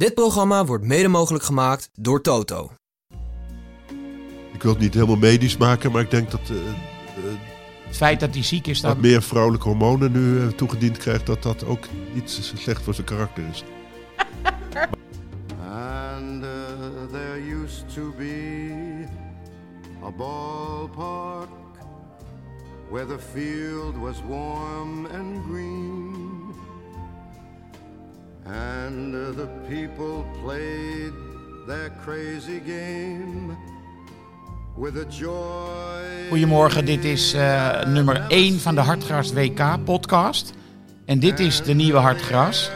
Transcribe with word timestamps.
Dit 0.00 0.14
programma 0.14 0.64
wordt 0.64 0.84
mede 0.84 1.08
mogelijk 1.08 1.44
gemaakt 1.44 1.90
door 1.92 2.20
Toto. 2.20 2.70
Ik 4.52 4.62
wil 4.62 4.72
het 4.72 4.80
niet 4.80 4.94
helemaal 4.94 5.16
medisch 5.16 5.56
maken, 5.56 5.92
maar 5.92 6.02
ik 6.02 6.10
denk 6.10 6.30
dat 6.30 6.40
uh, 6.50 6.58
het 7.86 7.96
feit 7.96 8.20
dat 8.20 8.34
hij 8.34 8.42
ziek 8.42 8.66
is, 8.66 8.80
dat 8.80 8.98
meer 8.98 9.22
vrouwelijke 9.22 9.68
hormonen 9.68 10.12
nu 10.12 10.20
uh, 10.20 10.46
toegediend 10.48 10.96
krijgt, 10.96 11.26
dat 11.26 11.42
dat 11.42 11.64
ook 11.64 11.86
niet 12.14 12.30
slecht 12.54 12.82
voor 12.82 12.94
zijn 12.94 13.06
karakter 13.06 13.44
is. 13.50 13.64
And 15.70 16.42
uh, 16.42 16.50
there 17.12 17.62
used 17.64 17.94
to 17.94 18.14
be 18.18 19.06
a 20.04 20.10
ballpark 20.10 21.48
where 22.90 23.06
the 23.06 23.18
field 23.32 23.96
was 23.96 24.16
warm 24.28 25.06
and 25.06 25.44
green. 25.50 26.09
And 28.50 29.12
the 29.36 29.46
people 29.68 30.24
played 30.42 31.12
their 31.66 31.92
crazy 32.04 32.60
game 32.66 33.56
with 34.76 34.96
a 34.96 35.04
joy. 35.08 36.28
Goedemorgen, 36.28 36.84
dit 36.84 37.04
is 37.04 37.34
uh, 37.34 37.84
nummer 37.84 38.24
1 38.28 38.60
van 38.60 38.74
de 38.74 38.80
Hartgras 38.80 39.32
WK 39.32 39.84
podcast. 39.84 40.52
En 41.04 41.18
dit 41.18 41.40
is 41.40 41.62
de 41.62 41.74
nieuwe 41.74 41.98
Hartgras. 41.98 42.70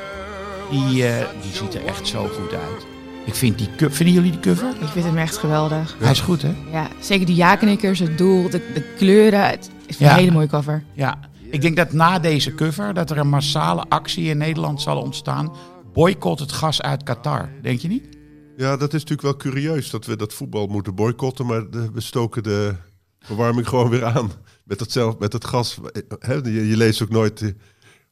Die, 0.71 1.03
uh, 1.03 1.17
die 1.43 1.53
ziet 1.53 1.75
er 1.75 1.85
echt 1.85 2.07
zo 2.07 2.27
goed 2.27 2.53
uit. 2.53 2.87
Ik 3.25 3.35
vind 3.35 3.59
die 3.59 3.69
Vinden 3.91 4.15
jullie 4.15 4.31
die 4.31 4.41
cover? 4.41 4.69
Ik 4.81 4.89
vind 4.89 5.05
hem 5.05 5.19
echt 5.19 5.37
geweldig. 5.37 5.97
Hij 5.99 6.11
is 6.11 6.21
goed, 6.21 6.43
hè? 6.43 6.55
Ja, 6.73 6.89
zeker 7.01 7.27
de 7.27 7.35
jakenknikkers, 7.35 7.99
het 7.99 8.19
doel, 8.19 8.51
de, 8.51 8.71
de 8.75 8.83
kleuren. 8.97 9.45
Het 9.47 9.71
is 9.87 10.01
een 10.01 10.09
hele 10.09 10.31
mooie 10.31 10.47
cover. 10.47 10.83
Ja, 10.93 11.19
ik 11.51 11.61
denk 11.61 11.77
dat 11.77 11.93
na 11.93 12.19
deze 12.19 12.55
cover 12.55 12.95
dat 12.95 13.11
er 13.11 13.19
een 13.19 13.29
massale 13.29 13.85
actie 13.89 14.29
in 14.29 14.39
Nederland 14.39 14.83
zal 14.83 15.01
ontstaan. 15.01 15.53
Boycott 15.95 16.41
het 16.41 16.53
gas 16.53 16.83
uit 16.83 17.03
Qatar. 17.03 17.49
Denk 17.63 17.81
je 17.81 17.89
niet? 17.89 18.09
Ja, 18.57 18.77
dat 18.77 18.95
is 18.95 19.05
natuurlijk 19.05 19.23
wel 19.23 19.53
curieus 19.53 19.91
dat 19.91 20.07
we 20.07 20.17
dat 20.17 20.35
voetbal 20.35 20.67
moeten 20.67 20.95
boycotten. 20.95 21.47
Maar 21.47 21.71
we 21.71 22.01
stoken 22.01 22.43
de 22.43 22.75
verwarming 23.21 23.69
gewoon 23.73 23.91
weer 23.91 24.05
aan. 24.05 24.31
Met, 24.65 24.81
hetzelfde, 24.81 25.21
met 25.21 25.33
het 25.33 25.45
gas. 25.45 25.79
je, 26.43 26.69
je 26.69 26.77
leest 26.77 27.03
ook 27.03 27.11
nooit 27.11 27.43
eh, 27.43 27.49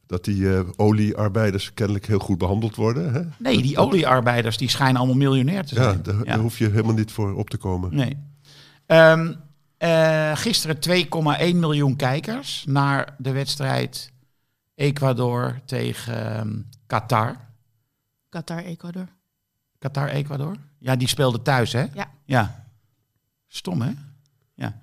dat 0.07 0.25
die 0.25 0.37
uh, 0.37 0.61
oliearbeiders 0.77 1.75
kennelijk 1.75 2.07
heel 2.07 2.19
goed 2.19 2.39
behandeld 2.39 2.77
worden. 2.77 3.13
Hè? 3.13 3.21
Nee, 3.39 3.63
die 3.63 3.79
oliearbeiders 3.79 4.57
die 4.57 4.69
schijnen 4.69 4.97
allemaal 4.97 5.17
miljonair 5.17 5.65
te 5.65 5.75
zijn. 5.75 5.97
Ja, 5.97 6.13
daar, 6.13 6.25
daar 6.25 6.39
hoef 6.39 6.59
je 6.59 6.71
helemaal 6.71 6.95
niet 6.95 7.13
voor 7.13 7.35
op 7.35 7.51
te 7.51 7.57
komen. 7.57 7.95
Nee. 7.95 8.17
Um, 8.87 9.37
uh, 9.79 10.37
gisteren 10.37 11.07
2,1 11.53 11.57
miljoen 11.57 11.97
kijkers 11.97 12.65
naar 12.69 13.15
de 13.19 13.33
wedstrijd 13.33 14.13
Ecuador 14.75 15.61
tegen 15.65 16.41
um, 16.41 16.69
Qatar. 16.87 17.51
Qatar-Ecuador. 18.33 19.09
Qatar-Ecuador? 19.79 20.57
Ja, 20.79 20.97
die 20.97 21.09
speelde 21.09 21.43
thuis, 21.43 21.73
hè? 21.73 21.87
Ja. 21.95 22.11
Ja. 22.25 22.65
Stom, 23.49 23.81
hè? 23.81 23.93
Ja. 24.55 24.79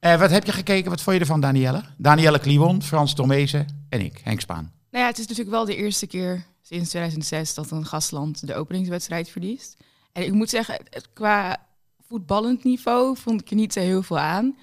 Uh, 0.00 0.18
wat 0.18 0.30
heb 0.30 0.44
je 0.44 0.52
gekeken? 0.52 0.90
Wat 0.90 1.02
vond 1.02 1.16
je 1.16 1.22
ervan, 1.22 1.40
Danielle? 1.40 1.82
Danielle 1.96 2.38
Kliwon, 2.38 2.82
Frans 2.82 3.14
Tomezen 3.14 3.86
en 3.88 4.00
ik, 4.00 4.20
Henk 4.24 4.40
Spaan. 4.40 4.72
Nou 4.90 5.04
ja, 5.04 5.10
het 5.10 5.18
is 5.18 5.26
natuurlijk 5.26 5.56
wel 5.56 5.64
de 5.64 5.76
eerste 5.76 6.06
keer 6.06 6.44
sinds 6.62 6.88
2006 6.88 7.54
dat 7.54 7.70
een 7.70 7.86
gastland 7.86 8.46
de 8.46 8.54
openingswedstrijd 8.54 9.28
verliest. 9.28 9.76
En 10.12 10.24
ik 10.24 10.32
moet 10.32 10.50
zeggen, 10.50 10.78
qua 11.12 11.66
voetballend 12.08 12.64
niveau 12.64 13.16
vond 13.16 13.40
ik 13.40 13.50
er 13.50 13.56
niet 13.56 13.72
zo 13.72 13.80
heel 13.80 14.02
veel 14.02 14.18
aan. 14.18 14.56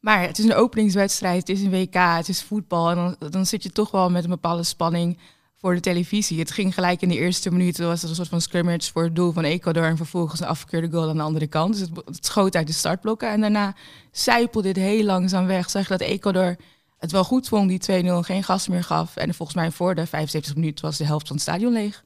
Maar 0.00 0.20
het 0.20 0.38
is 0.38 0.44
een 0.44 0.54
openingswedstrijd, 0.54 1.48
het 1.48 1.58
is 1.58 1.64
een 1.64 1.70
WK, 1.70 1.94
het 1.94 2.28
is 2.28 2.42
voetbal. 2.42 2.90
En 2.90 2.96
dan, 2.96 3.30
dan 3.30 3.46
zit 3.46 3.62
je 3.62 3.70
toch 3.70 3.90
wel 3.90 4.10
met 4.10 4.24
een 4.24 4.30
bepaalde 4.30 4.62
spanning 4.62 5.18
voor 5.62 5.74
de 5.74 5.80
televisie. 5.80 6.38
Het 6.38 6.50
ging 6.50 6.74
gelijk 6.74 7.02
in 7.02 7.08
de 7.08 7.18
eerste 7.18 7.50
minuten, 7.50 7.86
was 7.86 8.00
het 8.00 8.10
een 8.10 8.16
soort 8.16 8.28
van 8.28 8.40
scrimmage 8.40 8.92
voor 8.92 9.02
het 9.02 9.16
doel 9.16 9.32
van 9.32 9.44
Ecuador. 9.44 9.84
En 9.84 9.96
vervolgens 9.96 10.40
een 10.40 10.46
afgekeurde 10.46 10.90
goal 10.90 11.08
aan 11.08 11.16
de 11.16 11.22
andere 11.22 11.46
kant. 11.46 11.72
Dus 11.72 11.80
het, 11.80 11.90
het 12.04 12.26
schoot 12.26 12.56
uit 12.56 12.66
de 12.66 12.72
startblokken. 12.72 13.30
En 13.30 13.40
daarna 13.40 13.74
zijpelde 14.10 14.72
dit 14.72 14.82
heel 14.82 15.04
langzaam 15.04 15.46
weg. 15.46 15.70
Zeg 15.70 15.88
dat 15.88 16.00
Ecuador 16.00 16.56
het 16.98 17.12
wel 17.12 17.24
goed 17.24 17.48
vond, 17.48 17.68
die 17.68 18.04
2-0 18.04 18.06
geen 18.06 18.44
gas 18.44 18.68
meer 18.68 18.84
gaf. 18.84 19.16
En 19.16 19.34
volgens 19.34 19.56
mij 19.56 19.70
voor 19.70 19.94
de 19.94 20.06
75 20.06 20.54
minuten 20.54 20.84
was 20.84 20.96
de 20.96 21.04
helft 21.04 21.26
van 21.26 21.36
het 21.36 21.44
stadion 21.44 21.72
leeg. 21.72 22.04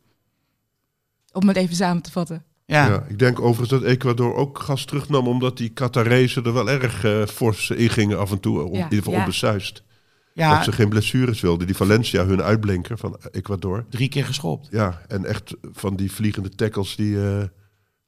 Om 1.33 1.49
het 1.49 1.57
even 1.57 1.77
samen 1.77 2.03
te 2.03 2.13
vatten. 2.13 2.45
Ja. 2.67 2.87
ja. 2.87 3.05
ik 3.09 3.19
denk 3.19 3.41
overigens 3.41 3.81
dat 3.81 3.91
Ecuador 3.91 4.35
ook 4.35 4.59
gas 4.59 4.85
terugnam, 4.85 5.29
omdat 5.29 5.57
die 5.57 5.69
Qatarezen 5.69 6.45
er 6.45 6.53
wel 6.53 6.71
erg 6.71 7.05
uh, 7.05 7.27
fors 7.27 7.71
ingingen 7.71 8.19
af 8.19 8.31
en 8.31 8.41
toe, 8.41 8.63
om, 8.63 8.73
ja. 8.73 8.79
in 8.79 8.83
ieder 8.83 8.99
geval 8.99 9.13
ja. 9.13 9.19
onbesuist. 9.19 9.83
Ja. 10.37 10.55
Dat 10.55 10.65
ze 10.65 10.73
geen 10.73 10.89
blessures 10.89 11.41
wilden. 11.41 11.67
Die 11.67 11.77
Valencia, 11.77 12.25
hun 12.25 12.43
uitblinker 12.43 12.99
van 12.99 13.19
Ecuador. 13.31 13.85
Drie 13.89 14.09
keer 14.09 14.25
geschopt. 14.25 14.69
Ja, 14.71 15.01
en 15.09 15.25
echt 15.25 15.55
van 15.73 15.97
die 15.97 16.13
vliegende 16.13 16.49
tackles 16.49 16.97
die... 16.97 17.15
Uh, 17.15 17.43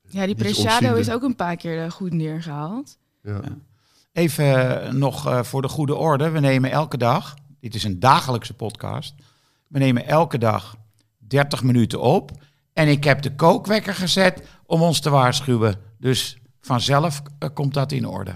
ja, 0.08 0.26
die 0.26 0.34
Preciado 0.34 0.94
is 0.94 1.10
ook 1.10 1.22
een 1.22 1.36
paar 1.36 1.56
keer 1.56 1.92
goed 1.92 2.12
neergehaald. 2.12 2.98
Ja. 3.22 3.40
Even 4.12 4.98
nog 4.98 5.26
uh, 5.26 5.42
voor 5.42 5.62
de 5.62 5.68
goede 5.68 5.94
orde. 5.94 6.30
We 6.30 6.40
nemen 6.40 6.70
elke 6.70 6.96
dag, 6.96 7.34
dit 7.60 7.74
is 7.74 7.84
een 7.84 8.00
dagelijkse 8.00 8.54
podcast. 8.54 9.14
We 9.68 9.78
nemen 9.78 10.06
elke 10.06 10.38
dag 10.38 10.76
30 11.18 11.62
minuten 11.62 12.00
op. 12.00 12.30
En 12.72 12.88
ik 12.88 13.04
heb 13.04 13.22
de 13.22 13.34
kookwekker 13.34 13.94
gezet 13.94 14.42
om 14.66 14.82
ons 14.82 15.00
te 15.00 15.10
waarschuwen. 15.10 15.80
Dus 15.98 16.38
vanzelf 16.60 17.22
uh, 17.38 17.48
komt 17.54 17.74
dat 17.74 17.92
in 17.92 18.06
orde. 18.06 18.34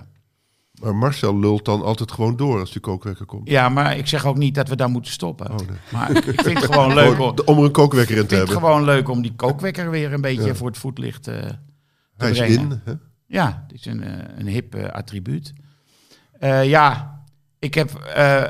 Maar 0.83 0.95
Marcel 0.97 1.39
lult 1.39 1.65
dan 1.65 1.83
altijd 1.83 2.13
gewoon 2.13 2.37
door 2.37 2.61
als 2.61 2.73
die 2.73 2.81
kookwekker 2.81 3.27
komt. 3.27 3.49
Ja, 3.49 3.69
maar 3.69 3.97
ik 3.97 4.07
zeg 4.07 4.27
ook 4.27 4.37
niet 4.37 4.55
dat 4.55 4.69
we 4.69 4.77
daar 4.77 4.91
moeten 4.91 5.13
stoppen. 5.13 5.51
Oh, 5.51 5.57
nee. 5.57 5.67
Maar 5.93 6.11
ik 6.11 6.41
vind 6.41 6.61
het 6.61 6.73
gewoon 6.73 6.95
leuk 7.03 7.21
om, 7.21 7.35
om 7.45 7.59
er 7.59 7.65
een 7.65 7.71
kookwekker 7.71 8.17
in 8.17 8.27
te 8.27 8.35
hebben. 8.35 8.55
Ik 8.55 8.61
vind 8.61 8.61
het 8.61 8.71
gewoon 8.71 8.85
leuk 8.85 9.09
om 9.09 9.23
die 9.23 9.35
kookwekker 9.35 9.91
weer 9.91 10.13
een 10.13 10.21
beetje 10.21 10.47
ja. 10.47 10.55
voor 10.55 10.67
het 10.67 10.79
voetlicht 10.79 11.29
uh, 11.29 11.35
te 11.35 11.41
Hij 12.17 12.31
brengen. 12.33 12.49
is 12.49 12.57
in. 12.57 12.81
Hè? 12.85 12.93
Ja, 13.27 13.65
het 13.67 13.79
is 13.79 13.87
een, 13.87 14.03
uh, 14.03 14.13
een 14.37 14.47
hip 14.47 14.75
uh, 14.75 14.89
attribuut. 14.89 15.53
ja, 16.63 17.21
ik 17.59 17.75
heb 17.75 17.91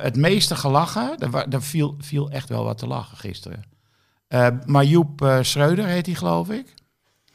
het 0.02 0.16
meeste 0.16 0.56
gelachen. 0.56 1.18
Er, 1.18 1.34
er 1.48 1.62
viel, 1.62 1.96
viel, 1.98 2.30
echt 2.30 2.48
wel 2.48 2.64
wat 2.64 2.78
te 2.78 2.86
lachen 2.86 3.16
gisteren. 3.16 3.64
maar 4.66 4.84
Joep 4.84 5.38
Schreuder 5.40 5.86
heet 5.86 6.06
hij, 6.06 6.14
geloof 6.14 6.50
ik. 6.50 6.74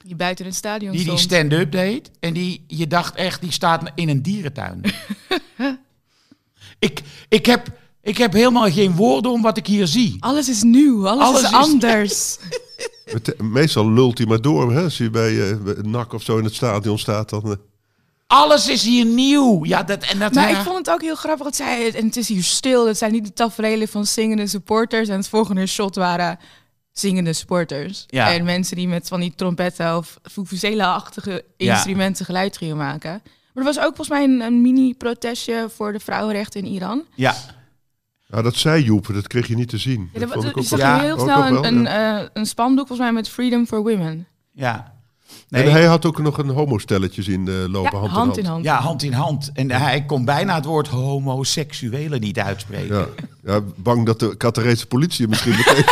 Die 0.08 0.16
buiten 0.16 0.46
het 0.46 0.56
stadion 0.56 0.92
Die 0.92 1.06
die 1.06 1.18
stand-up 1.18 1.72
deed. 1.72 2.12
En 2.20 2.34
die, 2.34 2.64
je 2.68 2.88
dacht 2.88 3.16
echt, 3.16 3.42
die 3.42 3.52
staat 3.52 3.92
in 3.96 4.10
een 4.10 4.22
dierentuin. 4.22 4.82
ik, 6.80 7.02
ik, 7.30 7.46
heb, 7.46 7.68
ik 8.02 8.18
heb 8.18 8.34
helemaal 8.34 8.72
geen 8.72 8.96
woorden 8.96 9.32
om 9.32 9.42
wat 9.42 9.58
ik 9.58 9.68
hier 9.68 9.88
zie. 9.88 10.16
Alles 10.20 10.50
is 10.50 10.64
nieuw, 10.64 11.08
alles, 11.08 11.26
alles 11.26 11.42
is, 11.42 11.48
is 11.48 11.54
anders. 11.54 12.38
Meestal 13.38 13.92
lult 13.92 14.18
hij 14.18 14.28
maar 14.28 14.42
door. 14.42 14.74
Hè? 14.74 14.84
Als 14.84 14.98
je 14.98 15.10
bij 15.10 15.32
uh, 15.32 15.56
NAC 15.82 16.14
of 16.14 16.24
zo 16.24 16.38
in 16.38 16.44
het 16.44 16.56
stadion 16.56 17.00
staat, 17.00 17.30
dan... 17.30 17.42
Uh... 17.46 17.54
Alles 18.28 18.70
is 18.70 18.84
hier 18.84 19.06
nieuw. 19.06 19.66
Ja, 19.66 19.84
dat, 19.84 20.04
en 20.04 20.20
dat 20.20 20.34
maar 20.34 20.50
ik 20.50 20.56
vond 20.56 20.78
het 20.78 20.90
ook 20.90 21.02
heel 21.02 21.16
grappig 21.16 21.46
dat 21.46 21.56
zij... 21.56 21.94
En 21.94 22.06
het 22.06 22.18
is 22.18 22.28
hier 22.28 22.44
stil. 22.44 22.88
Het 22.88 22.98
zijn 22.98 23.12
niet 23.12 23.26
de 23.26 23.34
tafereelen 23.34 23.88
van 23.88 24.06
zingende 24.06 24.48
supporters. 24.48 25.10
En 25.10 25.18
het 25.18 25.30
volgende 25.30 25.66
shot 25.66 25.96
waren 25.96 26.40
zingende 27.00 27.34
sporters. 27.34 28.04
Ja. 28.08 28.34
En 28.34 28.44
mensen 28.44 28.76
die 28.76 28.88
met 28.88 29.08
van 29.08 29.20
die 29.20 29.34
trompetten 29.36 29.98
of 29.98 30.20
fufuzela-achtige 30.24 31.44
instrumenten 31.58 32.20
ja. 32.20 32.26
geluid 32.26 32.58
gingen 32.58 32.78
maken. 32.78 33.22
Maar 33.54 33.66
er 33.66 33.74
was 33.74 33.80
ook 33.80 33.96
volgens 33.96 34.10
mij 34.10 34.24
een, 34.24 34.42
een 34.42 34.62
mini-protestje 34.62 35.70
voor 35.76 35.94
de 35.94 36.00
vrouwenrechten 36.00 36.62
in 36.62 36.72
Iran. 36.72 37.04
Ja. 37.16 37.36
Ja, 38.30 38.42
dat 38.42 38.56
zei 38.56 38.84
Joep, 38.84 39.08
dat 39.14 39.28
kreeg 39.28 39.48
je 39.48 39.56
niet 39.56 39.70
te 39.70 39.78
zien. 39.78 40.10
Ja, 40.14 40.20
dat, 40.20 40.34
dat, 40.34 40.54
dat 40.54 40.66
zag 40.66 40.80
je 40.80 41.06
heel 41.06 41.20
snel 41.20 41.46
een, 41.46 41.64
een, 41.64 41.82
ja. 41.82 42.22
uh, 42.22 42.28
een 42.34 42.46
spandoek 42.46 42.88
volgens 42.88 43.08
mij 43.08 43.18
met 43.18 43.30
Freedom 43.30 43.66
for 43.66 43.84
Women. 43.84 44.28
Ja. 44.52 44.97
Nee. 45.50 45.64
En 45.64 45.72
hij 45.72 45.86
had 45.86 46.06
ook 46.06 46.20
nog 46.20 46.38
een 46.38 46.50
homostelletje 46.50 47.22
zien 47.22 47.48
uh, 47.48 47.56
lopen, 47.68 47.92
ja, 47.92 47.98
hand, 47.98 48.12
hand, 48.12 48.38
in 48.38 48.46
hand. 48.46 48.64
Ja, 48.64 48.80
hand 48.80 49.04
in 49.04 49.14
hand. 49.14 49.52
En 49.54 49.72
hij 49.72 50.06
kon 50.06 50.26
bijna 50.26 50.56
het 50.56 50.66
woord 50.66 50.88
homoseksuele 50.88 52.20
niet 52.20 52.40
uitspreken. 52.40 52.98
Ja, 52.98 53.08
ja 53.44 53.62
bang 53.76 54.06
dat 54.06 54.20
de 54.20 54.38
Qatarese 54.38 54.88
politie 54.88 55.28
misschien 55.28 55.56
meteen 55.56 55.86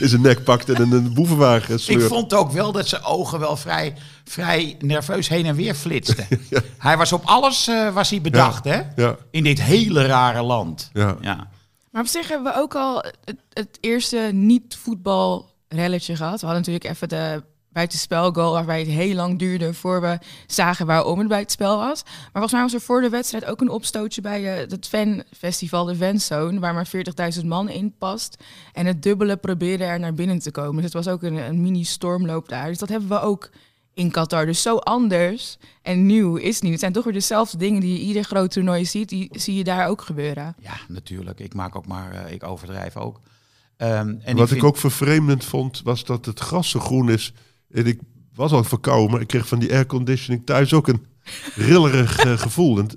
in 0.00 0.08
zijn 0.08 0.20
nek 0.20 0.44
pakt 0.44 0.68
en 0.68 0.82
in 0.82 0.92
een 0.92 1.14
boevenwagen 1.14 1.80
sleurt. 1.80 2.02
Ik 2.02 2.08
vond 2.08 2.34
ook 2.34 2.52
wel 2.52 2.72
dat 2.72 2.88
zijn 2.88 3.04
ogen 3.04 3.38
wel 3.38 3.56
vrij, 3.56 3.94
vrij 4.24 4.76
nerveus 4.78 5.28
heen 5.28 5.46
en 5.46 5.54
weer 5.54 5.74
flitsten. 5.74 6.26
ja. 6.50 6.60
Hij 6.78 6.96
was 6.96 7.12
op 7.12 7.22
alles 7.24 7.68
uh, 7.68 7.94
was 7.94 8.10
hij 8.10 8.20
bedacht, 8.20 8.64
ja. 8.64 8.70
hè? 8.70 9.02
Ja. 9.02 9.16
In 9.30 9.44
dit 9.44 9.62
hele 9.62 10.06
rare 10.06 10.42
land. 10.42 10.90
Ja. 10.92 11.16
ja. 11.20 11.48
Maar 11.90 12.02
op 12.02 12.08
zich 12.08 12.28
hebben 12.28 12.52
we 12.52 12.58
ook 12.58 12.74
al 12.74 13.04
het, 13.24 13.36
het 13.52 13.78
eerste 13.80 14.30
niet-voetbal-relletje 14.32 16.16
gehad. 16.16 16.40
We 16.40 16.46
hadden 16.46 16.64
natuurlijk 16.64 16.94
even 16.94 17.08
de 17.08 17.42
buitenspelgoal, 17.72 18.52
waarbij 18.52 18.78
het 18.78 18.88
heel 18.88 19.14
lang 19.14 19.38
duurde 19.38 19.74
voor 19.74 20.00
we 20.00 20.18
zagen 20.46 20.86
waarom 20.86 21.18
het 21.18 21.28
buitenspel 21.28 21.76
was. 21.76 22.02
Maar 22.04 22.30
volgens 22.32 22.52
mij 22.52 22.62
was 22.62 22.74
er 22.74 22.80
voor 22.80 23.00
de 23.00 23.08
wedstrijd 23.08 23.44
ook 23.44 23.60
een 23.60 23.68
opstootje 23.68 24.20
bij 24.20 24.62
uh, 24.62 24.70
het 24.70 24.88
fanfestival, 24.88 25.84
de 25.84 25.96
Fanzone, 25.96 26.60
waar 26.60 26.74
maar 26.74 26.90
40.000 27.38 27.46
man 27.46 27.68
in 27.68 27.94
past. 27.98 28.44
En 28.72 28.86
het 28.86 29.02
dubbele 29.02 29.36
probeerde 29.36 29.84
er 29.84 30.00
naar 30.00 30.14
binnen 30.14 30.38
te 30.38 30.50
komen. 30.50 30.82
Dus 30.82 30.92
het 30.92 31.04
was 31.04 31.08
ook 31.08 31.22
een, 31.22 31.36
een 31.36 31.62
mini-stormloop 31.62 32.48
daar. 32.48 32.68
Dus 32.68 32.78
dat 32.78 32.88
hebben 32.88 33.08
we 33.08 33.20
ook 33.20 33.50
in 33.94 34.10
Qatar. 34.10 34.46
Dus 34.46 34.62
zo 34.62 34.76
anders 34.76 35.58
en 35.82 36.06
nieuw 36.06 36.36
is 36.36 36.54
het 36.54 36.62
niet. 36.62 36.72
Het 36.72 36.80
zijn 36.80 36.92
toch 36.92 37.04
weer 37.04 37.12
dezelfde 37.12 37.56
dingen 37.56 37.80
die 37.80 37.92
je 37.92 38.00
ieder 38.00 38.24
groot 38.24 38.50
toernooi 38.50 38.84
ziet, 38.84 39.08
die 39.08 39.28
zie 39.32 39.54
je 39.54 39.64
daar 39.64 39.88
ook 39.88 40.02
gebeuren. 40.02 40.54
Ja, 40.58 40.74
natuurlijk. 40.88 41.40
Ik 41.40 41.54
maak 41.54 41.76
ook 41.76 41.86
maar, 41.86 42.14
uh, 42.14 42.32
ik 42.32 42.42
overdrijf 42.42 42.96
ook. 42.96 43.20
Um, 43.76 43.88
en 43.88 44.18
Wat 44.22 44.26
ik, 44.26 44.36
vind... 44.36 44.50
ik 44.50 44.64
ook 44.64 44.76
vervreemdend 44.76 45.44
vond, 45.44 45.82
was 45.84 46.04
dat 46.04 46.24
het 46.24 46.40
gras 46.40 46.70
zo 46.70 46.80
groen 46.80 47.10
is 47.10 47.32
En 47.72 47.86
ik 47.86 48.00
was 48.34 48.52
al 48.52 48.64
verkouden, 48.64 49.10
maar 49.10 49.20
ik 49.20 49.26
kreeg 49.26 49.48
van 49.48 49.58
die 49.58 49.72
airconditioning 49.72 50.46
thuis 50.46 50.72
ook 50.74 50.88
een 50.88 51.06
rillerig 51.54 52.18
eh, 52.18 52.38
gevoel. 52.38 52.78
En, 52.78 52.88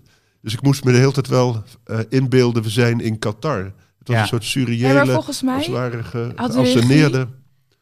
dus 0.41 0.53
ik 0.53 0.61
moest 0.61 0.83
me 0.83 0.91
de 0.91 0.97
hele 0.97 1.11
tijd 1.11 1.27
wel 1.27 1.63
eh, 1.83 1.99
inbeelden, 2.09 2.63
we 2.63 2.69
zijn 2.69 2.99
in 2.99 3.19
Qatar. 3.19 3.63
Het 3.63 4.07
was 4.07 4.15
Ja. 4.15 4.21
een 4.21 4.27
soort 4.27 4.43
Ja, 4.43 4.49
surreële, 4.49 4.93
maar 4.93 5.07
volgens 5.07 5.41
mij, 5.41 5.55
als 5.55 5.65
het 5.65 5.75
ware 5.75 6.03
ge, 6.03 6.31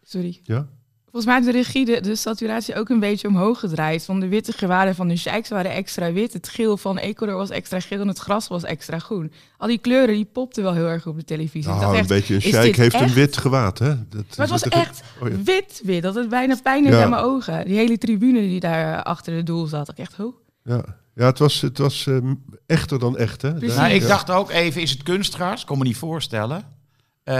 sorry. 0.04 0.40
Ja? 0.44 0.68
Volgens 1.14 1.34
mij 1.34 1.42
heeft 1.44 1.54
de 1.58 1.64
regie 1.64 1.86
de, 1.86 2.02
de 2.10 2.16
saturatie 2.16 2.76
ook 2.76 2.90
een 2.90 3.00
beetje 3.00 3.28
omhoog 3.28 3.60
gedraaid. 3.60 4.06
Van 4.06 4.20
de 4.20 4.28
witte 4.28 4.52
gewaden 4.52 4.96
van 4.96 5.08
de 5.08 5.16
Sheiks 5.18 5.50
waren 5.50 5.72
extra 5.72 6.12
wit. 6.12 6.34
Het 6.34 6.50
geel 6.50 6.78
van 6.78 6.98
Ecuador 6.98 7.36
was 7.38 7.50
extra 7.50 7.80
geel 7.80 8.00
en 8.00 8.08
het 8.08 8.18
gras 8.20 8.48
was 8.48 8.64
extra 8.64 9.00
groen. 9.00 9.32
Al 9.58 9.68
die 9.68 9.78
kleuren 9.78 10.16
die 10.16 10.26
popten 10.26 10.64
wel 10.64 10.74
heel 10.74 10.86
erg 10.88 11.08
op 11.08 11.16
de 11.18 11.24
televisie. 11.24 11.72
Nou, 11.72 11.92
een 11.94 12.00
echt, 12.00 12.08
beetje 12.08 12.34
een 12.34 12.42
is 12.42 12.50
sheik 12.50 12.76
heeft 12.76 12.94
een 13.02 13.14
wit 13.14 13.38
gewaad, 13.38 13.80
hè? 13.80 13.88
Dat, 13.88 14.24
Maar 14.38 14.48
het 14.48 14.50
was 14.50 14.64
echt 14.64 15.04
oh 15.22 15.30
ja. 15.30 15.36
wit 15.44 15.82
wit. 15.84 16.02
Dat 16.04 16.16
het 16.16 16.30
bijna 16.30 16.56
pijn 16.64 16.84
deed 16.84 16.94
Ja. 16.94 17.04
aan 17.04 17.10
mijn 17.10 17.24
ogen. 17.24 17.66
Die 17.66 17.76
hele 17.76 17.98
tribune 17.98 18.40
die 18.40 18.60
daar 18.60 19.04
achter 19.04 19.36
het 19.36 19.46
doel 19.46 19.66
zat. 19.66 19.90
Ik 19.90 19.98
echt, 19.98 20.20
oh. 20.20 20.36
Ja, 20.64 20.84
ja 21.16 21.26
het 21.26 21.40
was, 21.40 21.62
het 21.62 21.78
was 21.78 22.08
eh, 22.08 22.18
echter 22.66 23.00
dan 23.00 23.18
echt, 23.18 23.42
hè? 23.42 23.52
Nou, 23.54 23.92
ik 23.92 24.02
Ja. 24.02 24.08
dacht 24.08 24.30
ook 24.32 24.52
even, 24.52 24.82
is 24.82 24.92
het 24.92 25.04
kunstgras? 25.04 25.66
Kon 25.66 25.78
me 25.78 25.84
niet 25.84 25.98
voorstellen. 25.98 26.64
Eh, 27.24 27.36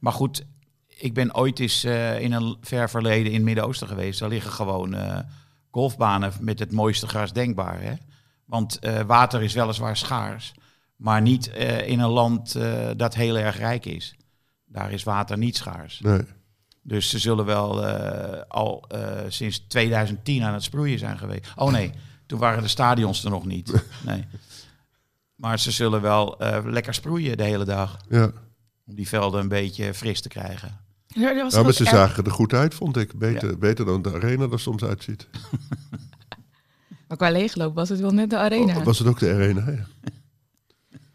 maar 0.00 0.12
goed, 0.12 0.44
ik 1.00 1.14
ben 1.14 1.34
ooit 1.34 1.58
eens 1.58 1.84
eh, 1.84 2.20
in 2.20 2.32
een 2.32 2.56
ver 2.60 2.90
verleden 2.90 3.26
in 3.26 3.34
het 3.34 3.42
Midden-Oosten 3.42 3.88
geweest. 3.88 4.20
Daar 4.20 4.28
liggen 4.28 4.52
gewoon 4.52 4.94
eh, 4.94 5.18
golfbanen 5.70 6.32
met 6.40 6.58
het 6.58 6.72
mooiste 6.72 7.08
gras 7.08 7.32
denkbaar. 7.32 7.82
Hè? 7.82 7.92
Want 8.44 8.78
eh, 8.78 9.00
water 9.00 9.42
is 9.42 9.54
weliswaar 9.54 9.96
schaars, 9.96 10.54
maar 10.96 11.22
niet 11.22 11.46
in 11.86 12.00
een 12.00 12.10
land 12.10 12.56
dat 12.96 13.14
heel 13.14 13.38
erg 13.38 13.58
rijk 13.58 13.86
is. 13.86 14.14
Daar 14.64 14.92
is 14.92 15.02
water 15.02 15.38
niet 15.38 15.56
schaars. 15.56 16.00
Nee. 16.00 16.22
Dus 16.82 17.10
ze 17.10 17.18
zullen 17.18 17.44
wel 17.44 17.84
al 18.48 18.84
sinds 19.28 19.58
2010 19.58 20.42
aan 20.42 20.52
het 20.54 20.62
sproeien 20.62 20.98
zijn 20.98 21.18
geweest. 21.18 21.52
Oh 21.56 21.72
nee, 21.72 21.92
toen 22.26 22.38
waren 22.38 22.62
de 22.62 22.68
stadions 22.68 23.24
er 23.24 23.30
nog 23.30 23.46
niet. 23.46 23.72
Nee. 24.06 24.24
Maar 25.34 25.58
ze 25.58 25.70
zullen 25.70 26.00
wel 26.00 26.36
lekker 26.64 26.94
sproeien 26.94 27.36
de 27.36 27.42
hele 27.42 27.64
dag. 27.64 27.96
Ja. 28.08 28.30
Om 28.86 28.94
die 28.94 29.08
velden 29.08 29.40
een 29.40 29.48
beetje 29.48 29.94
fris 29.94 30.20
te 30.20 30.28
krijgen. 30.28 30.79
Ja, 31.14 31.34
dat 31.34 31.42
was 31.42 31.54
Ja, 31.54 31.62
maar 31.62 31.72
ze 31.72 31.84
zagen 31.84 32.24
er 32.24 32.30
goed 32.30 32.52
uit, 32.52 32.74
vond 32.74 32.96
ik. 32.96 33.18
Beter, 33.18 33.58
beter 33.58 33.84
dan 33.84 34.02
de 34.02 34.12
arena 34.12 34.48
er 34.50 34.60
soms 34.60 34.84
uitziet. 34.84 35.28
Maar 37.08 37.18
qua 37.18 37.30
leegloop 37.30 37.74
was 37.74 37.88
het 37.88 38.00
wel 38.00 38.10
net 38.10 38.30
de 38.30 38.36
arena. 38.36 38.76
Oh, 38.76 38.84
was 38.84 38.98
het 38.98 39.08
ook 39.08 39.18
de 39.18 39.32
arena? 39.32 39.70
Ja. 39.70 39.86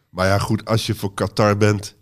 Maar 0.09 0.27
ja, 0.27 0.39
goed, 0.39 0.65
als 0.65 0.85
je 0.85 0.95
voor 0.95 1.13
Qatar 1.13 1.57
bent, 1.57 1.95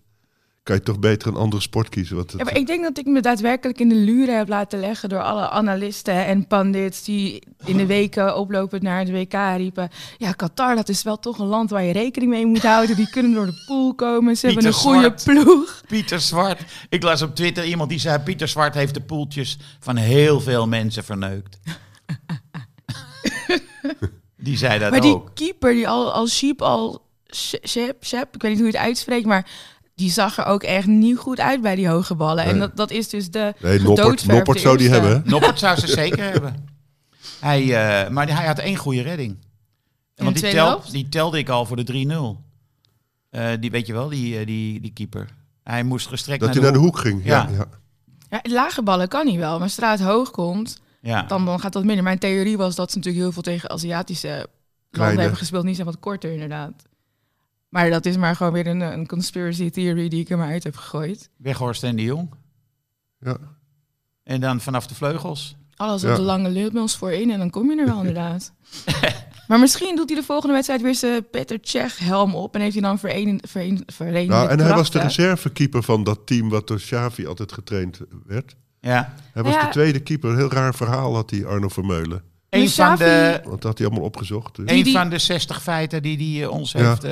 kan 0.63 0.75
je 0.75 0.81
toch 0.81 0.99
beter 0.99 1.27
een 1.27 1.35
andere 1.35 1.61
sport 1.61 1.89
kiezen. 1.89 2.17
Het, 2.17 2.33
Ja, 2.37 2.43
maar 2.43 2.57
ik 2.57 2.67
denk 2.67 2.83
dat 2.83 2.97
ik 2.97 3.05
me 3.05 3.21
daadwerkelijk 3.21 3.79
in 3.79 3.89
de 3.89 3.95
luren 3.95 4.37
heb 4.37 4.47
laten 4.47 4.79
leggen 4.79 5.09
door 5.09 5.21
alle 5.21 5.49
analisten 5.49 6.25
en 6.25 6.47
pandits 6.47 7.03
die 7.03 7.43
in 7.65 7.77
de 7.77 7.85
weken 7.85 8.37
oplopend 8.37 8.81
naar 8.81 8.99
het 8.99 9.11
WK 9.11 9.33
riepen. 9.57 9.89
Ja, 10.17 10.31
Qatar, 10.31 10.75
dat 10.75 10.89
is 10.89 11.03
wel 11.03 11.19
toch 11.19 11.39
een 11.39 11.45
land 11.45 11.69
waar 11.69 11.83
je 11.83 11.93
rekening 11.93 12.31
mee 12.31 12.45
moet 12.45 12.61
houden. 12.61 12.95
Die 12.95 13.09
kunnen 13.09 13.33
door 13.33 13.45
de 13.45 13.63
pool 13.67 13.95
komen. 13.95 14.37
Ze 14.37 14.45
hebben 14.45 14.65
een 14.65 14.73
goede 14.73 15.13
ploeg. 15.23 15.81
Pieter 15.87 16.19
Zwart. 16.19 16.61
Ik 16.89 17.03
las 17.03 17.21
op 17.21 17.35
Twitter 17.35 17.65
iemand 17.65 17.89
die 17.89 17.99
zei... 17.99 18.19
Pieter 18.19 18.47
Zwart 18.47 18.73
heeft 18.73 18.93
de 18.93 19.01
poeltjes 19.01 19.57
van 19.79 19.95
heel 19.95 20.41
veel 20.41 20.67
mensen 20.67 21.03
verneukt. 21.03 21.59
die 24.37 24.57
zei 24.57 24.79
dat 24.79 24.91
maar 24.91 25.01
die 25.01 25.13
ook. 25.13 25.31
keeper, 25.33 25.73
die 25.73 25.87
al, 25.87 26.13
al 26.13 26.27
Sheep, 26.27 26.61
al 26.61 27.01
Shep, 27.35 28.05
Shep, 28.05 28.35
ik 28.35 28.41
weet 28.41 28.51
niet 28.51 28.59
hoe 28.59 28.71
je 28.71 28.77
het 28.77 28.85
uitspreekt, 28.85 29.25
maar 29.25 29.47
die 30.03 30.11
zag 30.11 30.37
er 30.37 30.45
ook 30.45 30.63
echt 30.63 30.87
niet 30.87 31.17
goed 31.17 31.39
uit 31.39 31.61
bij 31.61 31.75
die 31.75 31.87
hoge 31.87 32.15
ballen. 32.15 32.43
En 32.43 32.59
dat, 32.59 32.75
dat 32.75 32.91
is 32.91 33.09
dus 33.09 33.31
de 33.31 33.53
nee, 33.61 33.79
Noppert, 33.79 34.25
Noppert 34.25 34.59
zou 34.59 34.77
die 34.77 34.89
hebben. 34.89 35.11
hè? 35.11 35.29
Noppert 35.29 35.59
zou 35.59 35.79
ze 35.79 35.87
zeker 35.87 36.23
hebben. 36.31 36.67
Hij, 37.39 37.61
eh, 37.61 38.09
maar 38.09 38.35
hij 38.37 38.45
had 38.47 38.59
één 38.59 38.75
goede 38.75 39.01
redding. 39.01 39.37
de 40.15 40.23
Want 40.23 40.41
die, 40.41 40.51
tel, 40.51 40.81
die 40.91 41.09
telde 41.09 41.37
ik 41.37 41.49
al 41.49 41.65
voor 41.65 41.75
de 41.75 41.83
3-0. 41.83 42.41
Eh, 43.29 43.49
die 43.59 43.71
weet 43.71 43.87
je 43.87 43.93
wel, 43.93 44.09
die, 44.09 44.37
eh, 44.39 44.45
die, 44.45 44.79
die 44.81 44.93
keeper. 44.93 45.29
Hij 45.63 45.83
moest 45.83 46.07
gestrekt 46.07 46.39
Dat 46.39 46.53
naar, 46.53 46.57
hij 46.61 46.71
de 46.71 46.71
naar 46.71 46.81
de 46.81 46.87
hoek. 46.87 46.99
ging. 46.99 47.25
Ja. 47.25 47.47
Ja. 47.51 47.55
Ja. 47.57 47.65
Ja, 48.29 48.39
lage 48.53 48.81
ballen 48.81 49.07
kan 49.07 49.27
hij 49.27 49.37
wel, 49.37 49.59
maar 49.59 49.73
het 49.79 50.01
hoog 50.01 50.31
komt, 50.31 50.81
Ja. 51.01 51.21
dan, 51.23 51.45
dan 51.45 51.59
gaat 51.59 51.73
dat 51.73 51.83
minder. 51.83 52.03
Mijn 52.03 52.19
theorie 52.19 52.57
was 52.57 52.75
dat 52.75 52.91
ze 52.91 52.97
natuurlijk 52.97 53.23
heel 53.23 53.33
veel 53.33 53.41
tegen 53.41 53.69
Aziatische 53.69 54.27
landen 54.27 54.47
Kleine. 54.91 55.19
hebben 55.19 55.37
gespeeld. 55.37 55.65
Die 55.65 55.75
zijn 55.75 55.87
wat 55.87 55.99
korter 55.99 56.31
inderdaad. 56.31 56.73
Maar 57.73 57.89
dat 57.89 58.05
is 58.05 58.17
maar 58.17 58.35
gewoon 58.35 58.53
weer 58.53 58.67
een, 58.67 58.81
een 58.81 59.07
conspiracy 59.07 59.69
theory 59.69 60.07
die 60.09 60.19
ik 60.19 60.29
er 60.29 60.37
maar 60.37 60.51
uit 60.51 60.63
heb 60.63 60.75
gegooid. 60.75 61.29
Weghorst 61.37 61.83
en 61.83 61.95
de 61.95 62.01
Jong. 62.03 62.29
Ja. 63.19 63.37
En 64.23 64.41
dan 64.41 64.61
vanaf 64.61 64.87
de 64.87 64.95
vleugels. 64.95 65.55
Alles 65.75 66.01
Ja. 66.01 66.09
op 66.09 66.15
de 66.15 66.21
lange 66.21 66.49
luchtmils 66.49 66.95
voorin 66.95 67.31
en 67.31 67.37
dan 67.39 67.49
kom 67.49 67.69
je 67.71 67.79
er 67.79 67.85
wel 67.85 67.97
inderdaad. 68.05 68.53
maar 69.47 69.59
misschien 69.59 69.95
doet 69.95 70.09
hij 70.09 70.19
de 70.19 70.25
volgende 70.25 70.53
wedstrijd 70.53 70.81
weer 70.81 70.95
zijn 70.95 71.29
Peter 71.29 71.61
Tsjech 71.61 71.99
helm 71.99 72.35
op 72.35 72.55
en 72.55 72.61
heeft 72.61 72.73
hij 72.73 72.81
dan 72.81 72.99
vereen, 72.99 73.41
vereen, 73.47 73.83
verenigde 73.85 74.27
Nou, 74.33 74.49
en 74.49 74.59
hij 74.59 74.73
was 74.73 74.91
de 74.91 74.99
reservekeeper 74.99 75.83
van 75.83 76.03
dat 76.03 76.19
team 76.27 76.49
wat 76.49 76.67
door 76.67 76.77
Xavi 76.77 77.27
altijd 77.27 77.51
getraind 77.51 77.99
werd. 78.25 78.55
Ja. 78.79 79.13
Hij 79.33 79.43
was 79.43 79.53
Ja. 79.53 79.63
de 79.65 79.69
tweede 79.71 79.99
keeper. 79.99 80.29
Een 80.29 80.37
heel 80.37 80.51
raar 80.51 80.75
verhaal 80.75 81.15
had 81.15 81.29
die 81.29 81.45
Arno 81.45 81.67
Vermeulen. 81.67 82.23
Een 82.49 82.69
van, 82.69 82.85
Xavi- 82.95 83.03
de, 83.03 83.39
Want 83.43 83.51
dat 83.61 83.63
had 83.63 83.77
hij 83.77 83.87
allemaal 83.87 84.05
opgezocht. 84.05 84.55
Dus. 84.55 84.65
een 84.71 84.91
van 84.91 85.09
de 85.09 85.17
60 85.17 85.61
feiten 85.61 86.01
die 86.01 86.37
hij 86.39 86.47
ons 86.47 86.71
Ja. 86.71 86.79
heeft... 86.89 87.03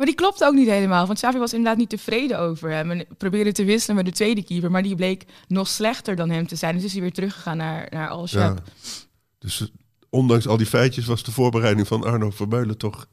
Maar 0.00 0.08
die 0.08 0.18
klopt 0.18 0.44
ook 0.44 0.54
niet 0.54 0.68
helemaal. 0.68 1.06
Want 1.06 1.18
Xavi 1.18 1.38
was 1.38 1.52
inderdaad 1.52 1.78
niet 1.78 1.88
tevreden 1.88 2.38
over 2.38 2.70
hem. 2.70 2.90
En 2.90 3.06
probeerde 3.18 3.52
te 3.52 3.64
wisselen 3.64 3.96
met 3.96 4.04
de 4.04 4.12
tweede 4.12 4.42
keeper. 4.42 4.70
Maar 4.70 4.82
die 4.82 4.94
bleek 4.94 5.24
nog 5.48 5.68
slechter 5.68 6.16
dan 6.16 6.30
hem 6.30 6.46
te 6.46 6.56
zijn. 6.56 6.74
Dus 6.74 6.84
is 6.84 6.92
hij 6.92 7.00
weer 7.00 7.12
teruggegaan 7.12 7.56
naar, 7.56 7.86
naar 7.90 8.08
al 8.08 8.26
Ja. 8.30 8.54
Dus 9.38 9.60
eh, 9.60 9.66
ondanks 10.10 10.46
al 10.46 10.56
die 10.56 10.66
feitjes 10.66 11.06
was 11.06 11.22
de 11.22 11.32
voorbereiding 11.32 11.86
van 11.86 12.04
Arno 12.04 12.30
Vermeulen 12.30 12.76
toch 12.78 13.06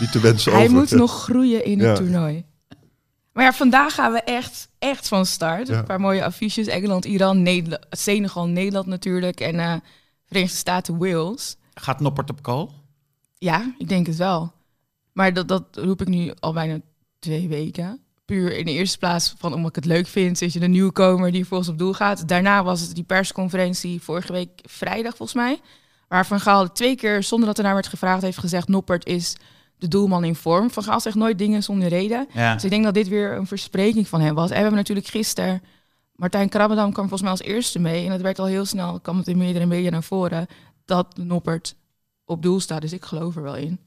niet 0.00 0.12
te 0.12 0.20
wensen 0.20 0.52
Hij 0.52 0.60
over. 0.62 0.74
moet 0.76 0.90
nog 0.90 1.22
groeien 1.22 1.64
in 1.64 1.78
het 1.78 1.88
Ja. 1.88 1.94
toernooi. 1.94 2.44
Maar 3.32 3.44
ja, 3.44 3.52
vandaag 3.52 3.94
gaan 3.94 4.12
we 4.12 4.20
echt, 4.20 4.68
echt 4.78 5.08
van 5.08 5.26
start. 5.26 5.68
Ja. 5.68 5.78
Een 5.78 5.84
paar 5.84 6.00
mooie 6.00 6.24
affiches. 6.24 6.66
Engeland, 6.66 7.04
Iran, 7.04 7.42
Nederland, 7.42 7.86
Senegal, 7.90 8.46
Nederland 8.46 8.86
natuurlijk. 8.86 9.40
En 9.40 9.58
eh 9.60 9.74
Verenigde 10.26 10.56
Staten, 10.56 10.98
Wales. 10.98 11.56
gaat 11.74 12.00
Noppert 12.00 12.30
op 12.30 12.42
kool? 12.42 12.72
Ja, 13.38 13.74
ik 13.78 13.88
denk 13.88 14.06
het 14.06 14.16
wel. 14.16 14.52
Maar 15.14 15.32
dat, 15.32 15.48
dat 15.48 15.64
roep 15.72 16.00
ik 16.00 16.08
nu 16.08 16.32
al 16.40 16.52
bijna 16.52 16.80
twee 17.18 17.48
weken. 17.48 18.00
Puur 18.24 18.56
in 18.56 18.64
de 18.64 18.70
eerste 18.70 18.98
plaats 18.98 19.34
van 19.38 19.54
omdat 19.54 19.68
ik 19.68 19.74
het 19.74 19.84
leuk 19.84 20.06
vind. 20.06 20.42
Is 20.42 20.52
je 20.52 20.60
de 20.60 20.66
nieuwkomer 20.66 21.32
die 21.32 21.44
volgens 21.44 21.68
op 21.68 21.78
doel 21.78 21.92
gaat. 21.92 22.28
Daarna 22.28 22.64
was 22.64 22.80
het 22.80 22.94
die 22.94 23.04
persconferentie 23.04 24.02
vorige 24.02 24.32
week 24.32 24.50
vrijdag 24.62 25.16
volgens 25.16 25.38
mij. 25.38 25.60
Waar 26.08 26.26
Van 26.26 26.40
Gaal 26.40 26.72
twee 26.72 26.96
keer 26.96 27.22
zonder 27.22 27.48
dat 27.48 27.58
er 27.58 27.64
naar 27.64 27.74
werd 27.74 27.86
gevraagd 27.86 28.22
heeft 28.22 28.38
gezegd... 28.38 28.68
Noppert 28.68 29.06
is 29.06 29.36
de 29.78 29.88
doelman 29.88 30.24
in 30.24 30.34
vorm. 30.34 30.70
Van 30.70 30.82
Gaal 30.82 31.00
zegt 31.00 31.16
nooit 31.16 31.38
dingen 31.38 31.62
zonder 31.62 31.88
reden. 31.88 32.26
Ja. 32.32 32.54
Dus 32.54 32.64
ik 32.64 32.70
denk 32.70 32.84
dat 32.84 32.94
dit 32.94 33.08
weer 33.08 33.32
een 33.32 33.46
verspreking 33.46 34.08
van 34.08 34.20
hem 34.20 34.34
was. 34.34 34.48
En 34.48 34.54
we 34.54 34.60
hebben 34.60 34.76
natuurlijk 34.78 35.06
gisteren... 35.06 35.62
Martijn 36.14 36.48
Krabbedam 36.48 36.92
kwam 36.92 37.08
volgens 37.08 37.22
mij 37.22 37.30
als 37.30 37.42
eerste 37.42 37.78
mee. 37.78 38.04
En 38.04 38.10
dat 38.10 38.20
werd 38.20 38.38
al 38.38 38.46
heel 38.46 38.64
snel, 38.64 39.00
kwam 39.00 39.18
het 39.18 39.28
in 39.28 39.38
meerdere 39.38 39.66
media 39.66 39.90
naar 39.90 40.02
voren... 40.02 40.46
dat 40.84 41.16
Noppert 41.16 41.76
op 42.24 42.42
doel 42.42 42.60
staat. 42.60 42.80
Dus 42.80 42.92
ik 42.92 43.04
geloof 43.04 43.36
er 43.36 43.42
wel 43.42 43.56
in. 43.56 43.80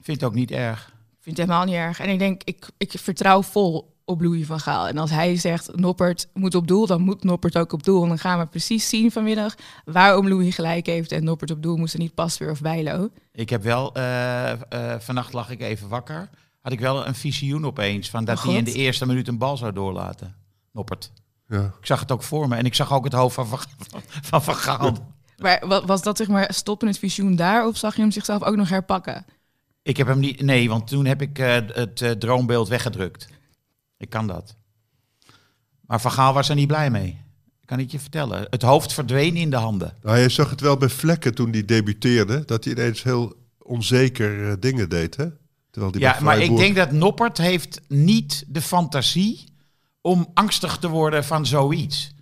Vind 0.00 0.20
het 0.20 0.30
ook 0.30 0.34
niet 0.36 0.50
erg. 0.50 0.86
Ik 0.88 1.24
vind 1.24 1.36
het 1.36 1.46
helemaal 1.46 1.66
niet 1.66 1.74
erg. 1.74 2.00
En 2.00 2.08
ik 2.08 2.18
denk, 2.18 2.42
ik, 2.44 2.66
ik 2.78 2.92
vertrouw 2.96 3.42
vol 3.42 3.96
op 4.04 4.20
Louis 4.20 4.46
van 4.46 4.60
Gaal. 4.60 4.88
En 4.88 4.98
als 4.98 5.10
hij 5.10 5.36
zegt, 5.36 5.76
Noppert 5.76 6.28
moet 6.34 6.54
op 6.54 6.66
doel, 6.68 6.86
dan 6.86 7.00
moet 7.00 7.24
Noppert 7.24 7.58
ook 7.58 7.72
op 7.72 7.82
doel. 7.82 8.02
En 8.02 8.08
dan 8.08 8.18
gaan 8.18 8.38
we 8.38 8.46
precies 8.46 8.88
zien 8.88 9.12
vanmiddag 9.12 9.54
waarom 9.84 10.28
Louis 10.28 10.54
gelijk 10.54 10.86
heeft. 10.86 11.12
En 11.12 11.24
Noppert 11.24 11.50
op 11.50 11.62
doel 11.62 11.76
moest 11.76 11.92
er 11.94 11.98
niet 12.00 12.14
Pasveer 12.14 12.50
of 12.50 12.60
Bijlo. 12.60 13.08
Ik 13.32 13.50
heb 13.50 13.62
wel, 13.62 13.94
eh, 13.94 14.50
eh, 14.52 14.58
vannacht 15.00 15.32
lag 15.32 15.50
ik 15.50 15.60
even 15.60 15.88
wakker. 15.88 16.28
Had 16.60 16.72
ik 16.72 16.80
wel 16.80 17.06
een 17.06 17.14
visioen 17.14 17.66
opeens 17.66 18.10
van 18.10 18.24
dat 18.24 18.38
Oh, 18.38 18.44
hij 18.44 18.54
in 18.54 18.64
de 18.64 18.72
eerste 18.72 19.06
minuut 19.06 19.28
een 19.28 19.38
bal 19.38 19.56
zou 19.56 19.72
doorlaten. 19.72 20.36
Noppert. 20.72 21.12
Ja. 21.48 21.60
Ik 21.80 21.86
zag 21.86 22.00
het 22.00 22.12
ook 22.12 22.22
voor 22.22 22.48
me 22.48 22.56
en 22.56 22.64
ik 22.64 22.74
zag 22.74 22.92
ook 22.92 23.04
het 23.04 23.12
hoofd 23.12 23.34
van 23.34 23.46
Van, 23.48 23.58
van, 24.22 24.42
van 24.42 24.54
Gaal. 24.54 24.96
Maar 25.36 25.62
wa- 25.66 25.84
was 25.84 26.02
dat 26.02 26.16
zeg 26.16 26.28
maar 26.28 26.54
stoppen 26.54 26.88
het 26.88 26.98
visioen 26.98 27.36
daar? 27.36 27.66
Of 27.66 27.76
zag 27.76 27.94
je 27.96 28.00
hem 28.02 28.10
zichzelf 28.10 28.42
ook 28.42 28.56
nog 28.56 28.68
herpakken? 28.68 29.24
Ik 29.82 29.96
heb 29.96 30.06
hem 30.06 30.18
niet, 30.18 30.40
nee, 30.40 30.68
want 30.68 30.86
toen 30.86 31.04
heb 31.04 31.22
ik 31.22 31.38
eh, 31.38 31.54
het 31.66 32.02
eh, 32.02 32.10
droombeeld 32.10 32.68
weggedrukt. 32.68 33.28
Ik 33.96 34.10
kan 34.10 34.26
dat. 34.26 34.56
Maar 35.80 36.00
Van 36.00 36.12
Gaal 36.12 36.32
was 36.32 36.48
er 36.48 36.54
niet 36.54 36.66
blij 36.66 36.90
mee. 36.90 37.08
Ik 37.60 37.66
kan 37.66 37.78
het 37.78 37.90
je 37.90 37.98
vertellen. 37.98 38.46
Het 38.50 38.62
hoofd 38.62 38.92
verdween 38.92 39.36
in 39.36 39.50
de 39.50 39.56
handen. 39.56 39.96
Nou, 40.02 40.18
je 40.18 40.28
zag 40.28 40.50
het 40.50 40.60
wel 40.60 40.76
bij 40.76 40.88
Vlekken 40.88 41.34
toen 41.34 41.50
hij 41.50 41.64
debuteerde. 41.64 42.44
Dat 42.44 42.64
hij 42.64 42.72
ineens 42.72 43.02
heel 43.02 43.34
onzeker 43.58 44.48
eh, 44.48 44.54
dingen 44.60 44.88
deed. 44.88 45.16
Hè? 45.16 45.26
Terwijl 45.70 45.92
hij 45.92 46.00
Ja, 46.00 46.20
maar 46.20 46.38
ik 46.38 46.56
denk 46.56 46.76
dat 46.76 46.92
Noppert 46.92 47.38
heeft 47.38 47.80
niet 47.88 48.44
de 48.48 48.62
fantasie 48.62 49.44
om 50.00 50.30
angstig 50.34 50.78
te 50.78 50.88
worden 50.88 51.24
van 51.24 51.46
zoiets. 51.46 52.14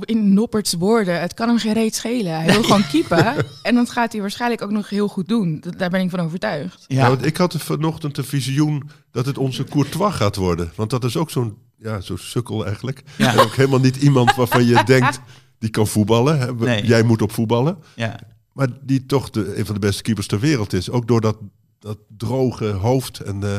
In 0.00 0.34
Nopperts 0.34 0.72
woorden, 0.72 1.20
het 1.20 1.34
kan 1.34 1.48
hem 1.48 1.58
geen 1.58 1.72
reet 1.72 1.94
schelen. 1.94 2.34
Hij 2.34 2.46
wil 2.52 2.62
gewoon 2.62 2.86
keepen. 2.86 3.36
En 3.62 3.74
dat 3.74 3.90
gaat 3.90 4.12
hij 4.12 4.20
waarschijnlijk 4.20 4.62
ook 4.62 4.70
nog 4.70 4.88
heel 4.88 5.08
goed 5.08 5.28
doen. 5.28 5.62
Daar 5.76 5.90
ben 5.90 6.00
ik 6.00 6.10
van 6.10 6.20
overtuigd. 6.20 6.84
Ja. 6.88 7.08
want 7.08 7.24
ik 7.26 7.36
had 7.36 7.54
vanochtend 7.56 8.18
een 8.18 8.24
visioen 8.24 8.90
dat 9.10 9.26
het 9.26 9.38
onze 9.38 9.64
Courtois 9.64 10.14
gaat 10.14 10.36
worden. 10.36 10.72
Want 10.76 10.90
dat 10.90 11.04
is 11.04 11.16
ook 11.16 11.30
zo'n 11.30 11.56
ja, 11.78 12.00
zo 12.00 12.16
sukkel 12.16 12.66
eigenlijk. 12.66 13.02
Ja. 13.16 13.32
En 13.32 13.38
ook 13.38 13.54
helemaal 13.54 13.80
niet 13.80 13.96
iemand 13.96 14.34
waarvan 14.34 14.64
je 14.64 14.82
denkt, 14.94 15.20
die 15.58 15.70
kan 15.70 15.86
voetballen. 15.86 16.38
Hè? 16.38 16.56
We- 16.56 16.64
Nee. 16.64 16.86
Jij 16.86 17.02
moet 17.02 17.22
op 17.22 17.32
voetballen. 17.32 17.78
Ja. 17.94 18.18
Maar 18.52 18.68
die 18.82 19.06
toch 19.06 19.30
de, 19.30 19.58
een 19.58 19.64
van 19.66 19.74
de 19.74 19.80
beste 19.80 20.02
keepers 20.02 20.26
ter 20.26 20.40
wereld 20.40 20.72
is. 20.72 20.90
Ook 20.90 21.08
door 21.08 21.20
dat, 21.20 21.36
dat 21.78 21.98
droge 22.16 22.66
hoofd 22.66 23.18
en, 23.20 23.42
eh, 23.42 23.56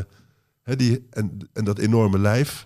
hè, 0.63 0.75
die, 0.75 1.05
en, 1.09 1.49
en 1.53 1.63
dat 1.65 1.79
enorme 1.79 2.19
lijf. 2.19 2.65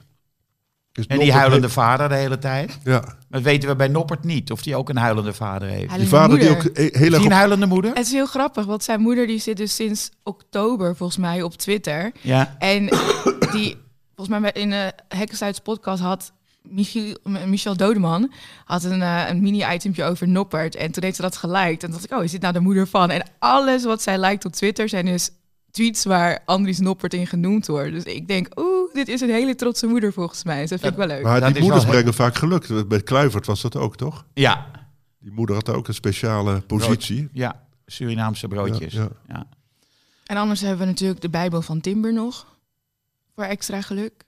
Dus 0.99 1.07
En 1.07 1.19
die 1.19 1.33
huilende 1.33 1.69
vader 1.69 2.09
de 2.09 2.15
hele 2.15 2.37
tijd. 2.37 2.77
Ja, 2.83 3.03
Maar 3.29 3.41
weten 3.41 3.69
we 3.69 3.75
bij 3.75 3.87
Noppert 3.87 4.23
niet 4.23 4.51
of 4.51 4.61
die 4.61 4.75
ook 4.75 4.89
een 4.89 4.97
huilende 4.97 5.33
vader 5.33 5.67
heeft. 5.69 5.95
Die 5.95 6.07
vader 6.07 6.39
die 6.39 6.49
ook 6.49 6.61
heel 6.75 7.13
erg 7.13 7.25
een 7.25 7.31
huilende 7.31 7.65
moeder? 7.65 7.91
Het 7.93 8.05
is 8.05 8.11
heel 8.11 8.25
grappig, 8.25 8.65
want 8.65 8.83
zijn 8.83 9.01
moeder 9.01 9.27
die 9.27 9.39
zit 9.39 9.57
dus 9.57 9.75
sinds 9.75 10.09
oktober 10.23 10.95
volgens 10.95 11.17
mij 11.19 11.41
op 11.41 11.53
Twitter. 11.55 12.11
Ja. 12.21 12.55
En 12.59 12.85
die, 13.51 13.77
volgens 14.15 14.27
mij 14.27 14.39
met- 14.39 14.55
in 14.57 14.69
de 14.69 14.93
Hekkenstuits 15.07 15.59
podcast 15.59 16.01
had 16.01 16.31
Michiel, 16.61 17.17
Michel 17.45 17.77
Dodeman 17.77 18.31
had 18.65 18.83
een, 18.83 19.01
eh, 19.01 19.23
een 19.29 19.41
mini-itempje 19.41 20.03
over 20.03 20.27
Noppert. 20.27 20.75
En 20.75 20.91
toen 20.91 21.03
heeft 21.03 21.15
ze 21.15 21.21
dat 21.21 21.37
geliked. 21.37 21.83
En 21.83 21.91
dacht 21.91 22.03
ik, 22.03 22.17
oh, 22.17 22.23
is 22.23 22.31
dit 22.31 22.41
nou 22.41 22.53
de 22.53 22.59
moeder 22.59 22.87
van? 22.87 23.09
En 23.11 23.23
alles 23.39 23.83
wat 23.83 24.01
zij 24.01 24.19
liked 24.19 24.45
op 24.45 24.51
Twitter 24.51 24.89
zijn 24.89 25.05
dus 25.05 25.29
tweets 25.71 26.03
waar 26.03 26.39
Andries 26.45 26.79
Noppert 26.79 27.13
in 27.13 27.27
genoemd 27.27 27.67
wordt. 27.67 27.91
Dus 27.91 28.03
ik 28.03 28.27
denk, 28.27 28.59
oeh, 28.59 28.93
dit 28.93 29.07
is 29.07 29.21
een 29.21 29.29
hele 29.29 29.55
trotse 29.55 29.87
moeder 29.87 30.13
volgens 30.13 30.43
mij. 30.43 30.61
Dus 30.61 30.69
dat 30.69 30.79
vind 30.79 30.91
ik 30.91 30.97
wel 30.97 31.07
leuk. 31.07 31.23
Maar 31.23 31.39
Dat 31.39 31.53
die 31.53 31.61
moeders 31.61 31.85
brengen 31.85 32.13
vaak 32.13 32.35
geluk. 32.35 32.87
Bij 32.87 33.01
Kluivert 33.01 33.45
was 33.45 33.61
dat 33.61 33.75
ook, 33.75 33.97
toch? 33.97 34.25
Ja. 34.33 34.71
Die 35.19 35.31
moeder 35.31 35.55
had 35.55 35.69
ook 35.69 35.87
een 35.87 35.93
speciale 35.93 36.61
positie. 36.61 37.29
Ja. 37.33 37.67
Surinaamse 37.85 38.47
broodjes. 38.47 38.93
Ja, 38.93 39.01
Ja, 39.01 39.09
ja. 39.27 39.47
En 40.25 40.37
anders 40.37 40.61
hebben 40.61 40.79
we 40.79 40.85
natuurlijk 40.85 41.21
de 41.21 41.29
Bijbel 41.29 41.61
van 41.61 41.81
Timber 41.81 42.13
nog. 42.13 42.57
Voor 43.35 43.43
extra 43.43 43.81
geluk. 43.81 44.23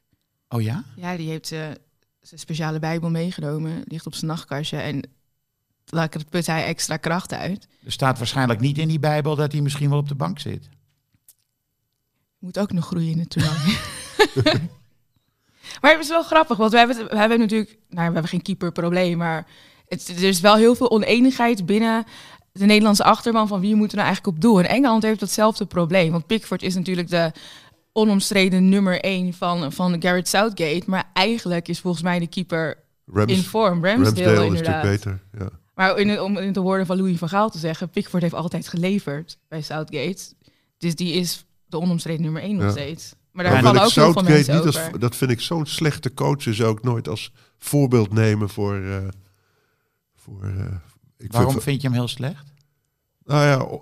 Oh 0.49 0.61
ja? 0.61 0.83
Ja, 0.95 1.17
die 1.17 1.29
heeft 1.29 1.51
eh, 1.51 1.59
zijn 2.21 2.39
speciale 2.39 2.79
Bijbel 2.79 3.09
meegenomen. 3.09 3.81
Ligt 3.85 4.05
op 4.05 4.13
zijn 4.13 4.31
nachtkastje. 4.31 4.77
En 4.77 5.01
daar 5.85 6.09
put 6.29 6.45
hij 6.47 6.65
extra 6.65 6.97
kracht 6.97 7.33
uit. 7.33 7.67
Er 7.85 7.91
staat 7.91 8.17
waarschijnlijk 8.17 8.59
niet 8.59 8.77
in 8.77 8.87
die 8.87 8.99
Bijbel 8.99 9.35
dat 9.35 9.51
hij 9.51 9.61
misschien 9.61 9.89
wel 9.89 9.97
op 9.99 10.07
de 10.07 10.15
bank 10.15 10.39
zit. 10.39 10.69
Moet 12.41 12.59
ook 12.59 12.71
nog 12.71 12.85
groeien 12.85 13.11
in 13.11 13.19
het 13.19 13.29
toernooi. 13.29 13.77
maar 15.81 15.91
het 15.91 15.99
is 15.99 16.09
wel 16.09 16.23
grappig, 16.23 16.57
want 16.57 16.71
we 16.71 16.77
hebben, 16.77 17.07
we 17.07 17.17
hebben 17.17 17.39
natuurlijk... 17.39 17.77
Nou, 17.89 18.07
we 18.07 18.13
hebben 18.13 18.27
geen 18.27 18.41
keeperprobleem, 18.41 19.17
maar... 19.17 19.47
Het, 19.87 20.07
er 20.07 20.23
is 20.23 20.39
wel 20.39 20.55
heel 20.55 20.75
veel 20.75 20.91
oneenigheid 20.91 21.65
binnen 21.65 22.05
de 22.51 22.65
Nederlandse 22.65 23.03
achterban... 23.03 23.47
van 23.47 23.59
wie 23.59 23.75
moeten 23.75 23.97
we 23.97 24.03
nou 24.03 24.07
eigenlijk 24.07 24.35
op 24.35 24.41
doel. 24.41 24.59
En 24.59 24.69
Engeland 24.69 25.03
heeft 25.03 25.19
datzelfde 25.19 25.65
probleem. 25.65 26.11
Want 26.11 26.27
Pickford 26.27 26.61
is 26.61 26.75
natuurlijk 26.75 27.09
de 27.09 27.31
onomstreden 27.91 28.69
nummer 28.69 28.99
één 28.99 29.33
van, 29.33 29.71
van 29.71 30.01
Garrett 30.01 30.27
Southgate. 30.27 30.83
Maar 30.85 31.09
eigenlijk 31.13 31.67
is 31.67 31.79
volgens 31.79 32.03
mij 32.03 32.19
de 32.19 32.27
keeper 32.27 32.83
Rams, 33.05 33.31
in 33.31 33.43
vorm. 33.43 33.85
Ramsdale, 33.85 34.03
Ramsdale 34.03 34.31
is 34.31 34.47
inderdaad. 34.47 34.83
natuurlijk 34.83 35.03
beter. 35.03 35.21
Ja. 35.39 35.49
Maar 35.75 35.97
in, 35.97 36.21
om 36.21 36.37
in 36.37 36.53
de 36.53 36.59
woorden 36.59 36.85
van 36.85 36.97
Louis 36.97 37.17
van 37.17 37.29
Gaal 37.29 37.49
te 37.49 37.57
zeggen, 37.57 37.89
Pickford 37.89 38.21
heeft 38.21 38.33
altijd 38.33 38.67
geleverd 38.67 39.37
bij 39.47 39.61
Southgate. 39.61 40.33
Dus 40.77 40.95
die 40.95 41.13
is 41.13 41.45
de 41.71 41.79
onomstreden 41.79 42.21
nummer 42.21 42.41
één 42.41 42.55
nog 42.55 42.63
Ja. 42.65 42.71
steeds. 42.71 43.13
Maar 43.31 43.43
daar 43.43 43.53
wil 43.53 43.63
vallen 43.63 43.81
ook 43.81 43.91
heel 43.91 44.03
veel 44.03 44.11
Southgate 44.13 44.33
mensen 44.33 44.55
niet 44.65 44.67
over. 44.67 44.91
als, 44.91 44.99
dat 44.99 45.15
vind 45.15 45.31
ik 45.31 45.41
zo'n 45.41 45.65
slechte 45.65 46.13
coach. 46.13 46.41
Zou 46.43 46.69
ook 46.69 46.83
nooit 46.83 47.07
als 47.07 47.33
voorbeeld 47.57 48.13
nemen 48.13 48.49
voor. 48.49 48.75
eh, 48.75 48.97
voor 50.15 50.43
eh, 50.43 50.65
ik 51.17 51.31
Waarom 51.31 51.51
vind, 51.51 51.63
vind 51.63 51.81
je 51.81 51.87
hem 51.87 51.97
heel 51.97 52.07
slecht? 52.07 52.53
nou 53.23 53.45
ja, 53.45 53.79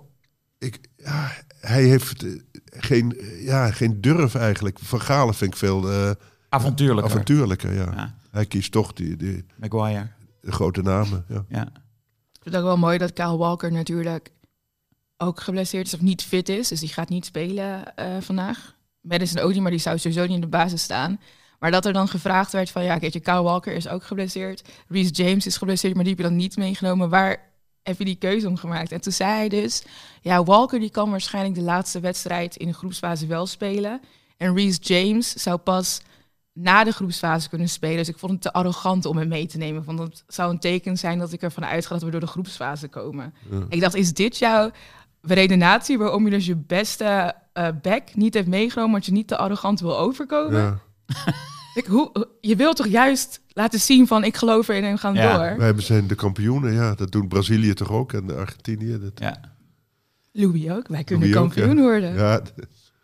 ik, 0.66 0.78
ja, 0.96 1.32
hij 1.60 1.82
heeft 1.84 2.22
eh, 2.24 2.30
geen, 2.64 3.16
ja, 3.40 3.70
geen 3.70 4.00
durf 4.00 4.34
eigenlijk. 4.34 4.78
Van 4.78 5.00
Galen 5.00 5.34
vind 5.34 5.52
ik 5.52 5.58
veel 5.58 5.90
eh, 5.90 6.10
Avontuurlijker. 6.48 7.12
avontuurlijker. 7.12 7.74
Ja. 7.74 7.92
Ja. 7.96 8.14
Hij 8.30 8.46
kiest 8.46 8.72
toch 8.72 8.92
die, 8.92 9.16
die, 9.16 9.44
Maguire. 9.56 10.08
de 10.40 10.52
grote 10.52 10.82
namen. 10.82 11.24
Ja. 11.28 11.44
Ja. 11.48 11.62
Ik 12.32 12.46
vind 12.46 12.54
het 12.54 12.56
ook 12.56 12.68
wel 12.70 12.76
mooi 12.78 12.98
dat 12.98 13.12
Kyle 13.12 13.36
Walker 13.36 13.72
natuurlijk 13.72 14.30
ook 15.20 15.40
geblesseerd 15.40 15.86
is 15.86 15.94
of 15.94 16.00
niet 16.00 16.22
fit 16.22 16.48
is. 16.48 16.68
Dus 16.68 16.80
die 16.80 16.88
gaat 16.88 17.08
niet 17.08 17.24
spelen 17.24 17.96
eh, 17.96 18.06
vandaag. 18.20 18.74
Madison 19.00 19.42
ook 19.42 19.52
niet, 19.52 19.62
maar 19.62 19.70
die 19.70 19.80
zou 19.80 19.98
sowieso 19.98 20.22
niet 20.22 20.34
in 20.34 20.40
de 20.40 20.46
basis 20.46 20.82
staan. 20.82 21.20
Maar 21.58 21.70
dat 21.70 21.86
er 21.86 21.92
dan 21.92 22.08
gevraagd 22.08 22.52
werd 22.52 22.70
van, 22.70 22.84
ja, 22.84 22.98
kijk, 22.98 23.12
je, 23.12 23.20
Kyle 23.20 23.42
Walker 23.42 23.72
is 23.72 23.88
ook 23.88 24.04
geblesseerd. 24.04 24.68
Reece 24.88 25.10
James 25.10 25.46
is 25.46 25.56
geblesseerd, 25.56 25.94
maar 25.94 26.04
die 26.04 26.12
heb 26.12 26.22
je 26.22 26.28
dan 26.28 26.38
niet 26.38 26.56
meegenomen. 26.56 27.08
Waar 27.08 27.50
heb 27.82 27.98
je 27.98 28.04
die 28.04 28.16
keuze 28.16 28.48
om 28.48 28.56
gemaakt? 28.56 28.92
En 28.92 29.00
toen 29.00 29.12
zei 29.12 29.32
hij 29.32 29.48
dus, 29.48 29.82
ja, 30.20 30.42
Walker 30.44 30.80
die 30.80 30.90
kan 30.90 31.10
waarschijnlijk 31.10 31.54
de 31.54 31.62
laatste 31.62 32.00
wedstrijd 32.00 32.56
in 32.56 32.66
de 32.66 32.74
groepsfase 32.74 33.26
wel 33.26 33.46
spelen. 33.46 34.00
En 34.36 34.54
Reece 34.54 34.80
James 34.80 35.32
zou 35.32 35.56
pas 35.56 36.00
na 36.52 36.84
de 36.84 36.92
groepsfase 36.92 37.48
kunnen 37.48 37.68
spelen. 37.68 37.96
Dus 37.96 38.08
ik 38.08 38.18
vond 38.18 38.32
het 38.32 38.42
te 38.42 38.52
arrogant 38.52 39.04
om 39.04 39.16
hem 39.16 39.28
mee 39.28 39.46
te 39.46 39.58
nemen. 39.58 39.84
Want 39.84 39.98
dat 39.98 40.24
zou 40.26 40.50
een 40.50 40.58
teken 40.58 40.98
zijn 40.98 41.18
dat 41.18 41.32
ik 41.32 41.42
ervan 41.42 41.64
uitga 41.64 41.94
dat 41.94 42.02
we 42.02 42.10
door 42.10 42.20
de 42.20 42.26
groepsfase 42.26 42.88
komen. 42.88 43.34
Ja. 43.50 43.66
Ik 43.68 43.80
dacht, 43.80 43.94
is 43.94 44.12
dit 44.12 44.38
jouw 44.38 44.70
redenatie 45.22 45.98
waarom 45.98 46.24
je 46.24 46.30
dus 46.30 46.46
je 46.46 46.56
beste 46.56 47.34
eh 47.52 47.68
back 47.82 48.14
niet 48.14 48.34
heeft 48.34 48.46
meegenomen, 48.46 48.92
want 48.92 49.06
je 49.06 49.12
niet 49.12 49.28
te 49.28 49.36
arrogant 49.36 49.80
wil 49.80 49.98
overkomen? 49.98 50.60
Ja. 50.60 50.78
Ik, 51.74 51.86
hoe, 51.86 52.28
je 52.40 52.56
wilt 52.56 52.76
toch 52.76 52.86
juist 52.86 53.40
laten 53.48 53.80
zien 53.80 54.06
van 54.06 54.24
ik 54.24 54.36
geloof 54.36 54.68
erin 54.68 54.84
en 54.84 54.92
we 54.92 54.98
gaan 54.98 55.14
Ja. 55.14 55.36
door. 55.36 55.58
Wij 55.58 55.80
zijn 55.80 56.06
de 56.06 56.14
kampioenen. 56.14 56.72
Ja. 56.72 56.94
Dat 56.94 57.12
doen 57.12 57.28
Brazilië 57.28 57.74
toch 57.74 57.90
ook 57.90 58.12
en 58.12 58.36
Argentinië. 58.36 58.98
Dat, 58.98 59.12
ja. 59.14 59.40
Louis 60.32 60.70
ook, 60.70 60.88
wij 60.88 61.04
kunnen 61.04 61.28
Louis 61.30 61.44
ook, 61.44 61.54
kampioen 61.54 61.76
ja. 61.76 61.82
worden. 61.82 62.14
ja, 62.14 62.40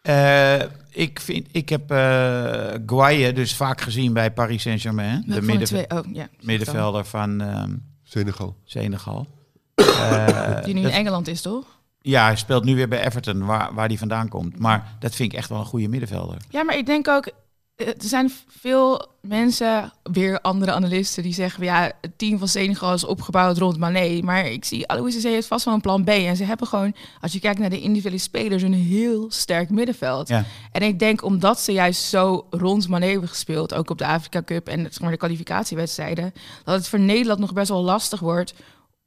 Eh, 0.03 0.67
ik, 0.91 1.21
vind, 1.21 1.49
ik 1.53 1.69
heb 1.69 1.91
eh 1.91 2.69
Guaye 2.87 3.33
dus 3.33 3.55
vaak 3.55 3.81
gezien 3.81 4.13
bij 4.13 4.33
Paris 4.33 4.63
Saint-Germain. 4.63 5.23
De 5.27 5.35
van 5.35 5.45
middenve- 5.45 5.87
twee, 5.87 5.99
oh, 6.05 6.15
ja, 6.15 6.29
middenvelder 6.41 7.05
van 7.05 7.41
ehm, 7.41 7.77
Senegal. 8.03 8.57
Senegal. 8.65 9.27
Eh, 9.75 10.65
Die 10.65 10.75
nu 10.75 10.83
dat- 10.83 10.91
in 10.91 10.97
Engeland 10.97 11.29
is, 11.29 11.41
toch? 11.43 11.76
Ja, 12.07 12.25
hij 12.25 12.37
speelt 12.37 12.65
nu 12.65 12.75
weer 12.75 12.89
bij 12.89 13.07
Everton, 13.07 13.47
waar, 13.47 13.75
waar 13.75 13.87
hij 13.87 13.99
vandaan 13.99 14.29
komt. 14.29 14.59
Maar 14.59 14.97
dat 14.99 15.15
vind 15.15 15.33
ik 15.33 15.39
echt 15.39 15.49
wel 15.49 15.59
een 15.59 15.65
goede 15.65 15.89
middenvelder. 15.89 16.37
Ja, 16.51 16.63
maar 16.63 16.77
ik 16.77 16.87
denk 16.87 17.09
ook, 17.09 17.31
eh, 17.75 17.89
er 17.89 17.95
zijn 17.99 18.33
veel 18.49 19.09
mensen, 19.21 19.93
weer 20.03 20.41
andere 20.41 20.73
analisten, 20.73 21.23
die 21.23 21.33
zeggen, 21.33 21.65
ja, 21.65 21.93
het 22.01 22.19
team 22.19 22.39
van 22.39 22.49
Senegal 22.49 22.95
is 22.95 23.05
opgebouwd 23.05 23.59
rond 23.59 23.79
Mané. 23.79 24.21
Maar 24.23 24.47
ik 24.47 24.65
zie, 24.65 24.89
Alois 24.89 25.23
heeft 25.23 25.47
vast 25.47 25.65
wel 25.65 25.75
een 25.75 25.81
plan 25.81 26.05
B. 26.05 26.09
En 26.09 26.37
ze 26.37 26.45
hebben 26.45 26.67
gewoon, 26.67 26.95
als 27.21 27.33
je 27.33 27.41
kijkt 27.41 27.59
naar 27.59 27.71
de 27.71 27.81
individuele 27.81 28.19
spelers, 28.19 28.63
een 28.63 28.73
heel 28.73 29.31
sterk 29.31 29.71
middenveld. 29.71 30.29
Ja. 30.29 30.45
En 30.73 30.83
ik 30.83 30.99
denk, 30.99 31.25
omdat 31.25 31.61
ze 31.61 31.73
juist 31.73 32.03
zo 32.03 32.47
rond 32.51 32.89
Mané 32.89 33.11
hebben 33.11 33.29
gespeeld, 33.29 33.75
ook 33.75 33.91
op 33.91 33.99
de 33.99 34.07
Afrika 34.07 34.43
Cup 34.43 34.69
en 34.69 34.81
zeg 34.81 35.01
maar, 35.01 35.11
de 35.11 35.17
kwalificatiewedstrijden, 35.17 36.33
dat 36.65 36.75
het 36.75 36.89
voor 36.89 37.01
Nederland 37.01 37.39
nog 37.39 37.53
best 37.53 37.69
wel 37.69 37.83
lastig 37.83 38.21
wordt 38.21 38.55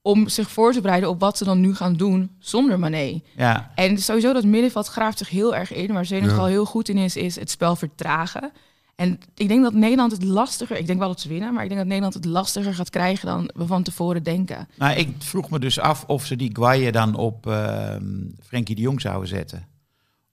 om 0.09 0.29
zich 0.29 0.51
voor 0.51 0.73
te 0.73 0.81
bereiden 0.81 1.09
op 1.09 1.19
wat 1.19 1.37
ze 1.37 1.43
dan 1.43 1.59
nu 1.59 1.75
gaan 1.75 1.93
doen 1.93 2.29
zonder 2.39 2.79
Mané. 2.79 3.21
Ja, 3.35 3.71
En 3.75 3.97
sowieso 3.97 4.33
dat 4.33 4.43
middenveld 4.43 4.87
graaft 4.87 5.17
zich 5.17 5.29
heel 5.29 5.55
erg 5.55 5.73
in. 5.73 5.93
Waar 5.93 6.05
Senegal 6.05 6.45
Ja. 6.45 6.51
heel 6.51 6.65
goed 6.65 6.89
in 6.89 6.97
is, 6.97 7.15
is 7.15 7.35
het 7.35 7.49
spel 7.49 7.75
vertragen. 7.75 8.51
En 8.95 9.19
ik 9.35 9.47
denk 9.47 9.63
dat 9.63 9.73
Nederland 9.73 10.11
het 10.11 10.23
lastiger... 10.23 10.77
Ik 10.77 10.87
denk 10.87 10.99
wel 10.99 11.07
dat 11.07 11.19
ze 11.19 11.27
winnen, 11.27 11.53
maar 11.53 11.63
ik 11.63 11.67
denk 11.69 11.79
dat 11.79 11.89
Nederland 11.89 12.13
het 12.13 12.25
lastiger 12.25 12.73
gaat 12.73 12.89
krijgen 12.89 13.27
dan 13.27 13.49
we 13.55 13.65
van 13.65 13.83
tevoren 13.83 14.23
denken. 14.23 14.67
nou, 14.77 14.97
ik 14.97 15.15
vroeg 15.17 15.49
me 15.49 15.59
dus 15.59 15.79
af 15.79 16.03
of 16.07 16.25
ze 16.25 16.35
die 16.35 16.49
Guaye 16.53 16.91
dan 16.91 17.15
op 17.15 17.47
ehm 17.47 18.03
Frenkie 18.43 18.75
de 18.75 18.81
Jong 18.81 19.01
zouden 19.01 19.27
zetten. 19.27 19.67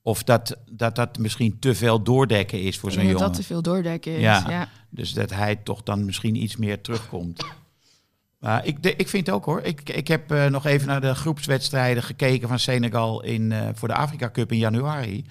Of 0.02 0.23
dat, 0.23 0.56
dat 0.71 0.97
dat 0.97 1.18
misschien 1.18 1.59
te 1.59 1.75
veel 1.75 2.02
doordekken 2.02 2.62
is 2.62 2.78
voor 2.78 2.92
zo'n 2.92 3.02
jongen. 3.02 3.18
dat 3.18 3.35
te 3.35 3.42
veel 3.42 3.62
doordekken 3.62 4.12
is. 4.14 4.21
Ja. 4.21 4.45
Ja. 4.49 4.68
Dus 4.90 5.12
dat 5.12 5.30
hij 5.30 5.56
toch 5.56 5.83
dan 5.83 6.04
misschien 6.04 6.42
iets 6.42 6.56
meer 6.56 6.80
terugkomt. 6.80 7.45
Maar 8.46 8.66
ik, 8.66 8.82
de- 8.82 8.96
ik 8.96 9.08
vind 9.08 9.30
ook 9.30 9.44
hoor. 9.44 9.60
Ik, 9.62 9.90
ik 9.90 10.08
heb 10.08 10.30
eh, 10.32 10.46
nog 10.46 10.66
even 10.66 10.86
naar 10.86 11.00
de 11.00 11.14
groepswedstrijden 11.14 12.02
gekeken 12.02 12.48
van 12.48 12.58
Senegal 12.58 13.22
in, 13.22 13.52
eh, 13.52 13.60
voor 13.74 13.88
de 13.88 13.94
Afrika 13.94 14.30
Cup 14.30 14.52
in 14.52 14.58
januari. 14.58 15.24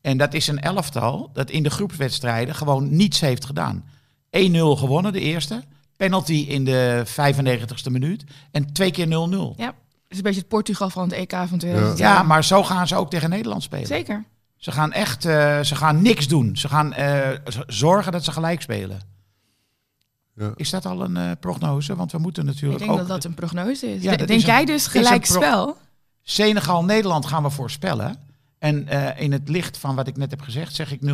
En 0.00 0.16
dat 0.18 0.34
is 0.34 0.46
een 0.46 0.60
elftal 0.60 1.30
dat 1.32 1.50
in 1.50 1.62
de 1.62 1.70
groepswedstrijden 1.70 2.54
gewoon 2.54 2.96
niets 2.96 3.20
heeft 3.20 3.44
gedaan. 3.44 3.84
1-0 4.30 4.76
gewonnen, 4.76 5.12
de 5.12 5.20
eerste. 5.20 5.62
Penalty 5.96 6.32
in 6.48 6.64
de 6.64 7.02
95ste 7.06 7.90
minuut. 7.90 8.24
En 8.50 8.72
twee 8.72 8.90
keer 8.90 9.06
0-0. 9.06 9.10
ja. 9.56 9.66
Het 9.66 10.16
is 10.16 10.16
een 10.16 10.22
beetje 10.22 10.40
het 10.40 10.48
Portugal 10.48 10.90
van 10.90 11.02
het 11.02 11.12
EK 11.12 11.32
van 11.46 11.58
2000. 11.58 11.98
Ja, 11.98 12.22
maar 12.22 12.44
zo 12.44 12.62
gaan 12.62 12.86
ze 12.88 12.96
ook 12.96 13.10
tegen 13.10 13.30
Nederland 13.30 13.62
spelen. 13.62 13.86
Zeker. 13.86 14.24
Ze 14.56 14.72
gaan 14.72 14.92
echt, 14.92 15.24
eh, 15.24 15.60
ze 15.60 15.74
gaan 15.76 16.02
niks 16.02 16.28
doen. 16.28 16.56
Ze 16.56 16.68
gaan 16.68 16.92
eh, 16.92 17.28
zorgen 17.66 18.12
dat 18.12 18.24
ze 18.24 18.32
gelijk 18.32 18.60
spelen. 18.62 19.00
Ja. 20.38 20.52
Is 20.56 20.70
dat 20.70 20.86
al 20.86 21.04
een 21.04 21.16
eh, 21.16 21.30
prognose? 21.40 21.96
Want 21.96 22.12
we 22.12 22.18
moeten 22.18 22.42
Ik 22.42 22.48
natuurlijk 22.48 22.78
denk 22.78 22.90
ook... 22.90 22.98
dat 22.98 23.08
dat 23.08 23.24
een 23.24 23.34
prognose 23.34 23.94
is. 23.94 24.02
Ja, 24.02 24.10
De- 24.10 24.16
dat 24.16 24.26
denk 24.26 24.40
is 24.40 24.46
een- 24.46 24.52
jij 24.52 24.64
dus 24.64 24.86
gelijk 24.86 25.22
pro- 25.26 25.34
spel? 25.34 25.76
Senegal-Nederland 26.22 27.26
gaan 27.26 27.42
we 27.42 27.50
voorspellen. 27.50 28.16
En 28.58 28.88
eh, 28.88 29.20
in 29.22 29.32
het 29.32 29.48
licht 29.48 29.78
van 29.78 29.94
wat 29.94 30.06
ik 30.06 30.16
net 30.16 30.30
heb 30.30 30.40
gezegd, 30.40 30.74
zeg 30.74 30.92
ik 30.92 31.00
0-0. 31.00 31.06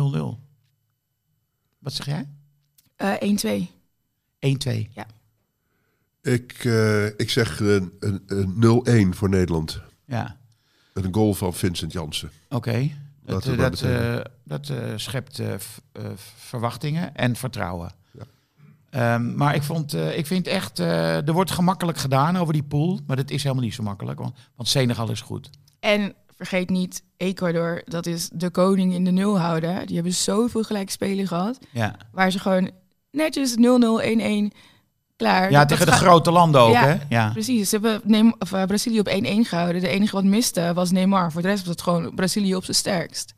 Wat 1.79 1.93
zeg 1.93 2.05
jij? 2.05 2.27
Eh 2.95 3.13
1-2. 3.21 3.69
1-2. 4.39 4.89
Ik, 6.21 6.53
eh, 6.65 7.05
ik 7.05 7.29
zeg 7.29 7.59
een, 7.59 7.93
een, 7.99 8.23
een 8.27 9.09
0-1 9.13 9.15
voor 9.17 9.29
Nederland. 9.29 9.81
Ja, 10.05 10.37
Met 10.93 11.03
een 11.05 11.13
goal 11.13 11.33
van 11.33 11.53
Vincent 11.53 11.91
Jansen. 11.91 12.31
oké. 12.49 12.91
Dat, 13.25 13.45
maar 13.45 13.55
dat, 13.57 13.81
eh, 13.81 14.19
dat 14.43 14.69
eh, 14.69 14.77
schept 14.95 15.41
verwachtingen 16.37 17.15
en 17.15 17.35
vertrouwen. 17.35 17.91
Ehm, 18.95 19.35
maar 19.35 19.55
ik, 19.55 19.63
vond, 19.63 19.93
eh, 19.93 20.17
ik 20.17 20.25
vind 20.25 20.47
echt, 20.47 20.79
eh, 20.79 21.27
er 21.27 21.33
wordt 21.33 21.51
gemakkelijk 21.51 21.97
gedaan 21.97 22.37
over 22.37 22.53
die 22.53 22.63
pool. 22.63 22.99
Maar 23.07 23.15
dat 23.15 23.29
is 23.29 23.43
helemaal 23.43 23.63
niet 23.63 23.73
zo 23.73 23.83
makkelijk, 23.83 24.19
want, 24.19 24.35
want 24.55 24.69
Senegal 24.69 25.11
is 25.11 25.21
goed. 25.21 25.49
En 25.79 26.13
vergeet 26.35 26.69
niet, 26.69 27.03
Ecuador, 27.17 27.81
dat 27.85 28.05
is 28.05 28.29
de 28.33 28.49
koning 28.49 28.93
in 28.93 29.03
de 29.03 29.11
nul 29.11 29.39
houden. 29.39 29.85
Die 29.85 29.95
hebben 29.95 30.13
zoveel 30.13 30.63
gelijkspelen 30.63 31.27
gehad. 31.27 31.59
Ja, 31.71 31.95
Waar 32.11 32.31
ze 32.31 32.39
gewoon 32.39 32.71
netjes 33.11 33.55
0-0, 33.55 34.01
1-1, 34.01 34.51
klaar. 35.15 35.51
ja 35.51 35.59
Dat 35.59 35.67
tegen 35.67 35.85
de 35.85 35.91
gaat- 35.91 36.01
grote 36.01 36.31
landen 36.31 36.61
ook, 36.61 36.71
Ja. 36.73 36.85
hè? 36.87 36.95
Ja. 37.09 37.29
Precies, 37.31 37.69
ze 37.69 37.75
hebben 37.75 38.01
Neym- 38.03 38.35
of, 38.39 38.51
eh, 38.53 38.63
Brazilië 38.63 38.99
op 38.99 39.07
1-1 39.07 39.45
gehouden. 39.45 39.81
De 39.81 39.87
enige 39.87 40.15
wat 40.15 40.23
miste 40.23 40.71
was 40.73 40.91
Neymar. 40.91 41.31
Voor 41.31 41.41
de 41.41 41.47
rest 41.47 41.59
was 41.65 41.69
het 41.71 41.81
gewoon 41.81 42.15
Brazilië 42.15 42.55
op 42.55 42.63
zijn 42.63 42.77
sterkst. 42.77 43.33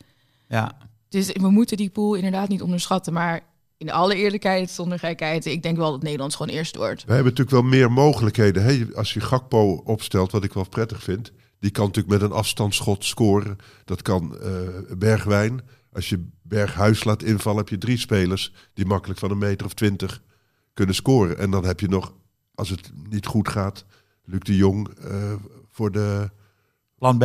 ja. 0.47 0.71
Dus 1.09 1.31
we 1.33 1.49
moeten 1.49 1.77
die 1.77 1.89
pool 1.89 2.13
inderdaad 2.15 2.47
niet 2.49 2.61
onderschatten. 2.61 3.13
Maar 3.13 3.39
in 3.77 3.91
alle 3.91 4.15
eerlijkheid, 4.15 4.69
zonder 4.69 4.99
gekheid, 4.99 5.45
ik 5.45 5.63
denk 5.63 5.77
wel 5.77 5.91
dat 5.91 6.03
Nederland 6.03 6.35
gewoon 6.35 6.55
eerst 6.55 6.75
wordt. 6.75 7.05
Wij 7.05 7.15
hebben 7.15 7.33
natuurlijk 7.33 7.61
wel 7.61 7.71
meer 7.79 7.91
mogelijkheden. 7.91 8.63
Hè? 8.63 8.85
Als 8.95 9.13
je 9.13 9.19
Gakpo 9.19 9.81
opstelt, 9.85 10.31
wat 10.31 10.43
ik 10.43 10.53
wel 10.53 10.69
prettig 10.69 11.03
vind. 11.03 11.31
Die 11.59 11.71
kan 11.71 11.85
natuurlijk 11.85 12.21
met 12.21 12.29
een 12.29 12.35
afstandsschot 12.35 13.05
scoren. 13.05 13.57
Dat 13.85 14.01
kan 14.01 14.39
eh, 14.39 14.51
Bergwijn. 14.97 15.61
Als 15.91 16.09
je 16.09 16.27
Berghuis 16.41 17.03
laat 17.03 17.23
invallen, 17.23 17.59
heb 17.59 17.69
je 17.69 17.77
drie 17.77 17.97
spelers 17.97 18.53
die 18.73 18.85
makkelijk 18.85 19.19
van 19.19 19.31
een 19.31 19.37
meter 19.37 19.65
of 19.65 19.73
twintig 19.73 20.21
kunnen 20.73 20.95
scoren. 20.95 21.37
En 21.37 21.51
dan 21.51 21.65
heb 21.65 21.79
je 21.79 21.87
nog, 21.87 22.13
als 22.55 22.69
het 22.69 22.91
niet 23.09 23.25
goed 23.25 23.47
gaat, 23.47 23.85
Luc 24.23 24.39
de 24.39 24.55
Jong 24.55 24.89
eh, 24.89 25.33
voor 25.71 25.91
de 25.91 26.29
Plan 26.97 27.17
B. 27.17 27.23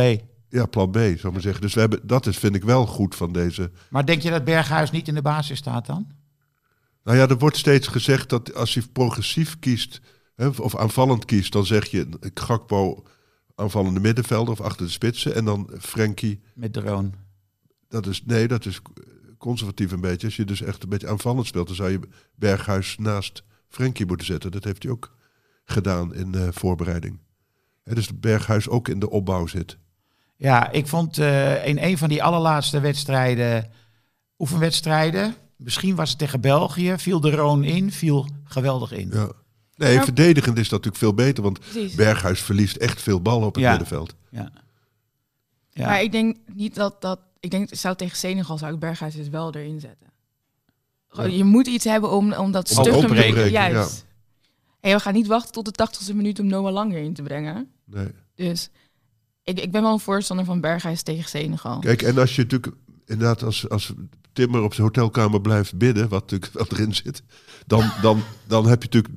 ja, 0.49 0.65
plan 0.65 0.91
B, 0.91 0.95
zou 0.95 1.13
ik 1.13 1.31
maar 1.31 1.41
zeggen. 1.41 1.61
Dus 1.61 1.73
we 1.73 1.79
hebben, 1.79 1.99
dat 2.07 2.25
is, 2.25 2.37
vind 2.37 2.55
ik 2.55 2.63
wel 2.63 2.85
goed 2.85 3.15
van 3.15 3.31
deze. 3.31 3.71
Maar 3.89 4.05
denk 4.05 4.21
je 4.21 4.29
dat 4.29 4.43
Berghuis 4.43 4.91
niet 4.91 5.07
in 5.07 5.13
de 5.13 5.21
basis 5.21 5.57
staat 5.57 5.85
dan? 5.85 6.07
Nou 7.03 7.17
ja, 7.17 7.27
er 7.27 7.37
wordt 7.37 7.57
steeds 7.57 7.87
gezegd 7.87 8.29
dat 8.29 8.55
als 8.55 8.73
je 8.73 8.87
progressief 8.93 9.59
kiest, 9.59 10.01
hè, 10.35 10.47
of 10.47 10.77
aanvallend 10.77 11.25
kiest, 11.25 11.51
dan 11.51 11.65
zeg 11.65 11.85
je 11.85 12.09
Gakpo 12.33 13.03
aanvallende 13.55 13.99
middenvelder 13.99 14.53
of 14.53 14.61
achter 14.61 14.85
de 14.85 14.91
spitsen. 14.91 15.35
En 15.35 15.45
dan 15.45 15.69
Frenkie, 15.79 16.41
Met 16.53 16.73
Drone. 16.73 17.09
dat 17.87 18.07
is, 18.07 18.23
nee, 18.25 18.47
dat 18.47 18.65
is 18.65 18.81
conservatief 19.37 19.91
een 19.91 20.01
beetje. 20.01 20.27
Als 20.27 20.35
je 20.35 20.45
dus 20.45 20.61
echt 20.61 20.83
een 20.83 20.89
beetje 20.89 21.09
aanvallend 21.09 21.47
speelt, 21.47 21.67
dan 21.67 21.75
zou 21.75 21.91
je 21.91 21.99
Berghuis 22.35 22.97
naast 22.97 23.43
Frenkie 23.67 24.05
moeten 24.05 24.25
zetten. 24.25 24.51
Dat 24.51 24.63
heeft 24.63 24.83
hij 24.83 24.91
ook 24.91 25.15
gedaan 25.65 26.13
in 26.13 26.31
de 26.31 26.53
voorbereiding. 26.53 27.19
Hè, 27.83 27.93
dus 27.93 28.19
Berghuis 28.19 28.69
ook 28.69 28.87
in 28.87 28.99
de 28.99 29.09
opbouw 29.09 29.47
zit. 29.47 29.77
Ja, 30.35 30.71
ik 30.71 30.87
vond 30.87 31.17
eh, 31.17 31.67
in 31.67 31.77
een 31.77 31.97
van 31.97 32.09
die 32.09 32.23
allerlaatste 32.23 32.79
wedstrijden, 32.79 33.71
oefenwedstrijden, 34.39 35.35
misschien 35.63 35.95
was 35.95 36.09
het 36.09 36.17
tegen 36.19 36.41
België, 36.41 36.93
viel 36.97 37.19
de 37.19 37.31
Roon 37.31 37.63
in, 37.63 37.91
viel 37.91 38.27
geweldig 38.43 38.91
in. 38.91 39.09
Ja. 39.13 39.31
Nee, 39.75 39.93
Ja. 39.93 40.03
verdedigend 40.03 40.57
is 40.57 40.69
dat 40.69 40.83
natuurlijk 40.83 40.97
veel 40.97 41.13
beter, 41.13 41.43
want 41.43 41.59
Precies. 41.59 41.95
Berghuis 41.95 42.41
verliest 42.41 42.75
echt 42.75 43.01
veel 43.01 43.21
ballen 43.21 43.47
op 43.47 43.53
het 43.55 43.63
Ja. 43.63 43.69
middenveld. 43.69 44.15
Ja. 44.29 44.51
Ja. 45.69 45.85
Maar 45.87 46.01
ik 46.01 46.11
denk 46.11 46.37
niet 46.53 46.75
dat 46.75 47.01
dat... 47.01 47.19
Ik 47.39 47.51
denk, 47.51 47.69
zou 47.75 47.95
tegen 47.95 48.17
Senegal 48.17 48.57
zou 48.57 48.73
ik 48.73 48.79
Berghuis 48.79 49.15
dus 49.15 49.29
wel 49.29 49.53
erin 49.53 49.79
zetten. 49.79 50.07
Ja. 51.11 51.23
Je 51.23 51.43
moet 51.43 51.67
iets 51.67 51.83
hebben 51.83 52.11
om, 52.11 52.33
om 52.33 52.51
dat 52.51 52.69
een 52.69 52.83
te 52.83 53.05
breken, 53.07 53.51
Juist. 53.51 54.05
En 54.79 54.93
we 54.93 54.99
gaan 54.99 55.13
niet 55.13 55.27
wachten 55.27 55.51
tot 55.51 55.77
de 55.77 55.87
80ste 55.89 56.15
minuut 56.15 56.39
om 56.39 56.47
Noah 56.47 56.73
Lang 56.73 56.93
erin 56.93 57.13
te 57.13 57.21
brengen. 57.21 57.71
Nee. 57.85 58.07
Dus 58.35 58.69
ik, 59.43 59.59
ik 59.59 59.71
ben 59.71 59.81
wel 59.81 59.93
een 59.93 59.99
voorstander 59.99 60.45
van 60.45 60.61
Berghuis 60.61 61.01
tegen 61.01 61.29
Senegal. 61.29 61.79
Kijk, 61.79 62.01
en 62.01 62.17
als 62.17 62.35
je 62.35 62.41
natuurlijk 62.41 62.75
inderdaad 63.13 63.43
als, 63.43 63.69
als 63.69 63.93
Timmer 64.33 64.61
op 64.61 64.73
zijn 64.73 64.87
hotelkamer 64.87 65.41
blijft 65.41 65.77
bidden, 65.77 66.09
wat 66.09 66.21
natuurlijk 66.21 66.53
wel 66.53 66.65
erin 66.69 66.95
zit, 66.95 67.23
dan, 67.65 67.91
dan, 68.01 68.23
dan 68.47 68.67
heb 68.67 68.83
je 68.83 68.89
natuurlijk 68.91 69.13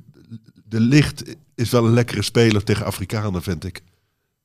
de 0.65 0.79
licht 0.79 1.23
is 1.55 1.69
wel 1.69 1.85
een 1.85 1.93
lekkere 1.93 2.21
speler 2.21 2.63
tegen 2.63 2.85
Afrikanen, 2.85 3.41
vind 3.43 3.63
ik. 3.63 3.81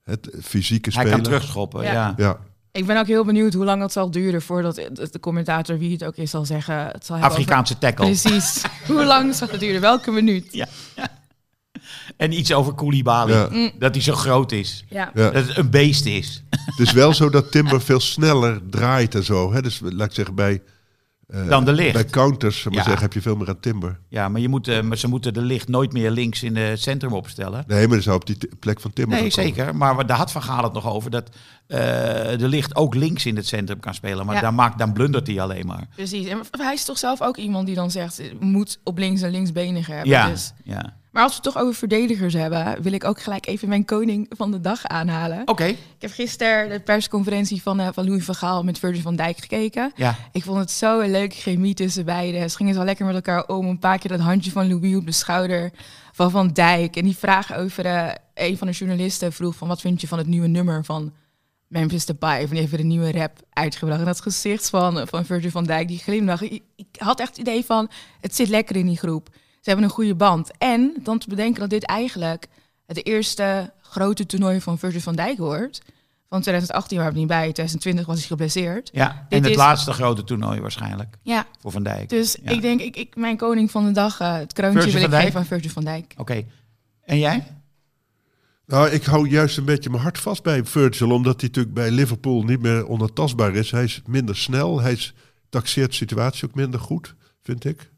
Het 0.03 0.31
fysieke 0.43 0.91
Hij 0.91 1.01
speler. 1.01 1.13
kan 1.13 1.23
terugschoppen, 1.23 1.83
Ja. 1.83 1.93
ja. 1.93 2.15
Ja, 2.17 2.39
Ik 2.73 2.87
ben 2.87 2.99
ook 2.99 3.07
heel 3.07 3.25
benieuwd 3.25 3.55
hoe 3.55 3.65
lang 3.65 3.83
het 3.83 3.93
zal 3.93 4.11
duren 4.11 4.43
voordat 4.43 4.75
de 4.75 5.21
commentator, 5.21 5.79
wie 5.79 5.93
het 5.93 6.05
ook 6.05 6.17
is, 6.17 6.31
zal 6.31 6.45
zeggen... 6.45 6.87
Het 6.87 7.07
zal 7.07 7.17
Afrikaanse 7.17 7.79
tackle. 7.79 8.05
Precies. 8.05 8.63
hoe 8.87 9.05
lang 9.05 9.35
zal 9.35 9.49
het 9.49 9.61
duren? 9.61 9.81
Welke 9.81 10.11
minuut? 10.11 10.47
Ja. 10.51 10.69
En 12.17 12.33
iets 12.33 12.53
over 12.53 12.75
Koulibaly. 12.75 13.33
Ja. 13.33 13.49
Mm. 13.51 13.71
Dat 13.79 13.95
hij 13.95 14.03
zo 14.05 14.15
groot 14.15 14.53
is. 14.53 14.85
Ja. 14.89 15.11
ja. 15.15 15.31
Dat 15.31 15.47
het 15.47 15.57
een 15.57 15.71
beest 15.71 16.07
is. 16.07 16.43
Het 16.51 16.79
is 16.79 16.93
wel 16.93 17.15
zo 17.15 17.31
dat 17.31 17.51
Timber 17.51 17.81
veel 17.83 18.01
sneller 18.01 18.61
draait 18.71 19.15
en 19.15 19.25
zo. 19.25 19.53
Hè? 19.53 19.63
Dus 19.63 19.81
laat 19.83 20.09
ik 20.09 20.15
zeggen, 20.15 20.35
bij, 20.35 20.63
eh, 21.29 21.49
Dan 21.49 21.65
de 21.65 21.73
licht. 21.73 21.93
bij 21.93 22.05
counters 22.05 22.55
zou 22.61 22.69
ik 22.69 22.71
maar 22.75 22.79
Ja. 22.81 22.85
zeggen, 22.91 23.03
heb 23.03 23.13
je 23.13 23.21
veel 23.23 23.37
meer 23.37 23.49
aan 23.49 23.61
Timber. 23.61 23.99
Ja, 24.09 24.29
maar, 24.29 24.41
je 24.41 24.49
moet, 24.49 24.69
eh, 24.69 24.81
maar 24.83 24.97
ze 24.99 25.09
moeten 25.09 25.35
de 25.35 25.41
licht 25.43 25.69
nooit 25.69 25.93
meer 25.93 26.11
links 26.11 26.43
in 26.43 26.57
het 26.57 26.81
centrum 26.81 27.13
opstellen. 27.13 27.65
Nee, 27.67 27.79
maar 27.81 27.89
dan 27.97 28.03
zou 28.03 28.17
op 28.17 28.27
die 28.27 28.37
plek 28.59 28.81
van 28.81 28.93
Timber 28.93 29.21
Nee, 29.21 29.31
zeker. 29.31 29.77
Maar 29.77 30.07
daar 30.07 30.17
had 30.17 30.33
Van 30.33 30.43
Gaal 30.43 30.63
het 30.65 30.73
nog 30.73 30.87
over. 30.89 31.11
Dat 31.11 31.29
eh, 31.67 31.79
de 32.39 32.49
licht 32.49 32.77
ook 32.77 32.95
links 32.95 33.27
in 33.27 33.37
het 33.37 33.47
centrum 33.47 33.81
kan 33.81 33.95
spelen. 33.95 34.27
Maar 34.27 34.35
Ja. 34.35 34.41
dan, 34.41 34.55
maakt, 34.55 34.79
dan 34.79 34.93
blundert 34.93 35.27
hij 35.27 35.41
alleen 35.41 35.67
maar. 35.67 35.87
Precies. 35.95 36.27
En 36.27 36.41
hij 36.51 36.73
is 36.75 36.85
toch 36.85 36.99
zelf 36.99 37.23
ook 37.23 37.37
iemand 37.37 37.67
die 37.67 37.75
dan 37.75 37.91
zegt, 37.91 38.21
moet 38.41 38.79
op 38.85 38.99
links 38.99 39.23
en 39.23 39.31
linksbenigen 39.31 39.95
hebben. 39.95 40.11
Ja, 40.13 40.29
Dus. 40.29 40.53
ja. 40.65 41.01
Maar 41.13 41.23
als 41.23 41.33
we 41.37 41.41
het 41.43 41.53
toch 41.53 41.63
over 41.63 41.75
verdedigers 41.75 42.35
hebben, 42.35 42.83
wil 42.83 42.93
ik 42.93 43.05
ook 43.05 43.21
gelijk 43.23 43.47
even 43.47 43.69
mijn 43.69 43.85
koning 43.85 44.27
van 44.37 44.51
de 44.51 44.61
dag 44.61 44.85
aanhalen. 44.87 45.43
Oké, 45.49 45.65
Ik 45.65 45.79
heb 45.99 46.11
gisteren 46.11 46.69
de 46.69 46.81
persconferentie 46.81 47.63
van, 47.63 47.81
eh, 47.81 47.89
van 47.93 48.05
Louis 48.07 48.25
van 48.25 48.35
Gaal 48.35 48.65
met 48.65 48.79
Virgil 48.79 49.03
van 49.03 49.17
Dijk 49.17 49.39
gekeken. 49.39 49.93
ja. 49.97 50.17
Ik 50.33 50.43
vond 50.43 50.59
het 50.59 50.71
zo 50.71 51.01
een 51.01 51.11
leuke 51.11 51.35
chemie 51.35 51.75
tussen 51.75 52.05
beiden. 52.05 52.51
Ze 52.51 52.57
gingen 52.57 52.75
zo 52.75 52.85
lekker 52.85 53.07
met 53.07 53.15
elkaar 53.15 53.47
om. 53.47 53.67
Een 53.67 53.79
paar 53.79 53.99
keer 53.99 54.11
dat 54.11 54.21
handje 54.21 54.51
van 54.51 54.69
Louis 54.69 54.97
op 54.97 55.07
de 55.07 55.13
schouder 55.13 55.71
van 56.13 56.31
Van 56.31 56.49
Dijk. 56.49 56.97
En 56.97 57.05
die 57.05 57.17
vraag 57.17 57.55
over 57.57 57.85
eh, 57.87 58.09
een 58.35 58.59
van 58.59 58.67
de 58.67 58.73
journalisten 58.73 59.33
vroeg 59.33 59.55
van... 59.55 59.69
wat 59.69 59.81
vind 59.81 60.01
je 60.01 60.09
van 60.09 60.19
het 60.19 60.27
nieuwe 60.27 60.47
nummer 60.49 60.85
van 60.85 61.13
Memphis 61.67 62.07
Depay? 62.07 62.47
Heeft 62.49 62.71
weer 62.71 62.81
een 62.81 62.87
nieuwe 62.87 63.13
rap 63.13 63.39
uitgebracht. 63.53 64.01
En 64.01 64.07
dat 64.07 64.21
gezicht 64.21 64.71
van, 64.71 65.07
van 65.09 65.25
Virgil 65.25 65.51
van 65.51 65.65
Dijk, 65.65 65.89
die 65.89 65.99
glimlach. 65.99 66.43
Ik, 66.43 66.63
ik 66.77 66.87
had 66.99 67.21
echt 67.21 67.29
het 67.29 67.39
idee 67.39 67.65
van, 67.65 67.91
het 68.21 68.35
zit 68.37 68.49
lekker 68.49 68.77
in 68.77 68.87
die 68.87 68.99
groep. 68.99 69.29
Ze 69.63 69.69
hebben 69.71 69.85
een 69.85 69.95
goede 69.95 70.15
band. 70.15 70.51
En 70.59 70.95
dan 71.03 71.19
te 71.19 71.29
bedenken 71.29 71.61
dat 71.61 71.71
dit 71.71 71.85
eigenlijk 71.85 72.47
het 72.87 73.07
eerste 73.07 73.73
grote 73.81 74.27
toernooi 74.27 74.61
van 74.61 74.79
Virgil 74.79 75.01
van 75.01 75.17
Dijk 75.17 75.39
wordt. 75.39 75.81
Van 76.29 76.41
2018 76.41 76.99
waren 76.99 77.13
we 77.13 77.19
niet 77.19 77.29
bij, 77.29 77.41
2020 77.43 78.07
was 78.07 78.19
hij 78.19 78.27
geblesseerd. 78.27 78.91
ja. 78.93 79.11
En 79.11 79.27
Dit 79.29 79.41
het 79.43 79.51
is- 79.51 79.57
laatste 79.57 79.93
grote 79.93 80.25
toernooi 80.25 80.61
waarschijnlijk. 80.61 81.19
Ja, 81.23 81.47
Voor 81.61 81.71
Van 81.73 81.83
Dijk. 81.83 82.09
dus 82.09 82.37
Ja. 82.43 82.51
ik 82.51 82.61
denk, 82.61 82.81
ik, 82.81 82.97
ik, 82.97 83.17
mijn 83.17 83.37
koning 83.37 83.71
van 83.71 83.85
de 83.85 83.91
dag, 83.91 84.21
eh, 84.21 84.35
het 84.37 84.53
kroontje 84.53 84.81
Virgil 84.83 85.01
wil 85.09 85.19
ik 85.19 85.25
geven 85.25 85.41
aan 85.41 85.47
Virgil 85.47 85.71
van 85.71 85.85
Dijk. 85.85 86.15
Oké. 86.17 86.45
En 87.05 87.19
jij? 87.19 87.47
Nou, 88.67 88.89
ik 88.91 89.05
hou 89.05 89.29
juist 89.29 89.57
een 89.59 89.65
beetje 89.65 89.91
mijn 89.91 90.03
hart 90.03 90.19
vast 90.19 90.43
bij 90.43 90.65
Virgil, 90.65 91.11
omdat 91.11 91.41
hij 91.41 91.49
natuurlijk 91.49 91.75
bij 91.75 91.91
Liverpool 91.91 92.43
niet 92.43 92.61
meer 92.61 92.89
onontastbaar 92.89 93.55
is. 93.55 93.71
Hij 93.71 93.85
is 93.85 94.03
minder 94.07 94.37
snel, 94.37 94.81
hij 94.81 94.93
is, 94.93 95.15
taxeert 95.49 95.91
de 95.91 95.97
situatie 95.97 96.49
ook 96.49 96.55
minder 96.55 96.81
goed, 96.81 97.15
vind 97.43 97.65
ik. 97.65 97.91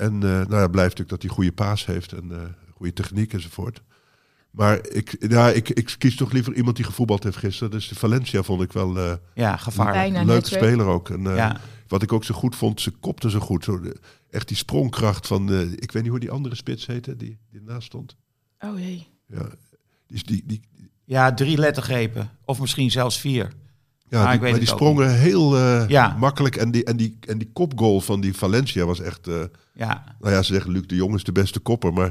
En 0.00 0.14
eh, 0.14 0.20
nou 0.20 0.54
ja, 0.54 0.68
blijft 0.68 0.90
natuurlijk 0.98 1.08
dat 1.08 1.22
hij 1.22 1.30
goede 1.30 1.52
paas 1.52 1.86
heeft 1.86 2.12
en 2.12 2.32
eh, 2.32 2.38
goede 2.74 2.92
techniek 2.92 3.32
enzovoort. 3.32 3.82
Maar 4.50 4.88
ik, 4.88 5.16
ja, 5.28 5.48
ik, 5.50 5.68
ik 5.68 5.94
kies 5.98 6.16
toch 6.16 6.32
liever 6.32 6.54
iemand 6.54 6.76
die 6.76 6.84
gevoetbald 6.84 7.22
heeft 7.24 7.36
gisteren. 7.36 7.70
Dus 7.70 7.88
de 7.88 7.94
Valencia 7.94 8.42
vond 8.42 8.62
ik 8.62 8.72
wel 8.72 8.98
eh, 8.98 9.12
Ja, 9.34 9.56
gevaarlijk. 9.56 10.16
Een 10.16 10.26
leuke 10.26 10.46
speler 10.46 10.86
ook. 10.86 11.10
En, 11.10 11.26
eh, 11.26 11.36
Ja. 11.36 11.60
Wat 11.88 12.02
ik 12.02 12.12
ook 12.12 12.24
zo 12.24 12.34
goed 12.34 12.56
vond, 12.56 12.80
ze 12.80 12.90
kopte 12.90 13.30
zo 13.30 13.38
goed. 13.40 13.64
Zo, 13.64 13.80
de- 13.80 13.96
echt 14.30 14.48
die 14.48 14.56
sprongkracht 14.56 15.26
van, 15.26 15.52
eh, 15.52 15.60
ik 15.72 15.92
weet 15.92 16.02
niet 16.02 16.10
hoe 16.10 16.20
die 16.20 16.30
andere 16.30 16.54
spits 16.54 16.86
heette, 16.86 17.16
die, 17.16 17.38
die 17.50 17.60
ernaast 17.60 17.86
stond. 17.86 18.16
Oh 18.60 18.78
jee. 18.78 19.06
Ja, 19.26 19.48
die, 20.06 20.22
die, 20.24 20.42
die, 20.46 20.60
Ja, 21.04 21.34
drie 21.34 21.58
lettergrepen. 21.58 22.30
Of 22.44 22.60
misschien 22.60 22.90
zelfs 22.90 23.20
vier. 23.20 23.52
Ja, 24.10 24.18
Maar 24.22 24.26
die, 24.26 24.34
ik 24.34 24.40
weet 24.40 24.50
maar 24.50 24.60
die 24.60 24.68
het 24.68 24.80
ook 24.80 24.88
sprongen 24.90 25.14
heel 25.18 25.56
eh, 25.56 25.88
Ja. 25.88 26.16
makkelijk. 26.18 26.56
En 26.56 26.70
die, 26.70 26.84
en, 26.84 26.96
die, 26.96 27.16
en 27.28 27.38
die 27.38 27.50
kopgoal 27.52 28.00
van 28.00 28.20
die 28.20 28.34
Valencia 28.36 28.84
was 28.84 29.00
echt... 29.00 29.26
eh, 29.28 29.34
Ja, 29.74 30.04
nou 30.20 30.34
ja, 30.34 30.42
ze 30.42 30.52
zeggen 30.52 30.70
Luc 30.72 30.86
de 30.86 30.94
Jong 30.94 31.14
is 31.14 31.24
de 31.24 31.32
beste 31.32 31.58
kopper. 31.60 31.92
Maar 31.92 32.10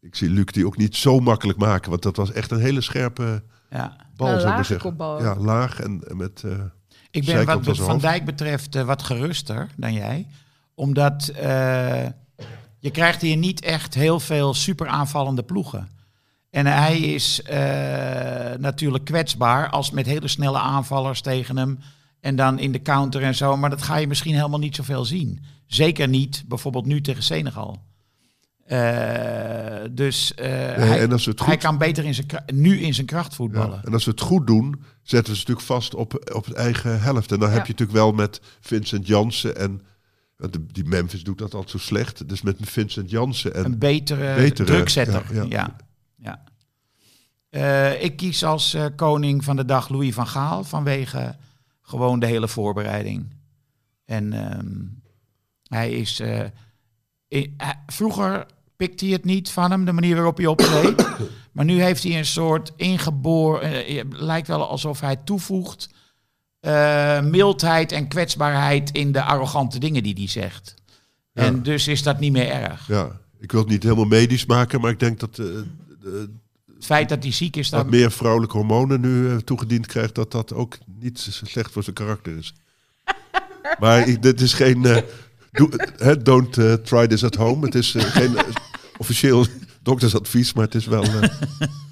ik 0.00 0.14
zie 0.14 0.28
Luc 0.30 0.44
die 0.44 0.66
ook 0.66 0.76
niet 0.76 0.96
zo 0.96 1.18
makkelijk 1.20 1.58
maken. 1.58 1.90
Want 1.90 2.02
dat 2.02 2.16
was 2.16 2.32
echt 2.32 2.50
een 2.50 2.60
hele 2.60 2.80
scherpe 2.80 3.42
ja. 3.70 3.96
bal, 4.16 4.28
Een 4.28 4.32
zou 4.32 4.38
ik 4.38 4.44
maar 4.44 4.50
lage 4.56 4.64
zeggen. 4.64 4.88
kopbal. 4.88 5.22
Ja, 5.22 5.36
laag 5.36 5.80
en 5.80 6.00
en 6.08 6.16
met... 6.16 6.42
eh, 6.44 6.50
Ik 7.10 7.24
ben 7.24 7.44
wat 7.46 7.76
van 7.76 7.86
hoofd. 7.88 8.00
Dijk 8.00 8.24
betreft 8.24 8.82
wat 8.82 9.02
geruster 9.02 9.68
dan 9.76 9.92
jij. 9.92 10.26
Omdat 10.74 11.28
eh, 11.28 12.04
je 12.78 12.90
krijgt 12.90 13.20
hier 13.20 13.36
niet 13.36 13.60
echt 13.60 13.94
heel 13.94 14.20
veel 14.20 14.54
super 14.54 14.86
aanvallende 14.86 15.42
ploegen. 15.42 15.88
En 16.54 16.66
hij 16.66 16.98
is 16.98 17.42
eh, 17.42 17.58
natuurlijk 18.58 19.04
kwetsbaar 19.04 19.70
als 19.70 19.90
met 19.90 20.06
hele 20.06 20.28
snelle 20.28 20.58
aanvallers 20.58 21.20
tegen 21.20 21.56
hem. 21.56 21.78
En 22.20 22.36
dan 22.36 22.58
in 22.58 22.72
de 22.72 22.82
counter 22.82 23.22
en 23.22 23.34
zo. 23.34 23.56
Maar 23.56 23.70
dat 23.70 23.82
ga 23.82 23.96
je 23.96 24.06
misschien 24.06 24.34
helemaal 24.34 24.58
niet 24.58 24.76
zoveel 24.76 25.04
zien. 25.04 25.44
Zeker 25.66 26.08
niet 26.08 26.44
bijvoorbeeld 26.46 26.86
nu 26.86 27.00
tegen 27.00 27.22
Senegal. 27.22 27.82
Eh, 28.64 28.78
dus 29.90 30.34
eh, 30.34 30.46
Nee, 30.46 30.88
hij, 30.88 31.00
en 31.00 31.12
als 31.12 31.28
kan 31.58 31.78
beter 31.78 32.04
in 32.04 32.14
zijn, 32.14 32.26
nu 32.46 32.80
in 32.80 32.94
zijn 32.94 33.06
kracht 33.06 33.30
ja, 33.30 33.36
voetballen. 33.36 33.80
en 33.84 33.92
als 33.92 34.04
we 34.04 34.10
het 34.10 34.20
goed 34.20 34.46
doen, 34.46 34.82
zetten 35.02 35.34
ze 35.34 35.40
natuurlijk 35.40 35.66
vast 35.66 35.94
op, 35.94 36.34
op 36.34 36.44
het 36.44 36.54
eigen 36.54 37.00
helft. 37.00 37.32
En 37.32 37.38
dan 37.38 37.50
heb 37.50 37.66
je 37.66 37.72
natuurlijk 37.72 37.98
wel 37.98 38.12
met 38.12 38.40
Vincent 38.60 39.06
Jansen 39.06 39.56
en 39.56 39.82
die 40.72 40.84
Memphis 40.84 41.22
doet 41.22 41.38
dat 41.38 41.54
altijd 41.54 41.70
zo 41.70 41.78
slecht. 41.78 42.28
Dus 42.28 42.42
met 42.42 42.56
Vincent 42.60 43.10
Jansen 43.10 43.54
en 43.54 43.64
een 43.64 43.78
betere, 43.78 44.34
betere, 44.34 44.68
drukzetter. 44.68 45.24
ja, 45.32 45.44
Ja, 45.48 45.76
ja. 46.24 46.42
Eh, 47.54 48.02
ik 48.02 48.16
kies 48.16 48.44
als 48.44 48.74
eh, 48.74 48.84
koning 48.96 49.44
van 49.44 49.56
de 49.56 49.64
dag 49.64 49.88
Louis 49.88 50.14
van 50.14 50.26
Gaal 50.26 50.64
vanwege 50.64 51.36
gewoon 51.82 52.18
de 52.18 52.26
hele 52.26 52.48
voorbereiding. 52.48 53.32
En 54.04 54.32
ehm, 54.32 54.74
hij 55.68 55.92
is. 55.92 56.20
eh, 56.20 56.40
vroeger 57.86 58.46
pikte 58.76 59.04
hij 59.04 59.14
het 59.14 59.24
niet 59.24 59.50
van 59.50 59.70
hem, 59.70 59.84
de 59.84 59.92
manier 59.92 60.14
waarop 60.14 60.36
hij 60.36 60.46
optreedt. 60.46 61.08
maar 61.52 61.64
nu 61.64 61.82
heeft 61.82 62.02
hij 62.02 62.18
een 62.18 62.26
soort 62.26 62.72
ingeboren. 62.76 63.96
het 63.96 64.20
lijkt 64.20 64.46
wel 64.46 64.68
alsof 64.68 65.00
hij 65.00 65.16
toevoegt. 65.16 65.88
mildheid 67.22 67.92
en 67.92 68.08
kwetsbaarheid 68.08 68.90
in 68.90 69.12
de 69.12 69.22
arrogante 69.22 69.78
dingen 69.78 70.02
die 70.02 70.14
hij 70.14 70.28
zegt. 70.28 70.74
Ja. 71.32 71.42
En 71.42 71.62
dus 71.62 71.88
is 71.88 72.02
dat 72.02 72.20
niet 72.20 72.32
meer 72.32 72.48
erg. 72.50 72.88
ja, 72.88 73.20
ik 73.38 73.52
wil 73.52 73.60
het 73.60 73.70
niet 73.70 73.82
helemaal 73.82 74.04
medisch 74.04 74.46
maken, 74.46 74.80
maar 74.80 74.90
ik 74.90 75.00
denk 75.00 75.20
dat 75.20 75.40
de- 76.04 76.30
Het 76.74 76.84
feit 76.84 77.08
dat 77.08 77.22
hij 77.22 77.32
ziek 77.32 77.56
is, 77.56 77.68
wat 77.70 77.80
dat 77.82 77.90
meer 77.90 78.10
vrouwelijke 78.10 78.56
hormonen 78.56 79.00
nu 79.00 79.28
eh, 79.30 79.36
toegediend 79.36 79.86
krijgt, 79.86 80.14
dat 80.14 80.30
dat 80.32 80.52
ook 80.52 80.78
niet 81.00 81.18
slecht 81.44 81.72
voor 81.72 81.82
zijn 81.82 81.94
karakter 81.96 82.36
is. 82.36 82.54
maar 83.80 84.08
ik, 84.08 84.22
dit 84.22 84.40
is 84.40 84.52
geen. 84.52 84.84
eh, 84.84 86.12
don't 86.22 86.58
eh, 86.58 86.72
try 86.72 87.06
this 87.06 87.24
at 87.24 87.34
home. 87.34 87.64
Het 87.66 87.74
is 87.74 87.94
geen 87.98 88.36
officieel 88.96 89.46
doktersadvies, 89.82 90.52
maar 90.52 90.64
het 90.64 90.74
is 90.74 90.86
wel 90.86 91.04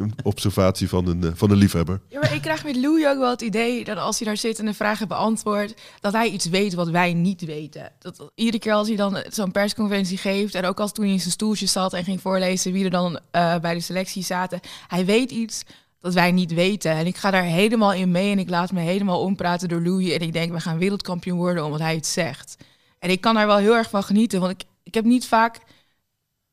een 0.00 0.14
observatie 0.22 0.88
van 0.88 1.06
een, 1.06 1.24
eh, 1.24 1.30
van 1.34 1.50
een 1.50 1.56
liefhebber. 1.56 2.00
Ja, 2.08 2.20
maar 2.20 2.34
ik 2.34 2.42
krijg 2.42 2.64
met 2.64 2.76
Louis 2.76 3.06
ook 3.06 3.18
wel 3.18 3.30
het 3.30 3.40
idee 3.40 3.84
dat 3.84 3.98
als 3.98 4.18
hij 4.18 4.26
daar 4.26 4.36
zit 4.36 4.58
en 4.58 4.64
de 4.66 4.74
vragen 4.74 5.08
beantwoordt, 5.08 5.74
dat 6.00 6.12
hij 6.12 6.28
iets 6.28 6.46
weet 6.46 6.74
wat 6.74 6.88
wij 6.88 7.14
niet 7.14 7.44
weten. 7.44 7.92
Dat 7.98 8.30
iedere 8.34 8.58
keer 8.58 8.72
als 8.72 8.88
hij 8.88 8.96
dan 8.96 9.22
zo'n 9.28 9.52
persconferentie 9.52 10.18
geeft 10.18 10.54
en 10.54 10.64
ook 10.64 10.80
als 10.80 10.92
toen 10.92 11.04
hij 11.04 11.14
in 11.14 11.20
zijn 11.20 11.32
stoeltje 11.32 11.66
zat 11.66 11.92
en 11.92 12.04
ging 12.04 12.20
voorlezen 12.20 12.72
wie 12.72 12.84
er 12.84 12.90
dan 12.90 13.18
eh, 13.30 13.58
bij 13.58 13.74
de 13.74 13.80
selectie 13.80 14.24
zaten, 14.24 14.60
hij 14.88 15.04
weet 15.04 15.30
iets 15.30 15.62
dat 16.00 16.14
wij 16.14 16.32
niet 16.32 16.54
weten. 16.54 16.90
En 16.90 17.06
ik 17.06 17.16
ga 17.16 17.30
daar 17.30 17.42
helemaal 17.42 17.92
in 17.92 18.10
mee 18.10 18.32
en 18.32 18.38
ik 18.38 18.50
laat 18.50 18.72
me 18.72 18.80
helemaal 18.80 19.20
ompraten 19.20 19.68
door 19.68 19.82
Louis 19.82 20.12
en 20.12 20.20
ik 20.20 20.32
denk 20.32 20.52
we 20.52 20.60
gaan 20.60 20.78
wereldkampioen 20.78 21.38
worden 21.38 21.64
omdat 21.64 21.80
hij 21.80 21.94
het 21.94 22.06
zegt. 22.06 22.56
En 22.98 23.10
ik 23.10 23.20
kan 23.20 23.34
daar 23.34 23.46
wel 23.46 23.56
heel 23.56 23.76
erg 23.76 23.90
van 23.90 24.02
genieten, 24.02 24.40
want 24.40 24.52
ik, 24.52 24.62
ik 24.82 24.94
heb 24.94 25.04
niet 25.04 25.26
vaak 25.26 25.60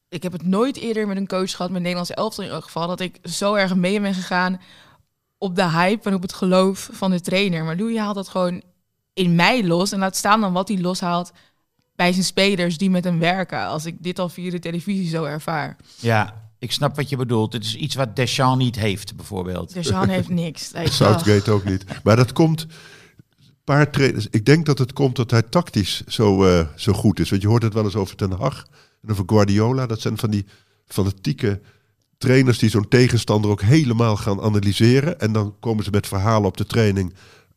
ik 0.09 0.23
heb 0.23 0.31
het 0.31 0.45
nooit 0.45 0.77
eerder 0.77 1.07
met 1.07 1.17
een 1.17 1.27
coach 1.27 1.51
gehad, 1.51 1.71
met 1.71 1.81
Nederlands 1.81 2.11
elftal 2.11 2.43
in 2.43 2.49
elk 2.49 2.63
geval, 2.63 2.87
dat 2.87 2.99
ik 2.99 3.19
zo 3.23 3.53
erg 3.53 3.75
mee 3.75 4.01
ben 4.01 4.13
gegaan 4.13 4.61
op 5.37 5.55
de 5.55 5.69
hype 5.69 6.09
en 6.09 6.15
op 6.15 6.21
het 6.21 6.33
geloof 6.33 6.89
van 6.91 7.11
de 7.11 7.21
trainer. 7.21 7.63
Maar 7.63 7.77
Louis 7.77 7.97
haalt 7.97 8.15
dat 8.15 8.27
gewoon 8.27 8.61
in 9.13 9.35
mij 9.35 9.63
los 9.65 9.91
en 9.91 9.99
laat 9.99 10.15
staan 10.15 10.41
dan 10.41 10.53
wat 10.53 10.67
hij 10.67 10.79
loshaalt 10.79 11.31
bij 11.95 12.11
zijn 12.11 12.25
spelers 12.25 12.77
die 12.77 12.89
met 12.89 13.03
hem 13.03 13.19
werken. 13.19 13.65
Als 13.65 13.85
ik 13.85 13.95
dit 13.99 14.19
al 14.19 14.29
via 14.29 14.51
de 14.51 14.59
televisie 14.59 15.09
zo 15.09 15.23
ervaar. 15.23 15.77
Ja, 15.99 16.49
ik 16.59 16.71
snap 16.71 16.95
wat 16.95 17.09
je 17.09 17.15
bedoelt. 17.15 17.53
Het 17.53 17.63
is 17.63 17.75
iets 17.75 17.95
wat 17.95 18.15
Deschamps 18.15 18.63
niet 18.63 18.75
heeft, 18.75 19.15
bijvoorbeeld. 19.15 19.73
Deschamps 19.73 20.13
heeft 20.13 20.29
niks. 20.43 20.71
Southgate 20.83 21.51
ook 21.51 21.63
niet. 21.63 21.85
Maar 22.03 22.15
dat 22.15 22.33
komt. 22.33 22.65
Paar 23.63 23.91
trainers. 23.91 24.27
Ik 24.29 24.45
denk 24.45 24.65
dat 24.65 24.77
het 24.77 24.93
komt 24.93 25.15
dat 25.15 25.31
hij 25.31 25.41
tactisch 25.41 26.03
zo, 26.05 26.45
eh, 26.45 26.67
zo 26.75 26.93
goed 26.93 27.19
is. 27.19 27.29
Want 27.29 27.41
je 27.41 27.47
hoort 27.47 27.63
het 27.63 27.73
wel 27.73 27.83
eens 27.83 27.95
over 27.95 28.15
Ten 28.15 28.31
Hag 28.31 28.65
en 29.07 29.13
over 29.13 29.23
Guardiola. 29.27 29.85
Dat 29.85 30.01
zijn 30.01 30.17
van 30.17 30.29
die 30.31 30.45
fanatieke 30.85 31.61
trainers 32.17 32.57
die 32.59 32.69
zo'n 32.69 32.87
tegenstander 32.87 33.51
ook 33.51 33.61
helemaal 33.61 34.15
gaan 34.17 34.41
analyseren. 34.41 35.19
En 35.19 35.31
dan 35.31 35.55
komen 35.59 35.83
ze 35.83 35.89
met 35.91 36.07
verhalen 36.07 36.47
op 36.47 36.57
de 36.57 36.65
training. 36.65 37.13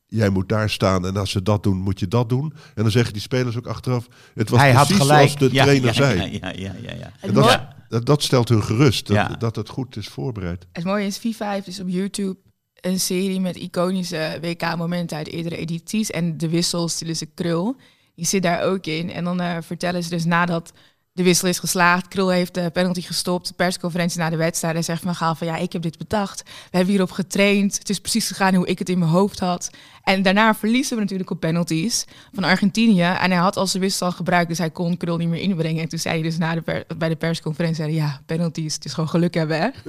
Jij 0.07 0.29
moet 0.29 0.49
daar 0.49 0.71
staan 0.71 1.07
en 1.07 1.17
als 1.17 1.31
ze 1.31 1.43
dat 1.43 1.63
doen, 1.63 1.77
moet 1.77 2.01
je 2.01 2.09
dat 2.09 2.29
doen. 2.29 2.53
En 2.75 2.83
dan 2.83 2.91
zeggen 2.91 3.13
die 3.13 3.23
spelers 3.23 3.57
ook 3.57 3.67
achteraf. 3.67 4.07
Het 4.35 4.49
was 4.51 4.61
hij 4.61 4.73
had 4.73 4.87
precies 4.87 5.03
gelijk. 5.07 5.29
zoals 5.29 5.51
de 5.51 5.57
Ja, 5.57 5.63
trainer 5.65 5.87
ja, 5.89 5.93
zei. 5.95 6.19
Ja, 6.19 6.27
ja, 6.27 6.53
ja, 6.57 6.75
ja, 6.83 6.95
ja. 6.95 7.13
Het, 7.19 7.29
En 7.29 7.35
dat, 7.35 7.45
mooie, 7.45 7.69
dat, 7.89 8.07
dat 8.07 8.23
stelt 8.23 8.49
hun 8.49 8.63
gerust. 8.63 9.07
Dat, 9.07 9.17
Ja. 9.17 9.29
dat 9.29 9.57
het 9.57 9.69
goed 9.69 9.97
is 9.97 10.09
voorbereid. 10.09 10.67
het 10.73 10.85
mooie 10.85 11.07
is, 11.07 11.17
FIFA 11.17 11.53
heeft 11.53 11.65
dus 11.67 11.81
op 11.81 11.89
YouTube 11.89 12.37
een 12.81 13.01
serie 13.01 13.41
met 13.41 13.57
iconische 13.57 14.39
WK-momenten 14.41 15.17
uit 15.17 15.29
eerdere 15.29 15.57
edities. 15.57 16.11
En 16.11 16.39
de 16.39 16.49
wissels, 16.49 16.99
dus 16.99 17.19
de 17.19 17.27
krul, 17.35 17.77
die 18.15 18.27
zit 18.27 18.43
daar 18.43 18.63
ook 18.63 18.87
in. 18.87 19.11
En 19.11 19.25
dan 19.25 19.41
eh, 19.41 19.57
vertellen 19.61 20.03
ze 20.03 20.09
dus 20.11 20.25
nadat 20.25 20.73
de 21.21 21.27
wissel 21.27 21.49
is 21.49 21.59
geslaagd, 21.59 22.09
Krul 22.09 22.29
heeft 22.29 22.55
de 22.55 22.71
penalty 22.71 23.01
gestopt, 23.03 23.49
de 23.49 23.55
persconferentie 23.55 24.19
na 24.19 24.31
de 24.31 24.37
wedstrijd. 24.37 24.75
En 24.77 24.85
zegt 24.85 25.03
Van 25.03 25.15
Gaal 25.15 25.35
van 25.35 25.47
ja, 25.47 25.57
ik 25.57 25.73
heb 25.73 25.83
dit 25.83 25.99
bedacht. 25.99 26.43
We 26.45 26.77
hebben 26.77 26.91
hierop 26.91 27.11
getraind. 27.11 27.79
Het 27.79 27.89
is 27.91 28.01
precies 28.01 28.27
gegaan 28.27 28.55
hoe 28.55 28.67
ik 28.67 28.79
het 28.79 28.89
in 28.89 28.99
mijn 28.99 29.11
hoofd 29.11 29.39
had. 29.41 29.71
En 30.03 30.23
daarna 30.23 30.55
verliezen 30.55 30.97
we 30.97 31.03
natuurlijk 31.03 31.31
op 31.31 31.41
penalties 31.41 32.05
van 32.33 32.45
Argentinië. 32.45 33.03
En 33.03 33.31
hij 33.31 33.41
had 33.41 33.57
al 33.57 33.67
zijn 33.67 33.83
wissel 33.83 34.07
al 34.07 34.13
gebruikt, 34.13 34.49
dus 34.49 34.59
hij 34.59 34.71
kon 34.71 34.97
Krul 34.97 35.17
niet 35.17 35.29
meer 35.29 35.41
inbrengen. 35.41 35.83
En 35.83 35.89
toen 35.89 35.99
zei 35.99 36.15
hij 36.15 36.23
dus 36.23 36.39
na 36.39 36.55
de 36.55 36.61
per- 36.61 36.85
bij 36.97 37.09
de 37.09 37.17
persconferentie, 37.17 37.83
hij, 37.85 37.93
ja, 37.93 38.21
penalties, 38.27 38.75
het 38.75 38.85
is 38.85 38.93
gewoon 38.93 39.09
geluk 39.09 39.35
hebben 39.35 39.61
hè. 39.61 39.69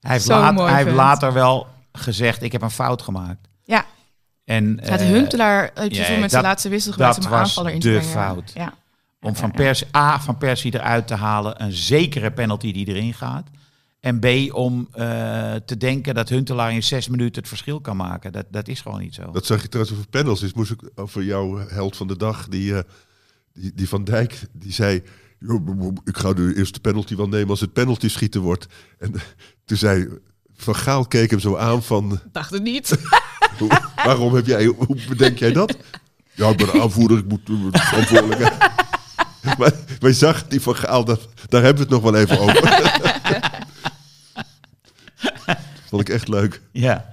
Hij 0.00 0.12
heeft, 0.12 0.26
laat- 0.28 0.58
hij 0.70 0.92
later 0.92 1.32
wel 1.32 1.66
gezegd, 1.92 2.42
ik 2.42 2.52
heb 2.52 2.62
een 2.62 2.70
fout 2.70 3.02
gemaakt. 3.02 3.48
Ja, 3.64 3.84
En, 4.44 4.78
het 4.80 5.00
eh, 5.00 5.06
Huntelaar 5.06 5.70
heeft 5.74 5.94
ja, 5.96 6.00
dus 6.00 6.10
met 6.10 6.20
dat- 6.20 6.30
zijn 6.30 6.42
laatste 6.42 6.68
wissel 6.68 6.92
gebruikt 6.92 7.16
dat 7.22 7.26
om 7.26 7.38
aanvaller 7.38 7.72
in 7.72 7.80
te 7.80 7.88
de 7.88 7.94
brengen. 7.98 8.12
fout. 8.12 8.50
Ja. 8.54 8.72
Om 9.22 9.36
van. 9.36 9.50
Persie, 9.50 9.86
A, 9.96 10.20
van 10.20 10.38
Persie 10.38 10.74
eruit 10.74 11.06
te 11.06 11.14
halen, 11.14 11.62
een 11.62 11.72
zekere 11.72 12.32
penalty 12.32 12.72
die 12.72 12.86
erin 12.86 13.14
gaat. 13.14 13.48
En 14.00 14.18
B, 14.18 14.26
om 14.54 14.88
eh, 14.92 15.54
te 15.54 15.76
denken 15.76 16.14
dat 16.14 16.28
Huntelaar 16.28 16.72
in 16.72 16.82
zes 16.82 17.08
minuten 17.08 17.40
het 17.40 17.48
verschil 17.48 17.80
kan 17.80 17.96
maken. 17.96 18.32
Dat, 18.32 18.46
dat 18.50 18.68
is 18.68 18.80
gewoon 18.80 19.00
niet 19.00 19.14
zo. 19.14 19.30
Dat 19.30 19.46
zag 19.46 19.62
je 19.62 19.68
trouwens 19.68 19.96
over 19.96 20.08
panels. 20.10 20.42
Is 20.42 20.52
moest 20.52 20.70
ik 20.70 20.90
over 20.94 21.22
jouw 21.22 21.56
held 21.68 21.96
van 21.96 22.06
de 22.06 22.16
dag, 22.16 22.48
die, 22.48 22.76
eh, 22.76 22.82
die, 23.52 23.72
die 23.74 23.88
Van 23.88 24.04
Dijk, 24.04 24.40
die 24.52 24.72
zei: 24.72 25.02
"Jo, 25.38 25.62
ik 26.04 26.16
ga 26.16 26.32
de 26.32 26.52
eerste 26.56 26.80
penalty 26.80 27.16
wel 27.16 27.28
nemen 27.28 27.48
als 27.50 27.60
het 27.60 27.72
penalty 27.72 28.08
schieten 28.08 28.40
wordt. 28.40 28.66
En 28.98 29.12
toen 29.64 29.76
zei 29.76 30.08
Van 30.56 30.76
Gaal 30.76 31.06
keek 31.06 31.30
hem 31.30 31.40
zo 31.40 31.56
aan 31.56 31.82
van: 31.82 32.20
Dacht 32.32 32.50
het 32.50 32.62
niet. 32.62 32.98
"Hoe- 33.58 33.80
waarom 34.04 34.34
heb 34.34 34.46
jij, 34.46 34.64
hoe 34.64 34.96
bedenk 35.08 35.38
jij 35.38 35.52
dat? 35.52 35.76
Ja, 36.34 36.48
ik 36.48 36.56
ben 36.56 36.66
de 36.66 36.80
aanvoerder, 36.80 37.18
ik 37.18 37.28
moet 37.28 37.48
uh, 37.48 37.56
verantwoordelijk. 37.72 38.56
maar, 39.58 39.72
maar 40.00 40.10
je 40.10 40.12
zag 40.12 40.48
die 40.48 40.60
Van 40.60 40.76
Gaal, 40.76 41.04
dat, 41.04 41.28
daar 41.48 41.62
hebben 41.62 41.88
we 41.88 41.94
het 41.94 42.02
nog 42.02 42.12
wel 42.12 42.20
even 42.20 42.38
over. 42.38 42.90
Vond 45.88 46.02
ik 46.02 46.08
echt 46.08 46.28
leuk. 46.28 46.60
Ja. 46.72 47.10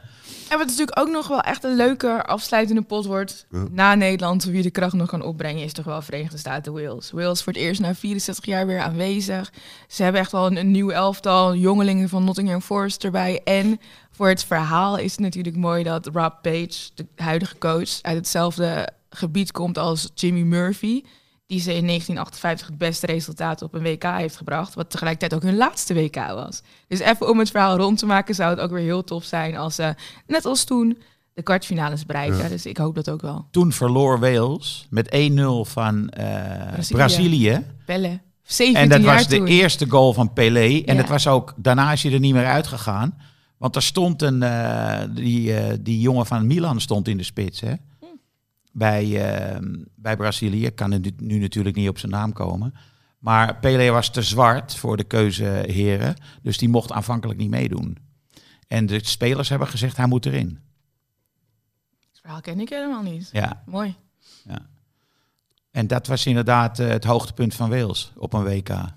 En 0.50 0.58
wat 0.58 0.68
natuurlijk 0.68 1.00
ook 1.00 1.10
nog 1.10 1.28
wel 1.28 1.42
echt 1.42 1.64
een 1.64 1.76
leuke 1.76 2.26
afsluitende 2.26 2.82
pot 2.82 3.06
wordt 3.06 3.46
Ja. 3.52 3.66
na 3.72 3.96
Nederland, 3.96 4.44
wie 4.44 4.62
de 4.62 4.70
kracht 4.70 4.94
nog 4.94 5.08
kan 5.08 5.22
opbrengen, 5.22 5.64
is 5.64 5.74
toch 5.74 5.86
wel 5.86 6.02
Verenigde 6.02 6.38
Staten 6.38 6.74
Wales. 6.74 7.12
Wales 7.12 7.44
voor 7.44 7.54
het 7.54 7.62
eerst 7.62 7.82
na 7.82 7.96
64 7.96 8.46
jaar 8.46 8.66
weer 8.68 8.80
aanwezig. 8.80 9.52
Ze 9.88 10.04
hebben 10.04 10.22
echt 10.22 10.32
wel 10.32 10.46
een, 10.46 10.58
een 10.58 10.72
nieuw 10.72 10.90
elftal, 10.90 11.56
jongelingen 11.56 12.10
van 12.10 12.24
Nottingham 12.24 12.62
Forest 12.62 13.04
erbij. 13.04 13.42
En 13.44 13.80
voor 14.12 14.28
het 14.28 14.44
verhaal 14.44 14.98
is 14.98 15.12
het 15.12 15.20
natuurlijk 15.20 15.56
mooi 15.56 15.84
dat 15.84 16.06
Rob 16.06 16.34
Page, 16.42 16.90
de 16.96 17.06
huidige 17.16 17.58
coach, 17.58 18.02
uit 18.02 18.18
hetzelfde 18.18 18.90
gebied 19.10 19.52
komt 19.52 19.78
als 19.78 20.10
Jimmy 20.14 20.42
Murphy. 20.42 21.04
Die 21.50 21.60
ze 21.60 21.74
in 21.76 21.86
1958 21.86 22.68
het 22.68 22.78
beste 22.78 23.06
resultaat 23.06 23.62
op 23.62 23.74
een 23.74 23.82
WK 23.82 24.04
heeft 24.04 24.38
gebracht. 24.38 24.74
Wat 24.74 24.90
tegelijkertijd 24.90 25.34
ook 25.34 25.50
hun 25.50 25.58
laatste 25.58 25.94
WK 25.94 26.16
was. 26.16 26.62
Dus 26.88 27.00
even 27.00 27.30
om 27.30 27.40
het 27.40 27.50
verhaal 27.50 27.78
rond 27.78 27.98
te 27.98 28.06
maken, 28.06 28.36
zou 28.36 28.50
het 28.50 28.60
ook 28.60 28.72
weer 28.72 28.84
heel 28.84 29.04
tof 29.04 29.24
zijn 29.24 29.58
als 29.58 29.76
ze, 29.76 29.96
net 30.28 30.46
als 30.46 30.64
toen, 30.64 30.98
de 31.34 31.42
kwartfinales 31.44 32.06
bereiken. 32.06 32.38
Ja. 32.38 32.48
Dus 32.48 32.66
ik 32.66 32.78
hoop 32.78 32.96
dat 32.96 33.10
ook 33.10 33.22
wel. 33.22 33.48
Toen 33.52 33.72
verloor 33.72 34.20
Wales 34.20 34.88
met 34.90 35.16
1-0 35.16 35.42
van 35.62 36.10
eh, 36.10 36.26
Brazilië. 36.74 36.94
Brazilië. 36.94 37.66
Pelle. 37.86 38.20
17 38.44 38.82
En 38.84 38.90
dat 38.90 39.02
jaar 39.02 39.16
was 39.16 39.28
de 39.28 39.44
eerste 39.46 39.90
goal 39.90 40.14
van 40.14 40.34
Pelé. 40.34 40.82
En 40.86 40.96
Ja. 40.96 41.02
dat 41.02 41.10
was 41.10 41.28
ook, 41.28 41.54
daarna 41.58 41.92
is 41.92 42.04
hij 42.04 42.14
er 42.14 42.20
niet 42.20 42.34
meer 42.34 42.46
uitgegaan. 42.46 43.18
Want 43.58 43.76
er 43.76 43.82
stond 43.82 44.22
een, 44.22 44.44
eh, 44.44 45.00
die, 45.16 45.56
eh, 45.56 45.78
die 45.82 46.00
jongen 46.00 46.26
van 46.26 46.48
Milan 46.48 46.82
stond 46.82 47.08
in 47.08 47.18
de 47.18 47.24
spits. 47.24 47.60
Hè? 47.60 47.74
Bij, 48.72 49.32
eh, 49.32 49.58
bij 49.96 50.18
Brazilië. 50.18 50.66
Ik 50.66 50.76
kan 50.76 50.92
er 50.92 51.00
nu- 51.18 51.40
natuurlijk 51.40 51.76
niet 51.76 51.90
op 51.90 51.98
zijn 52.00 52.12
naam 52.12 52.34
komen. 52.34 52.74
Maar 53.20 53.60
Pelé 53.60 53.90
was 53.90 54.10
te 54.12 54.22
zwart 54.22 54.76
voor 54.76 54.98
de 54.98 55.04
keuzeheren. 55.04 56.16
Dus 56.42 56.58
die 56.58 56.70
mocht 56.70 56.92
aanvankelijk 56.92 57.40
niet 57.40 57.50
meedoen. 57.50 57.98
En 58.68 58.86
de 58.86 59.06
spelers 59.06 59.50
hebben 59.50 59.68
gezegd, 59.68 59.98
hij 59.98 60.08
moet 60.08 60.26
erin. 60.26 60.60
Het 62.12 62.20
verhaal 62.22 62.42
ken 62.42 62.60
ik 62.60 62.70
helemaal 62.70 63.04
niet. 63.04 63.30
Ja. 63.32 63.64
Mooi. 63.66 63.96
En 65.72 65.88
dat 65.88 66.08
was 66.08 66.26
inderdaad 66.26 66.80
eh, 66.80 66.88
het 66.88 67.04
hoogtepunt 67.04 67.54
van 67.56 67.70
Wales 67.70 68.12
op 68.18 68.34
een 68.34 68.44
WK. 68.44 68.68
Ja, 68.70 68.92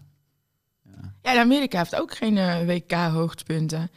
en 1.23 1.39
Amerika 1.39 1.79
heeft 1.79 2.01
ook 2.01 2.17
geen 2.17 2.39
eh, 2.39 2.67
WK-hoogtepunten. 2.67 3.91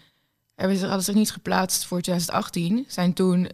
Hebben 0.55 0.77
ze 0.77 0.85
hadden 0.85 1.03
zich 1.03 1.15
niet 1.15 1.31
geplaatst 1.31 1.85
voor 1.85 2.01
2018. 2.01 2.85
Zijn 2.87 3.13
toen 3.13 3.49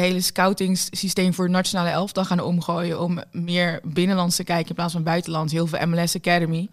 hele 0.00 0.20
scoutingssysteem 0.20 1.34
voor 1.34 1.44
het 1.44 1.52
nationale 1.52 1.88
elftal 1.90 2.24
gaan 2.24 2.40
omgooien 2.40 3.00
om 3.00 3.22
meer 3.30 3.80
binnenlands 3.84 4.36
te 4.36 4.44
kijken 4.44 4.68
in 4.68 4.74
plaats 4.74 4.92
van 4.92 5.02
buitenlands. 5.02 5.52
Heel 5.52 5.66
veel 5.66 5.86
MLS 5.86 6.16
Academy. 6.16 6.68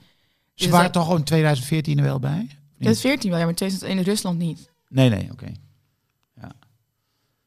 Ze 0.54 0.64
Dus 0.66 0.68
waren 0.74 0.92
dat- 0.92 1.06
toch 1.08 1.18
in 1.18 1.24
2014 1.24 1.98
er 1.98 2.04
wel 2.04 2.20
bij? 2.20 2.48
Dat 2.80 2.92
is 2.94 3.02
14 3.02 3.30
wel, 3.30 3.40
ja, 3.40 3.46
maar 3.46 3.56
2000 3.56 3.92
in 3.92 4.04
Rusland 4.04 4.38
niet. 4.38 4.70
Nee, 4.90 5.10
nee, 5.10 5.28
oké. 5.32 5.52
Ja. 6.42 6.52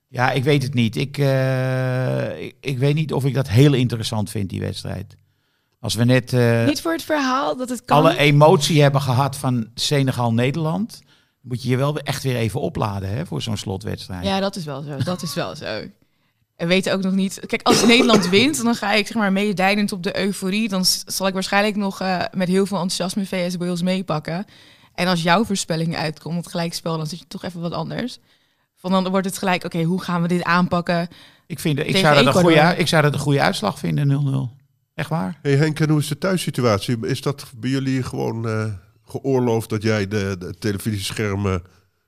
ja, 0.09 0.31
ik 0.31 0.45
weet 0.45 0.63
het 0.63 0.75
niet. 0.75 0.97
Ik, 0.97 1.19
eh, 1.19 2.43
ik, 2.45 2.55
ik 2.61 2.79
weet 2.79 2.95
niet 2.95 3.13
of 3.13 3.25
ik 3.25 3.35
dat 3.35 3.49
heel 3.49 3.73
interessant 3.73 4.31
vind, 4.31 4.49
die 4.49 4.61
wedstrijd. 4.61 5.15
Als 5.81 5.95
we 5.95 6.05
net 6.05 6.33
eh, 6.33 6.67
niet 6.67 6.81
voor 6.81 6.93
het 6.93 7.03
verhaal 7.03 7.57
dat 7.57 7.69
het 7.69 7.85
kan. 7.85 7.97
alle 7.99 8.17
emotie 8.17 8.83
hebben 8.83 9.01
gehad 9.01 9.37
van 9.37 9.67
Senegal-Nederland, 9.75 11.03
moet 11.42 11.62
je 11.62 11.68
je 11.68 11.76
wel 11.76 11.98
echt 11.98 12.22
weer 12.22 12.37
even 12.37 12.61
opladen 12.61 13.09
hè, 13.09 13.26
voor 13.26 13.42
zo'n 13.42 13.57
slotwedstrijd. 13.57 14.24
Ja, 14.24 14.40
dat 14.40 14.57
is 14.57 14.64
wel 14.64 14.83
zo. 14.83 14.96
Dat 14.96 15.22
is 15.22 15.35
wel 15.35 15.57
zo. 15.57 15.83
En 16.57 16.68
weten 16.68 16.92
ook 16.92 17.02
nog 17.02 17.12
niet. 17.12 17.40
Kijk, 17.46 17.62
als 17.62 17.85
Nederland 17.87 18.28
wint, 18.28 18.62
dan 18.62 18.74
ga 18.74 18.92
ik 18.92 19.07
zeg 19.07 19.16
maar 19.16 19.92
op 19.92 20.02
de 20.02 20.18
euforie. 20.18 20.68
Dan 20.68 20.85
zal 21.07 21.26
ik 21.26 21.35
waarschijnlijk 21.35 21.76
nog 21.76 22.00
eh, 22.00 22.22
met 22.33 22.48
heel 22.48 22.66
veel 22.66 22.81
enthousiasme 22.81 23.26
VS 23.26 23.57
Wales 23.57 23.83
meepakken. 23.83 24.44
En 24.94 25.07
als 25.07 25.22
jouw 25.22 25.44
voorspelling 25.44 25.96
uitkomt, 25.96 26.37
het 26.37 26.48
gelijkspel, 26.48 26.96
dan 26.96 27.07
zit 27.07 27.18
je 27.18 27.26
toch 27.28 27.42
even 27.42 27.61
wat 27.61 27.72
anders. 27.72 28.18
Van 28.76 28.90
dan 28.90 29.09
wordt 29.09 29.26
het 29.26 29.38
gelijk, 29.38 29.64
oké, 29.64 29.83
hoe 29.83 30.02
gaan 30.02 30.22
we 30.22 30.28
dit 30.28 30.42
aanpakken? 30.42 31.09
Ik, 31.46 31.59
vind, 31.59 31.78
ik, 31.78 31.96
zou 31.96 32.14
dat 32.24 32.35
een 32.35 32.42
goede, 32.42 32.74
ik 32.76 32.88
zou 32.88 33.02
dat 33.02 33.12
een 33.12 33.18
goede 33.18 33.40
uitslag 33.40 33.78
vinden, 33.78 34.52
0-0. 34.55 34.62
Echt 34.94 35.09
waar? 35.09 35.38
Hey 35.42 35.57
Henk, 35.57 35.81
en 35.81 35.88
hoe 35.88 35.98
is 35.98 36.09
de 36.09 36.18
thuissituatie? 36.18 37.07
Is 37.07 37.20
dat 37.20 37.52
bij 37.57 37.70
jullie 37.70 38.02
gewoon 38.02 38.48
eh, 38.48 38.64
geoorloofd 39.20 39.68
dat 39.70 39.83
jij 39.83 40.09
de, 40.09 40.37
de 40.38 40.55
televisieschermen 40.59 41.62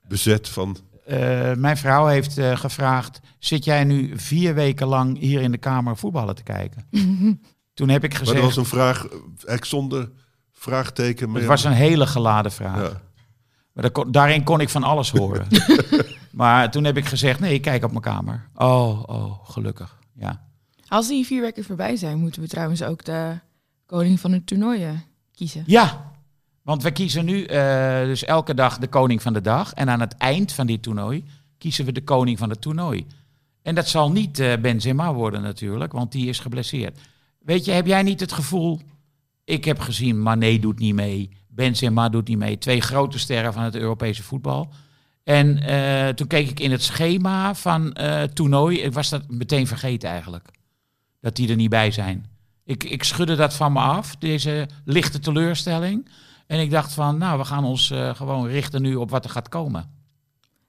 bezet 0.09 0.49
van... 0.49 0.77
Eh, 1.07 1.53
mijn 1.55 1.77
vrouw 1.77 2.07
heeft 2.07 2.39
eh, 2.39 2.57
gevraagd: 2.57 3.21
zit 3.39 3.65
jij 3.65 3.85
nu 3.85 4.19
vier 4.19 4.55
weken 4.55 4.87
lang 4.87 5.19
hier 5.19 5.41
in 5.41 5.51
de 5.51 5.59
kamer 5.59 5.97
voetballen 5.97 6.35
te 6.35 6.43
kijken? 6.43 6.87
Toen 7.75 7.89
heb 7.89 8.05
ik 8.05 8.11
Maar 8.11 8.19
gezegd: 8.19 8.37
dat 8.37 8.47
was 8.47 8.57
een 8.57 8.65
vraag, 8.65 9.07
eigenlijk 9.09 9.65
zonder 9.65 10.11
vraagteken. 10.53 11.29
Maar 11.31 11.41
het 11.41 11.49
was 11.49 11.65
een 11.65 11.73
hele 11.73 12.07
geladen 12.07 12.53
vraag. 12.53 12.77
ja. 12.77 13.01
Maar 13.73 13.83
daar 13.83 13.93
kon- 13.93 14.11
daarin 14.13 14.43
kon 14.45 14.61
ik 14.61 14.69
van 14.69 14.83
alles 14.83 15.11
horen. 15.11 15.47
maar 16.33 16.71
toen 16.71 16.85
heb 16.85 16.97
ik 16.97 17.05
gezegd: 17.05 17.41
nee, 17.41 17.55
ik 17.55 17.63
kijk 17.63 17.85
op 17.85 17.91
mijn 17.91 18.03
kamer. 18.03 18.49
Oh, 18.55 19.03
oh, 19.07 19.49
gelukkig. 19.51 19.99
Ja. 20.15 20.47
Als 20.89 21.09
die 21.09 21.27
vier 21.27 21.41
weken 21.41 21.65
voorbij 21.65 21.97
zijn, 21.97 22.19
moeten 22.19 22.43
we 22.43 22.49
trouwens 22.49 22.83
ook 22.83 23.05
de 23.05 23.39
koning 23.87 24.21
van 24.21 24.33
het 24.33 24.47
toernooi 24.47 24.85
eh, 24.85 24.91
kiezen. 25.33 25.63
ja, 25.67 26.13
want 26.65 26.83
we 26.83 26.91
kiezen 26.91 27.25
nu 27.25 27.45
eh, 27.45 28.01
dus 28.05 28.25
elke 28.25 28.55
dag 28.55 28.79
de 28.79 28.89
koning 28.89 29.23
van 29.23 29.33
de 29.33 29.41
dag. 29.41 29.73
En 29.73 29.91
aan 29.91 30.01
het 30.01 30.17
eind 30.17 30.53
van 30.53 30.67
dit 30.67 30.83
toernooi 30.83 31.25
kiezen 31.59 31.85
we 31.85 31.93
de 31.93 32.05
koning 32.05 32.39
van 32.39 32.51
het 32.51 32.61
toernooi. 32.61 33.07
En 33.63 33.75
dat 33.75 33.89
zal 33.89 34.13
niet 34.13 34.39
eh, 34.39 34.57
Benzema 34.57 35.13
worden 35.13 35.43
natuurlijk, 35.43 35.93
want 35.93 36.13
die 36.13 36.29
is 36.29 36.39
geblesseerd. 36.39 36.99
Weet 37.39 37.65
je, 37.65 37.73
heb 37.73 37.87
jij 37.87 38.03
niet 38.03 38.21
het 38.21 38.33
gevoel... 38.33 38.81
Ik 39.47 39.65
heb 39.65 39.79
gezien, 39.79 40.23
Mané 40.23 40.59
doet 40.59 40.79
niet 40.79 40.95
mee, 40.95 41.31
Benzema 41.49 42.09
doet 42.09 42.29
niet 42.29 42.39
mee. 42.39 42.59
Twee 42.59 42.81
grote 42.81 43.19
sterren 43.19 43.53
van 43.53 43.63
het 43.63 43.75
Europese 43.75 44.23
voetbal. 44.23 44.69
En 45.25 45.59
eh, 45.59 46.09
toen 46.09 46.27
keek 46.27 46.51
ik 46.51 46.61
in 46.61 46.71
het 46.71 46.83
schema 46.83 47.55
van 47.55 47.97
toernooi. 48.33 48.81
Ik 48.81 48.93
was 48.93 49.09
dat 49.09 49.23
meteen 49.29 49.67
vergeten 49.67 50.09
eigenlijk. 50.09 50.49
Dat 51.21 51.37
die 51.37 51.49
er 51.49 51.57
niet 51.57 51.71
bij 51.71 51.91
zijn. 51.91 52.27
Ik, 52.65 52.85
ik 52.85 53.05
schudde 53.05 53.37
dat 53.37 53.55
van 53.55 53.73
me 53.73 53.81
af, 53.81 54.17
deze 54.17 54.69
lichte 54.85 55.19
teleurstelling. 55.19 56.09
En 56.47 56.61
ik 56.61 56.71
dacht 56.71 56.93
van, 56.93 57.19
nou, 57.19 57.39
we 57.39 57.45
gaan 57.45 57.65
ons 57.65 57.91
eh, 57.91 58.15
gewoon 58.15 58.47
richten 58.47 58.83
nu 58.83 58.95
op 58.95 59.11
wat 59.11 59.25
er 59.25 59.31
gaat 59.31 59.49
komen. 59.49 59.91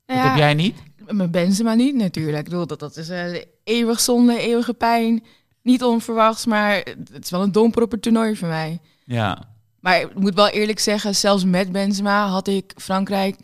Nou 0.06 0.20
Dat 0.20 0.30
heb 0.30 0.38
jij 0.38 0.54
niet? 0.54 0.84
Met 1.08 1.32
Benzema 1.32 1.74
niet 1.74 1.96
natuurlijk. 1.96 2.38
Ik 2.38 2.44
bedoel, 2.44 2.68
dat, 2.68 2.80
dat 2.80 2.98
is 2.98 3.10
eh, 3.10 3.42
eeuwig 3.64 4.00
zonde, 4.00 4.40
eeuwige 4.40 4.74
pijn. 4.74 5.24
Niet 5.62 5.84
onverwachts, 5.84 6.46
maar 6.46 6.76
het 7.12 7.24
is 7.24 7.30
wel 7.30 7.44
een 7.44 7.52
domper 7.52 7.84
op 7.84 7.92
het 7.92 8.02
toernooi 8.02 8.36
voor 8.36 8.48
mij. 8.48 8.80
Ja. 9.04 9.44
Maar 9.80 10.02
ik 10.02 10.16
moet 10.16 10.36
wel 10.36 10.48
eerlijk 10.48 10.80
zeggen, 10.80 11.16
zelfs 11.16 11.44
met 11.44 11.72
Benzema 11.72 12.28
had 12.28 12.48
ik 12.48 12.74
Frankrijk 12.78 13.38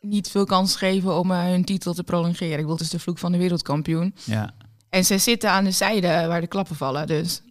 niet 0.00 0.30
veel 0.30 0.44
kans 0.44 0.76
gegeven 0.76 1.18
om 1.18 1.30
eh, 1.30 1.42
hun 1.42 1.64
titel 1.64 1.94
te 1.94 2.04
prolongeren. 2.04 2.50
Ik 2.50 2.56
bedoel, 2.56 2.72
het 2.72 2.80
is 2.80 2.90
de 2.90 2.98
vloek 2.98 3.18
van 3.18 3.32
de 3.32 3.38
wereldkampioen. 3.38 4.14
Ja. 4.24 4.54
En 4.88 5.04
ze 5.04 5.18
zitten 5.18 5.50
aan 5.50 5.64
de 5.64 5.70
zijde 5.70 6.06
waar 6.06 6.40
de 6.40 6.46
klappen 6.46 6.76
vallen. 6.76 7.06
Dus 7.06 7.42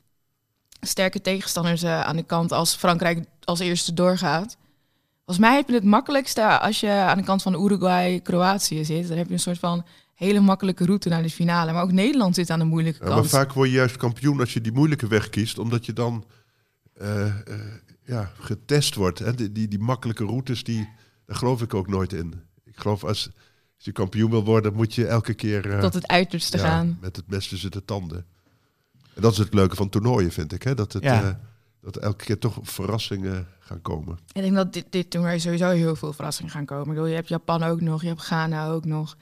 sterke 0.82 1.22
tegenstanders 1.22 1.84
eh, 1.84 2.02
aan 2.02 2.16
de 2.16 2.24
kant 2.24 2.52
als 2.52 2.76
Frankrijk 2.76 3.26
als 3.44 3.60
eerste 3.60 3.94
doorgaat. 3.94 4.58
Volgens 5.26 5.48
mij 5.48 5.56
heb 5.56 5.68
je 5.68 5.74
het 5.74 5.84
makkelijkste 5.84 6.60
als 6.60 6.80
je 6.80 6.90
aan 6.90 7.18
de 7.18 7.24
kant 7.24 7.42
van 7.42 7.64
Uruguay, 7.64 8.20
Kroatië 8.20 8.86
zit. 8.86 9.08
Dan 9.08 9.18
heb 9.18 9.28
je 9.28 9.34
een 9.34 9.40
soort 9.40 9.60
van 9.60 9.86
hele 10.14 10.40
makkelijke 10.40 10.86
route 10.86 11.10
naar 11.10 11.22
de 11.24 11.30
finale. 11.30 11.72
Maar 11.72 11.84
ook 11.84 11.92
Nederland 11.92 12.36
zit 12.36 12.50
aan 12.50 12.60
de 12.60 12.66
moeilijke 12.66 13.00
Ja, 13.04 13.10
maar 13.10 13.18
kant. 13.18 13.30
vaak 13.30 13.54
word 13.54 13.70
je 13.70 13.76
juist 13.76 13.98
kampioen 13.98 14.40
als 14.40 14.54
je 14.54 14.62
die 14.62 14.72
moeilijke 14.72 15.08
weg 15.08 15.30
kiest, 15.30 15.58
omdat 15.58 15.86
je 15.86 15.94
dan 15.94 16.26
eh, 16.94 17.26
eh, 17.26 17.34
ja, 18.04 18.32
getest 18.40 18.96
wordt. 18.96 19.38
Die, 19.38 19.52
die, 19.52 19.68
die 19.68 19.80
makkelijke 19.80 20.24
routes, 20.24 20.64
die, 20.64 20.90
daar 21.26 21.36
geloof 21.36 21.62
ik 21.62 21.74
ook 21.74 21.88
nooit 21.88 22.14
in. 22.14 22.34
Ik 22.66 22.80
geloof 22.80 23.04
als, 23.04 23.30
als 23.76 23.86
je 23.86 23.92
kampioen 23.92 24.30
wil 24.30 24.44
worden, 24.44 24.74
moet 24.74 24.96
je 24.96 25.08
elke 25.08 25.34
keer 25.34 25.80
Tot 25.80 25.94
het 25.94 26.08
uiterste 26.08 26.58
ja, 26.58 26.64
gaan. 26.64 26.98
met 27.02 27.16
het 27.16 27.30
mes 27.30 27.48
tussen 27.48 27.72
de 27.72 27.86
tanden. 27.86 28.26
En 29.18 29.24
dat 29.24 29.32
is 29.32 29.38
het 29.38 29.54
leuke 29.54 29.76
van 29.76 29.90
toernooien, 29.90 30.32
vind 30.32 30.54
ik. 30.54 30.64
Hè? 30.64 30.74
Dat, 30.74 30.94
het, 30.94 31.04
Ja. 31.04 31.24
eh, 31.24 31.30
dat 31.82 31.98
elke 31.98 32.26
keer 32.26 32.40
toch 32.40 32.58
verrassingen 32.62 33.48
gaan 33.60 33.82
komen. 33.82 34.18
Ik 34.32 34.42
denk 34.42 34.56
dat 34.56 34.74
dit, 34.74 34.86
dit 34.90 35.10
toernooi 35.10 35.40
sowieso 35.40 35.70
heel 35.70 35.96
veel 35.96 36.14
verrassingen 36.14 36.52
gaan 36.52 36.66
komen. 36.66 36.84
Ik 36.86 36.90
bedoel, 36.94 37.06
je 37.06 37.16
hebt 37.16 37.28
Japan 37.28 37.64
ook 37.64 37.82
nog, 37.82 38.02
je 38.02 38.08
hebt 38.08 38.22
Ghana 38.22 38.68
ook 38.70 38.86
nog. 38.86 39.16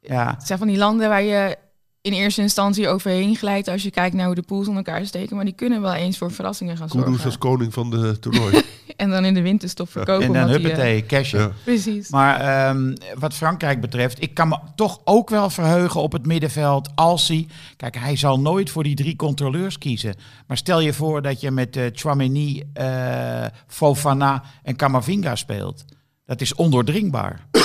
Ja. 0.00 0.34
Het 0.38 0.46
zijn 0.46 0.58
van 0.58 0.68
die 0.68 0.76
landen 0.76 1.08
waar 1.08 1.22
je 1.22 1.56
in 2.00 2.12
eerste 2.12 2.40
instantie 2.42 2.88
overheen 2.88 3.36
glijdt 3.36 3.68
als 3.68 3.82
je 3.82 3.90
kijkt 3.90 4.14
naar 4.16 4.26
hoe 4.26 4.34
de 4.34 4.42
pools 4.42 4.66
in 4.68 4.76
elkaar 4.76 5.06
steken. 5.06 5.36
Maar 5.36 5.44
die 5.44 5.54
kunnen 5.54 5.80
wel 5.80 5.94
eens 5.94 6.18
voor 6.18 6.32
verrassingen 6.32 6.76
gaan 6.76 6.88
Kudus 6.88 7.04
zorgen. 7.06 7.24
als 7.24 7.38
koning 7.38 7.72
van 7.72 7.90
de 7.90 8.18
toernooi. 8.18 8.62
En 9.00 9.10
dan 9.10 9.24
in 9.24 9.34
de 9.34 9.42
winterstop 9.42 9.90
verkopen. 9.90 10.26
En 10.26 10.32
dan 10.32 10.46
die, 10.46 10.56
eh, 10.56 10.62
huppatee, 10.62 11.06
cashen. 11.06 11.38
ja. 11.38 11.50
Precies. 11.64 12.10
Maar 12.10 12.40
ehm, 12.40 12.94
wat 13.18 13.34
Frankrijk 13.34 13.80
betreft, 13.80 14.22
ik 14.22 14.34
kan 14.34 14.48
me 14.48 14.58
toch 14.74 15.00
ook 15.04 15.30
wel 15.30 15.50
verheugen 15.50 16.00
op 16.00 16.12
het 16.12 16.26
middenveld 16.26 16.88
als 16.94 17.28
hij... 17.28 17.46
Kijk, 17.76 17.98
hij 17.98 18.16
zal 18.16 18.40
nooit 18.40 18.70
voor 18.70 18.82
die 18.82 18.94
drie 18.94 19.16
controleurs 19.16 19.78
kiezen. 19.78 20.14
Maar 20.46 20.56
stel 20.56 20.80
je 20.80 20.92
voor 20.92 21.22
dat 21.22 21.40
je 21.40 21.50
met 21.50 21.76
eh 21.76 21.84
Chouameni, 21.92 22.62
eh, 22.72 23.44
Fofana 23.66 24.42
en 24.62 24.76
Camavinga 24.76 25.36
speelt. 25.36 25.84
Dat 26.26 26.40
is 26.40 26.54
ondoordringbaar. 26.54 27.40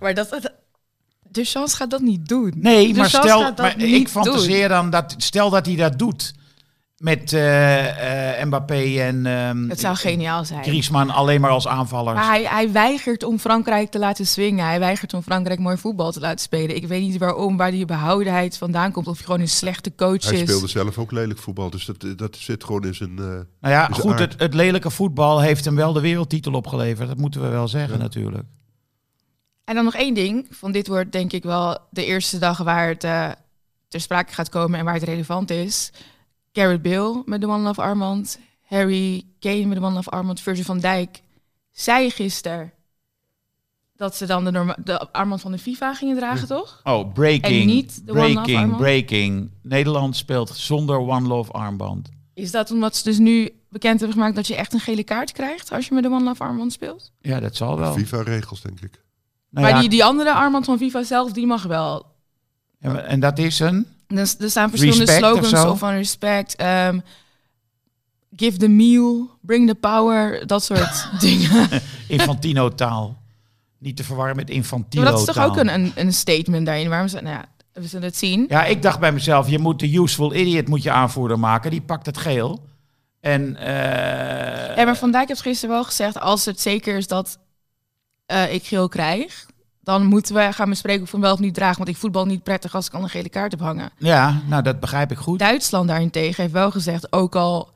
Maar 0.00 0.14
dat, 0.14 0.30
dat, 0.30 0.52
de 1.22 1.44
chance 1.44 1.76
gaat 1.76 1.90
dat 1.90 2.00
niet 2.00 2.28
doen. 2.28 2.52
Nee, 2.56 2.92
De 2.92 2.98
maar 2.98 3.08
stel, 3.08 3.52
maar 3.56 3.80
ik 3.80 4.08
fantaseer 4.08 4.68
dan 4.68 4.90
dat, 4.90 5.14
stel 5.16 5.50
dat 5.50 5.66
hij 5.66 5.76
dat 5.76 5.98
doet 5.98 6.34
met 6.96 7.32
eh, 7.32 8.38
eh, 8.40 8.46
Mbappé 8.46 9.00
en 9.00 9.26
ehm 9.26 9.68
Het 9.68 9.80
zou 9.80 9.96
geniaal 9.96 10.44
zijn. 10.44 10.62
Griezmann 10.62 11.10
alleen 11.10 11.40
maar 11.40 11.50
als 11.50 11.66
aanvallers. 11.68 12.16
Maar 12.18 12.26
hij, 12.28 12.44
hij 12.44 12.72
weigert 12.72 13.22
om 13.22 13.38
Frankrijk 13.38 13.90
te 13.90 13.98
laten 13.98 14.26
swingen. 14.26 14.64
Hij 14.66 14.78
weigert 14.78 15.14
om 15.14 15.22
Frankrijk 15.22 15.58
mooi 15.58 15.76
voetbal 15.76 16.12
te 16.12 16.20
laten 16.20 16.38
spelen. 16.38 16.76
Ik 16.76 16.86
weet 16.86 17.00
niet 17.02 17.18
waarom, 17.18 17.56
waar 17.56 17.70
die 17.70 17.84
behoudenheid 17.84 18.56
vandaan 18.58 18.92
komt. 18.92 19.06
Of 19.06 19.16
hij 19.16 19.24
gewoon 19.24 19.40
een 19.40 19.48
slechte 19.48 19.94
coach 19.94 20.24
Hij 20.24 20.32
is. 20.34 20.40
speelde 20.40 20.68
zelf 20.68 20.98
ook 20.98 21.12
lelijk 21.12 21.38
voetbal, 21.38 21.70
dus 21.70 21.84
dat, 21.84 22.06
dat 22.16 22.36
zit 22.36 22.64
gewoon 22.64 22.84
in 22.84 22.94
zijn... 22.94 23.18
eh, 23.18 23.24
Nou 23.24 23.44
ja, 23.60 23.86
goed, 23.86 24.18
het, 24.18 24.34
het 24.38 24.54
lelijke 24.54 24.90
voetbal 24.90 25.40
heeft 25.40 25.64
hem 25.64 25.76
wel 25.76 25.92
de 25.92 26.00
wereldtitel 26.00 26.52
opgeleverd. 26.52 27.08
Dat 27.08 27.18
moeten 27.18 27.40
we 27.42 27.48
wel 27.48 27.68
zeggen 27.68 27.96
Ja. 27.96 28.02
natuurlijk. 28.02 28.44
En 29.64 29.74
dan 29.74 29.84
nog 29.84 29.94
één 29.94 30.14
ding. 30.14 30.46
Van 30.50 30.72
dit 30.72 30.86
wordt 30.86 31.12
denk 31.12 31.32
ik 31.32 31.42
wel 31.42 31.78
de 31.90 32.04
eerste 32.04 32.38
dag 32.38 32.58
waar 32.58 32.88
het 32.88 33.00
ter 33.88 34.00
sprake 34.00 34.32
gaat 34.34 34.48
komen 34.48 34.78
en 34.78 34.84
waar 34.84 34.94
het 34.94 35.02
relevant 35.02 35.50
is. 35.50 35.90
Garrett 36.56 36.82
Bale 36.82 37.22
met 37.24 37.40
de 37.40 37.46
One 37.48 37.62
Love 37.62 37.82
Armband. 37.82 38.38
Harry 38.62 39.24
Kane 39.40 39.64
met 39.66 39.78
de 39.78 39.84
One 39.84 39.94
Love 39.94 40.10
Armband. 40.10 40.40
Virgil 40.40 40.64
van 40.64 40.78
Dijk 40.78 41.22
zei 41.70 42.10
gisteren 42.10 42.72
dat 43.96 44.16
ze 44.16 44.26
dan 44.26 44.44
de, 44.44 44.50
norma- 44.50 44.76
de 44.84 45.12
armband 45.12 45.40
van 45.40 45.52
de 45.52 45.58
FIFA 45.58 45.94
gingen 45.94 46.16
dragen, 46.16 46.48
toch? 46.48 46.80
Oh, 46.84 47.12
breaking, 47.12 47.60
En 47.60 47.66
niet 47.66 48.06
de 48.06 48.12
One 48.12 48.20
Love 48.20 48.32
breaking, 48.32 48.58
armband? 48.58 48.80
breaking. 48.80 49.50
Nederland 49.62 50.16
speelt 50.16 50.48
zonder 50.56 50.98
One 50.98 51.26
Love 51.28 51.52
armband. 51.52 52.08
Is 52.34 52.50
dat 52.50 52.70
omdat 52.70 52.96
ze 52.96 53.04
dus 53.04 53.18
nu 53.18 53.50
bekend 53.70 53.98
hebben 54.00 54.16
gemaakt 54.18 54.36
dat 54.36 54.46
je 54.46 54.54
echt 54.54 54.72
een 54.72 54.80
gele 54.80 55.04
kaart 55.04 55.32
krijgt 55.32 55.72
als 55.72 55.86
je 55.86 55.94
met 55.94 56.02
de 56.02 56.08
One 56.10 56.24
Love 56.24 56.42
Armband 56.44 56.72
speelt? 56.72 57.12
Ja, 57.20 57.40
dat 57.40 57.56
zal 57.56 57.78
wel. 57.78 57.92
FIFA-regels, 57.92 58.60
denk 58.60 58.80
ik. 58.80 59.04
Nou 59.50 59.66
maar 59.66 59.74
ja, 59.74 59.80
die, 59.80 59.88
die 59.88 60.04
andere 60.04 60.32
armband 60.34 60.64
van 60.64 60.78
FIFA 60.78 61.02
zelf, 61.02 61.32
die 61.32 61.46
mag 61.46 61.62
wel. 61.62 62.06
en- 62.80 63.06
En 63.06 63.20
dat 63.20 63.38
is 63.38 63.58
een... 63.58 63.86
Er, 64.08 64.18
er 64.38 64.50
staan 64.50 64.68
verschillende 64.68 65.04
Respect 65.04 65.26
slogans 65.26 65.70
of 65.70 65.78
van 65.78 65.92
respect. 65.94 66.54
ehm, 66.56 66.98
give 68.36 68.56
the 68.58 68.68
meal, 68.68 69.30
bring 69.40 69.68
the 69.68 69.74
power, 69.74 70.46
dat 70.46 70.64
soort 70.64 71.08
dingen. 71.20 71.68
Infantino 72.08 72.68
taal. 72.68 73.16
Niet 73.78 73.96
te 73.96 74.04
verwarren 74.04 74.36
met 74.36 74.50
infantilo 74.50 75.02
maar 75.02 75.10
dat 75.12 75.20
is 75.20 75.26
toch 75.26 75.34
taal. 75.34 75.48
ook 75.48 75.56
een, 75.56 75.74
een, 75.74 75.92
een 75.94 76.12
statement 76.12 76.66
daarin. 76.66 76.88
Waarom 76.88 77.08
ze, 77.08 77.20
nou 77.20 77.36
ja, 77.36 77.44
we 77.72 77.86
zullen 77.86 78.06
het 78.06 78.16
zien. 78.16 78.44
Ja, 78.48 78.64
ik 78.64 78.82
dacht 78.82 78.98
bij 79.00 79.12
mezelf, 79.12 79.48
je 79.48 79.58
moet 79.58 79.78
de 79.80 79.98
useful 79.98 80.34
idiot 80.34 80.68
moet 80.68 80.82
je 80.82 80.90
aanvoerder 80.90 81.38
maken. 81.38 81.70
Die 81.70 81.80
pakt 81.80 82.06
het 82.06 82.18
geel. 82.18 82.64
En 83.20 83.56
eh, 83.56 84.76
Ja, 84.76 84.84
maar 84.84 84.96
Van 84.96 85.10
Dijk 85.10 85.28
heeft 85.28 85.40
gisteren 85.40 85.74
wel 85.74 85.84
gezegd, 85.84 86.20
als 86.20 86.44
het 86.44 86.60
zeker 86.60 86.96
is 86.96 87.06
dat 87.06 87.38
eh, 88.26 88.54
ik 88.54 88.64
geel 88.64 88.88
krijg, 88.88 89.46
dan 89.86 90.04
moeten 90.06 90.34
we 90.34 90.52
gaan 90.52 90.68
bespreken 90.68 91.02
of 91.02 91.10
we 91.10 91.16
hem 91.16 91.26
wel 91.26 91.34
of 91.34 91.38
niet 91.38 91.54
dragen. 91.54 91.76
Want 91.76 91.88
ik 91.88 91.96
voetbal 91.96 92.24
niet 92.26 92.42
prettig 92.42 92.74
als 92.74 92.86
ik 92.86 92.92
al 92.94 93.02
een 93.02 93.08
gele 93.08 93.28
kaart 93.28 93.50
heb 93.50 93.60
hangen. 93.60 93.90
Ja, 93.98 94.42
nou 94.46 94.62
dat 94.62 94.80
begrijp 94.80 95.10
ik 95.10 95.18
goed. 95.18 95.38
Duitsland 95.38 95.88
daarentegen 95.88 96.42
heeft 96.42 96.54
wel 96.54 96.70
gezegd, 96.70 97.12
ook 97.12 97.36
al 97.36 97.70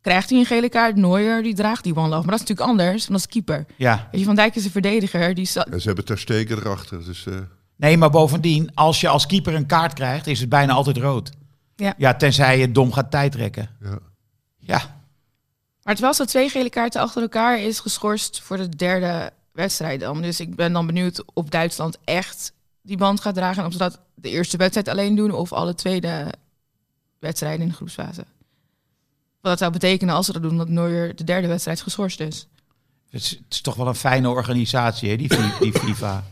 krijgt 0.00 0.30
hij 0.30 0.38
een 0.38 0.46
gele 0.46 0.68
kaart, 0.68 0.96
Neuer 0.96 1.42
die 1.42 1.54
draagt 1.54 1.84
die 1.84 1.96
one 1.96 2.08
love. 2.08 2.20
Maar 2.20 2.30
dat 2.30 2.40
is 2.42 2.48
natuurlijk 2.48 2.68
anders, 2.68 3.06
want 3.06 3.12
als 3.12 3.26
keeper. 3.26 3.66
Ja. 3.76 4.08
Weet 4.10 4.20
je, 4.20 4.26
Van 4.26 4.34
Dijk 4.34 4.54
is 4.54 4.64
een 4.64 4.70
verdediger. 4.70 5.34
Die 5.34 5.44
ze 5.44 5.64
hebben 5.82 6.04
ter 6.04 6.18
steken 6.18 6.56
erachter. 6.58 7.04
Dus, 7.04 7.26
eh, 7.26 7.34
Nee, 7.76 7.96
maar 7.96 8.10
bovendien, 8.10 8.74
als 8.74 9.00
je 9.00 9.08
als 9.08 9.26
keeper 9.26 9.54
een 9.54 9.66
kaart 9.66 9.92
krijgt, 9.92 10.26
is 10.26 10.40
het 10.40 10.48
bijna 10.48 10.72
altijd 10.72 10.96
rood. 10.96 11.30
Ja. 11.76 11.94
Ja, 11.96 12.14
tenzij 12.14 12.58
je 12.58 12.72
dom 12.72 12.92
gaat 12.92 13.10
tijdrekken. 13.10 13.68
ja. 13.80 13.98
Ja, 14.58 14.78
Maar 15.82 15.94
het 15.94 16.00
was 16.00 16.16
dat 16.16 16.28
twee 16.28 16.48
gele 16.48 16.70
kaarten 16.70 17.00
achter 17.00 17.22
elkaar 17.22 17.58
is 17.60 17.80
geschorst 17.80 18.40
voor 18.40 18.56
de 18.56 18.68
derde 18.68 19.32
wedstrijd 19.54 20.00
dan. 20.00 20.22
Dus 20.22 20.40
ik 20.40 20.54
ben 20.54 20.72
dan 20.72 20.86
benieuwd 20.86 21.24
of 21.34 21.48
Duitsland 21.48 21.98
echt 22.04 22.52
die 22.82 22.96
band 22.96 23.20
gaat 23.20 23.34
dragen. 23.34 23.60
En 23.62 23.66
of 23.66 23.72
ze 23.72 23.78
dat 23.78 24.00
de 24.14 24.28
eerste 24.28 24.56
wedstrijd 24.56 24.88
alleen 24.88 25.14
doen 25.14 25.30
of 25.30 25.52
alle 25.52 25.74
tweede 25.74 26.32
wedstrijden 27.18 27.60
in 27.60 27.68
de 27.68 27.74
groepsfase. 27.74 28.24
Wat 29.40 29.52
dat 29.52 29.58
zou 29.58 29.72
betekenen 29.72 30.14
als 30.14 30.26
ze 30.26 30.32
dat 30.32 30.42
doen, 30.42 30.56
dat 30.56 30.68
Neuer 30.68 31.16
de 31.16 31.24
derde 31.24 31.48
wedstrijd 31.48 31.80
geschorst 31.80 32.20
is. 32.20 32.48
het 33.10 33.22
is, 33.22 33.30
het 33.30 33.40
is 33.48 33.60
toch 33.60 33.74
wel 33.74 33.86
een 33.86 33.94
fijne 33.94 34.28
organisatie, 34.28 35.10
hè, 35.10 35.16
die, 35.16 35.28
die 35.60 35.72
FIFA. 35.72 36.24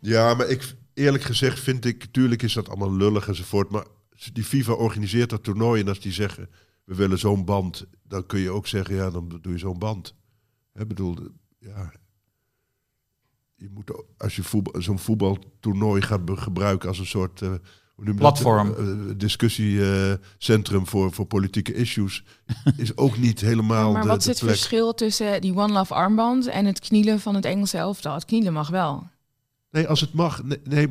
ja, 0.00 0.34
maar 0.34 0.48
ik, 0.48 0.74
eerlijk 0.94 1.24
gezegd 1.24 1.60
vind 1.60 1.84
ik... 1.84 2.04
Tuurlijk 2.04 2.42
is 2.42 2.52
dat 2.52 2.68
allemaal 2.68 2.92
lullig 2.92 3.28
enzovoort. 3.28 3.70
Maar 3.70 3.84
die 4.32 4.44
FIFA 4.44 4.72
organiseert 4.72 5.30
dat 5.30 5.42
toernooi. 5.42 5.80
En 5.80 5.88
als 5.88 6.00
die 6.00 6.12
zeggen, 6.12 6.50
we 6.84 6.94
willen 6.94 7.18
zo'n 7.18 7.44
band... 7.44 7.86
dan 8.02 8.26
kun 8.26 8.40
je 8.40 8.50
ook 8.50 8.66
zeggen, 8.66 8.94
ja, 8.94 9.10
dan 9.10 9.38
doe 9.42 9.52
je 9.52 9.58
zo'n 9.58 9.78
band. 9.78 10.14
Ik 10.74 10.88
bedoel, 10.88 11.16
ja... 11.58 11.92
Je 13.64 13.70
moet, 13.74 13.92
ook- 13.92 14.06
als 14.18 14.36
je 14.36 14.42
voetbal, 14.42 14.82
zo'n 14.82 14.98
voetbaltoernooi 14.98 16.02
gaat 16.02 16.24
be- 16.24 16.36
gebruiken 16.36 16.88
als 16.88 16.98
een 16.98 17.06
soort... 17.06 17.42
eh, 17.42 17.48
hoe 17.94 18.04
noem 18.04 18.14
je 18.14 18.20
dat? 18.20 18.32
Platform. 18.32 18.74
Eh, 18.74 18.90
eh, 19.10 19.16
discussiecentrum 19.16 20.86
voor, 20.86 21.12
voor 21.12 21.26
politieke 21.26 21.74
issues... 21.74 22.24
is 22.76 22.96
ook 22.96 23.16
niet 23.18 23.40
helemaal 23.40 23.92
maar 23.92 24.02
de, 24.02 24.08
wat 24.08 24.22
de 24.22 24.30
is 24.30 24.36
het 24.36 24.44
plek. 24.44 24.56
verschil 24.56 24.94
tussen 24.94 25.40
die 25.40 25.54
One 25.56 25.72
Love 25.72 25.94
armband 25.94 26.46
en 26.46 26.64
het 26.64 26.78
knielen 26.80 27.20
van 27.20 27.34
het 27.34 27.44
Engelse 27.44 27.78
elftal? 27.78 28.14
Het 28.14 28.24
knielen 28.24 28.52
mag 28.52 28.68
wel. 28.68 29.06
Nee, 29.70 29.86
als 29.88 30.00
het 30.00 30.12
mag. 30.12 30.42
Nee, 30.64 30.88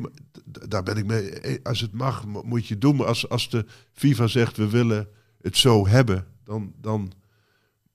daar 0.68 0.82
ben 0.82 0.96
ik 0.96 1.04
mee. 1.06 1.30
eh, 1.30 1.58
Als 1.62 1.80
het 1.80 1.92
mag, 1.92 2.26
mo- 2.26 2.42
moet 2.44 2.66
je 2.66 2.72
het 2.72 2.82
doen. 2.82 2.96
Maar 2.96 3.06
als, 3.06 3.28
als 3.28 3.50
de 3.50 3.64
FIFA 3.92 4.26
zegt 4.26 4.56
we 4.56 4.68
willen 4.68 5.08
het 5.40 5.56
zo 5.56 5.86
hebben, 5.86 6.26
dan, 6.44 6.72
dan 6.80 7.12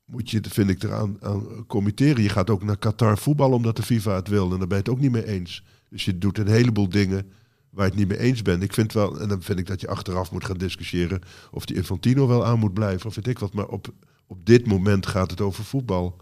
moet 0.10 0.30
je, 0.30 0.42
vind 0.50 0.70
ik, 0.70 0.84
eraan 0.84 1.18
aan 1.22 1.66
committeren. 1.68 2.24
Je 2.24 2.30
gaat 2.30 2.50
ook 2.50 2.64
naar 2.64 2.78
Qatar 2.78 3.18
voetballen 3.18 3.56
omdat 3.56 3.76
de 3.76 3.84
FIFA 3.84 4.16
het 4.16 4.28
wil. 4.28 4.52
En 4.52 4.58
daar 4.58 4.68
ben 4.68 4.78
je 4.78 4.84
het 4.84 4.90
ook 4.90 5.00
niet 5.00 5.12
mee 5.12 5.28
eens. 5.28 5.64
Dus 5.90 6.06
je 6.06 6.18
doet 6.18 6.38
een 6.38 6.48
heleboel 6.48 6.90
dingen 6.90 7.32
waar 7.70 7.86
je 7.86 7.92
het 7.92 8.00
niet 8.00 8.08
mee 8.08 8.20
eens 8.20 8.42
bent. 8.42 8.64
Ik 8.64 8.74
vind 8.74 8.94
wel, 8.94 9.20
en 9.20 9.28
dan 9.28 9.42
vind 9.42 9.60
ik 9.60 9.68
dat 9.68 9.82
je 9.82 9.88
achteraf 9.88 10.32
moet 10.32 10.46
gaan 10.46 10.58
discussiëren 10.58 11.22
of 11.52 11.66
die 11.66 11.76
Infantino 11.76 12.28
wel 12.28 12.46
aan 12.46 12.60
moet 12.60 12.74
blijven 12.74 13.08
of 13.08 13.16
weet 13.16 13.28
ik 13.28 13.40
wat. 13.40 13.54
Maar 13.54 13.68
op, 13.68 13.94
op 14.28 14.46
dit 14.46 14.68
moment 14.68 15.08
gaat 15.08 15.32
het 15.32 15.42
over 15.42 15.64
voetbal. 15.64 16.22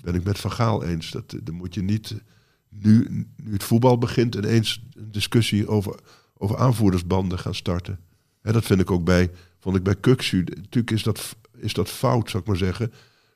Ben 0.00 0.14
ik 0.14 0.24
met 0.24 0.38
Van 0.38 0.52
Gaal 0.52 0.84
eens. 0.84 1.10
Dat, 1.10 1.36
dan 1.42 1.54
moet 1.54 1.74
je 1.74 1.82
niet 1.82 2.14
nu, 2.72 3.06
nu 3.36 3.52
het 3.52 3.64
voetbal 3.64 3.98
begint, 3.98 4.34
ineens 4.34 4.84
een 4.92 5.12
discussie 5.12 5.68
over, 5.68 5.94
over 6.36 6.56
aanvoerdersbanden 6.56 7.38
gaan 7.38 7.54
starten. 7.54 8.00
Hè, 8.40 8.52
dat 8.52 8.64
vind 8.64 8.80
ik 8.80 8.90
ook 8.90 9.04
bij, 9.04 9.30
vond 9.58 9.76
ik 9.76 9.82
bij 9.82 9.96
Kuxu. 9.96 10.44
Natuurlijk 10.44 10.90
is 10.90 11.02
dat, 11.02 11.36
is 11.56 11.72
dat 11.72 11.90
fout, 11.90 12.30
zou 12.30 12.42
ik 12.42 12.48
maar 12.48 12.58
zeggen. 12.58 12.92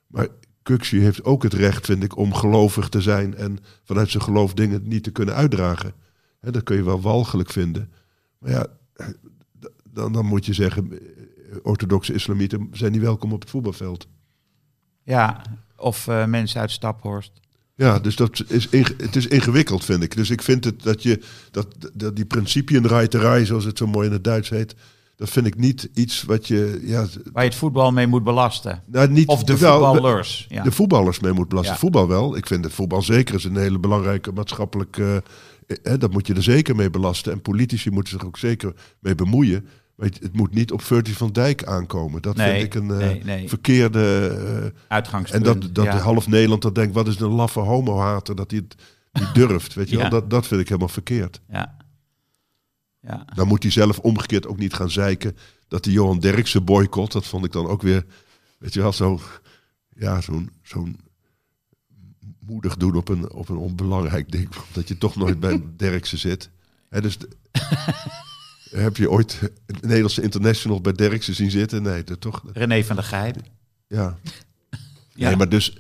Maar 0.07 0.29
Kuxu 0.63 1.03
heeft 1.03 1.25
ook 1.25 1.43
het 1.43 1.55
recht, 1.55 1.87
vind 1.87 2.03
ik, 2.03 2.17
om 2.17 2.35
gelovig 2.35 2.89
te 2.89 3.01
zijn 3.01 3.35
en 3.35 3.59
vanuit 3.85 4.11
zijn 4.11 4.23
geloof 4.23 4.55
dingen 4.55 4.89
niet 4.89 5.03
te 5.03 5.11
kunnen 5.11 5.35
uitdragen. 5.35 5.95
Dat 6.41 6.63
kun 6.63 6.77
je 6.77 6.85
wel 6.85 7.01
walgelijk 7.01 7.51
vinden. 7.51 7.93
Maar 8.39 8.51
ja, 8.51 8.67
dan, 9.85 10.13
dan 10.13 10.27
moet 10.27 10.47
je 10.47 10.53
zeggen, 10.53 10.99
orthodoxe 11.63 12.13
islamieten 12.13 12.69
zijn 12.73 12.93
niet 12.93 13.01
welkom 13.01 13.33
op 13.33 13.41
het 13.41 13.51
voetbalveld. 13.51 14.09
Ja, 15.03 15.43
of 15.77 16.09
eh, 16.09 16.25
mensen 16.27 16.61
uit 16.61 16.71
Staphorst. 16.71 17.41
Ja, 17.75 17.99
dus 17.99 18.17
dat 18.17 18.45
is 18.49 18.71
het 18.71 19.17
is 19.17 19.27
ingewikkeld, 19.27 19.85
vind 19.85 20.03
ik. 20.03 20.17
Dus 20.17 20.31
ik 20.31 20.43
vind 20.43 20.65
het 20.65 20.83
dat 20.83 21.03
je 21.03 21.23
dat, 21.51 21.67
dat 21.93 22.17
die 22.17 22.25
principienreiterij, 22.25 23.45
zoals 23.45 23.65
het 23.65 23.79
zo 23.79 23.87
mooi 23.87 24.07
in 24.07 24.13
het 24.13 24.25
Duits 24.25 24.49
heet, 24.49 24.75
dat 25.17 25.31
vind 25.31 25.47
ik 25.47 25.57
niet 25.59 25.89
iets 25.95 26.23
wat 26.23 26.49
je 26.49 26.81
ja, 26.83 27.07
Waar 27.33 27.43
je 27.43 27.49
het 27.49 27.59
voetbal 27.59 27.93
mee 27.93 28.07
moet 28.07 28.25
belasten. 28.25 28.83
nou, 28.87 29.09
niet 29.11 29.29
Of 29.29 29.45
de 29.45 29.59
wel, 29.59 29.93
voetballers. 29.93 30.47
Ja. 30.49 30.63
de 30.63 30.73
voetballers 30.73 31.21
mee 31.21 31.33
moet 31.33 31.49
belasten. 31.49 31.73
Ja. 31.75 31.79
Voetbal 31.81 32.09
wel. 32.09 32.37
Ik 32.37 32.47
vind 32.47 32.65
het 32.65 32.73
voetbal 32.75 33.03
zeker 33.03 33.35
is 33.35 33.45
een 33.45 33.57
hele 33.57 33.79
belangrijke 33.79 34.33
maatschappelijk. 34.33 34.97
eh, 34.99 35.17
eh, 35.83 35.99
dat 35.99 36.13
moet 36.13 36.27
je 36.27 36.35
er 36.35 36.43
zeker 36.43 36.77
mee 36.77 36.91
belasten. 36.91 37.33
En 37.33 37.43
politici 37.43 37.91
moeten 37.91 38.13
zich 38.13 38.27
ook 38.27 38.39
zeker 38.39 38.73
mee 38.99 39.15
bemoeien. 39.15 39.67
Maar 39.97 40.07
het, 40.07 40.19
het 40.23 40.37
moet 40.37 40.55
niet 40.55 40.73
op 40.73 40.83
Virgil 40.83 41.15
van 41.15 41.33
Dijk 41.33 41.65
aankomen. 41.65 42.23
Dat 42.23 42.37
Nee, 42.37 42.53
vind 42.61 42.75
ik 42.75 42.75
een 42.83 42.91
eh, 42.91 42.97
nee, 42.99 43.23
nee. 43.25 43.49
verkeerde. 43.49 44.01
eh, 44.39 44.65
en 44.65 44.73
Uitgangspunt. 44.89 45.45
dat, 45.45 45.69
dat 45.75 45.85
ja. 45.85 45.97
half 45.99 46.29
Nederland 46.29 46.63
dan 46.63 46.73
denkt, 46.73 46.95
wat 46.95 47.07
is 47.07 47.21
een 47.21 47.29
laffe 47.33 47.61
homohater 47.61 48.35
dat 48.37 48.51
hij 48.51 48.61
het 48.69 48.83
niet 49.13 49.35
durft. 49.35 49.75
Weet 49.75 49.89
je 49.91 49.97
wel? 49.97 50.09
Dat, 50.11 50.31
dat 50.31 50.47
vind 50.47 50.61
ik 50.61 50.67
helemaal 50.69 50.89
verkeerd. 50.89 51.41
Ja. 51.49 51.77
Ja. 53.07 53.25
Dan 53.35 53.47
moet 53.49 53.63
hij 53.63 53.73
zelf 53.73 53.99
omgekeerd 53.99 54.47
ook 54.47 54.59
niet 54.59 54.75
gaan 54.75 54.91
zeiken 54.91 55.37
dat 55.69 55.85
die 55.85 55.93
Johan 55.93 56.21
Derksen 56.21 56.65
boycott. 56.65 57.13
Dat 57.13 57.27
vond 57.27 57.45
ik 57.45 57.53
dan 57.53 57.67
ook 57.67 57.83
weer, 57.83 58.05
weet 58.59 58.75
je 58.75 58.81
wel, 58.81 58.93
zo, 58.93 59.21
ja, 59.89 60.21
zo'n 60.21 60.51
zo'n 60.63 60.99
moedig 62.39 62.77
doen 62.77 62.95
op 62.97 63.09
een, 63.09 63.31
op 63.33 63.49
een 63.49 63.57
onbelangrijk 63.57 64.31
ding. 64.33 64.49
Dat 64.73 64.89
je 64.89 64.99
toch 64.99 65.17
nooit 65.17 65.41
bij 65.41 65.63
Derksen 65.77 66.19
zit. 66.19 66.51
Hè, 66.89 67.01
dus 67.01 67.19
de- 67.19 67.29
heb 68.85 68.97
je 68.97 69.11
ooit 69.11 69.39
een 69.67 69.77
Nederlandse 69.81 70.23
international 70.23 70.81
bij 70.81 70.93
Derksen 70.93 71.35
zien 71.35 71.51
zitten? 71.51 71.83
Nee, 71.83 72.05
dat 72.05 72.21
toch. 72.21 72.43
René 72.53 72.85
van 72.85 72.97
der 72.97 73.05
Gijp. 73.05 73.37
Ja. 73.87 74.19
Ja. 75.15 75.27
Nee, 75.29 75.37
maar 75.37 75.49
dus 75.49 75.79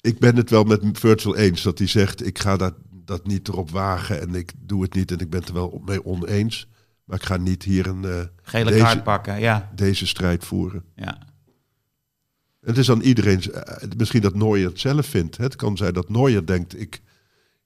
ik 0.00 0.18
ben 0.18 0.36
het 0.36 0.50
wel 0.50 0.64
met 0.64 0.80
Virgil 0.92 1.36
eens 1.36 1.62
dat 1.62 1.78
hij 1.78 1.86
zegt 1.86 2.26
ik 2.26 2.38
ga 2.38 2.56
dat, 2.56 2.74
dat 3.04 3.26
niet 3.26 3.48
erop 3.48 3.70
wagen 3.70 4.20
en 4.20 4.34
ik 4.34 4.52
doe 4.58 4.82
het 4.82 4.94
niet 4.94 5.10
en 5.10 5.18
ik 5.18 5.30
ben 5.30 5.40
het 5.40 5.48
er 5.48 5.54
wel 5.54 5.82
mee 5.84 6.04
oneens. 6.04 6.68
Maar 7.04 7.16
ik 7.16 7.24
ga 7.24 7.36
niet 7.36 7.62
hier 7.62 7.86
een, 7.86 8.04
eh, 8.04 8.20
Gele 8.42 8.70
Deze- 8.70 8.82
kaart 8.84 9.02
pakken. 9.04 9.40
Ja. 9.40 9.70
deze 9.74 10.06
strijd 10.06 10.44
voeren. 10.44 10.84
ja. 10.96 11.18
Het 12.60 12.78
is 12.78 12.90
aan 12.90 13.00
iedereen, 13.00 13.40
eh, 13.52 13.88
misschien 13.96 14.20
dat 14.20 14.34
Neuer 14.34 14.68
het 14.68 14.80
zelf 14.80 15.06
vindt. 15.06 15.36
Het 15.36 15.56
kan 15.56 15.76
zijn 15.76 15.92
dat 15.92 16.08
Neuer 16.08 16.46
denkt 16.46 16.80
ik, 16.80 17.00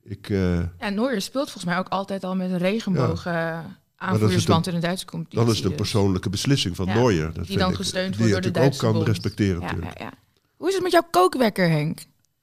ik 0.03 0.31
eh, 0.31 0.57
Ja, 0.59 1.21
speelt 1.21 1.45
volgens 1.51 1.65
mij 1.65 1.79
ook 1.79 1.89
altijd 1.89 2.25
al 2.25 2.37
met 2.37 2.51
een 2.51 2.59
regenboog 2.59 3.25
het 3.25 3.65
aanvoerdersband 3.97 4.67
in 4.67 4.75
de 4.75 4.81
Duitse 4.81 5.07
competitie. 5.07 5.41
dan 5.45 5.49
is 5.51 5.55
het 5.57 5.65
een 5.65 5.71
dus. 5.71 5.81
persoonlijke 5.81 6.31
beslissing 6.31 6.77
van 6.77 6.87
Ja, 6.87 6.95
Neuer. 6.95 7.33
Dat 7.33 7.47
die 7.47 7.59
dan 7.59 7.71
ik, 7.71 7.77
gesteund 7.77 8.17
die 8.17 8.29
wordt 8.29 8.33
door 8.33 8.43
de 8.43 8.49
ik 8.49 8.55
ook 8.57 8.61
Duitse 8.63 8.81
kan 8.81 8.93
bond. 8.93 9.07
respecteren 9.07 9.61
Ja, 9.61 9.67
natuurlijk. 9.67 9.99
ja, 9.99 10.05
ja. 10.05 10.13
Hoe 10.57 10.69
is 10.69 10.75
het 10.75 10.83
met 10.83 10.93
jouw 10.93 11.07
kookwekker, 11.11 11.69
Henk? 11.69 12.01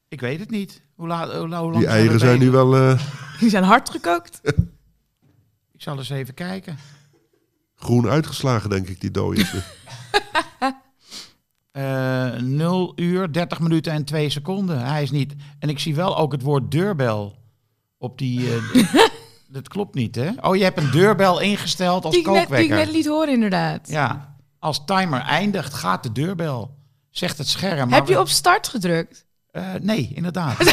Ik 0.08 0.20
weet 0.22 0.40
het 0.40 0.50
niet. 0.50 0.82
Hoe, 0.96 1.08
la, 1.08 1.38
hoe, 1.40 1.48
la- 1.48 1.62
hoe 1.62 1.72
lang 1.72 1.78
Die 1.84 1.88
eieren 1.94 2.20
zijn 2.20 2.40
nu 2.40 2.52
wel 2.52 2.76
eh, 2.76 3.00
Die 3.40 3.50
zijn 3.50 3.64
hard 3.64 3.90
gekookt. 3.90 4.40
Ik 5.76 5.82
zal 5.82 5.98
eens 5.98 6.10
even 6.10 6.34
kijken. 6.34 6.78
groen 7.76 8.08
uitgeslagen, 8.08 8.70
denk 8.70 8.88
ik, 8.88 9.02
die 9.02 9.12
dooiers. 9.12 9.54
Eh 11.72 12.34
0 12.34 12.94
uur, 12.96 13.32
30 13.34 13.60
minuten 13.60 13.94
en 13.94 14.06
2 14.06 14.30
seconden. 14.30 14.86
Hij 14.86 15.04
is 15.04 15.12
niet. 15.12 15.34
En 15.60 15.70
ik 15.70 15.80
zie 15.80 15.96
wel 15.96 16.18
ook 16.18 16.32
het 16.32 16.42
woord 16.42 16.72
deurbel 16.72 17.36
op 17.98 18.18
die. 18.18 18.54
eh, 18.56 18.94
dat 19.48 19.68
klopt 19.68 19.96
niet, 19.96 20.16
hè? 20.16 20.32
Oh, 20.42 20.56
je 20.56 20.64
hebt 20.64 20.78
een 20.78 20.92
deurbel 20.92 21.40
ingesteld 21.40 22.06
als 22.06 22.14
Die 22.16 22.24
ik, 22.24 22.30
net, 22.32 22.36
die 22.36 22.44
ik 22.44 22.50
kookwekker. 22.50 22.86
net 22.86 22.96
liet 22.96 23.08
horen, 23.08 23.34
inderdaad. 23.34 23.88
Ja, 23.90 24.36
als 24.60 24.86
timer 24.86 25.20
eindigt, 25.22 25.74
gaat 25.74 26.04
de 26.04 26.12
deurbel. 26.12 26.78
Zegt 27.10 27.38
het 27.38 27.48
scherm. 27.48 27.90
maar 27.90 28.00
Heb 28.00 28.08
je 28.08 28.20
op 28.20 28.28
start 28.28 28.68
gedrukt? 28.68 29.25
Eh, 29.56 29.74
nee, 29.82 30.12
inderdaad. 30.13 30.60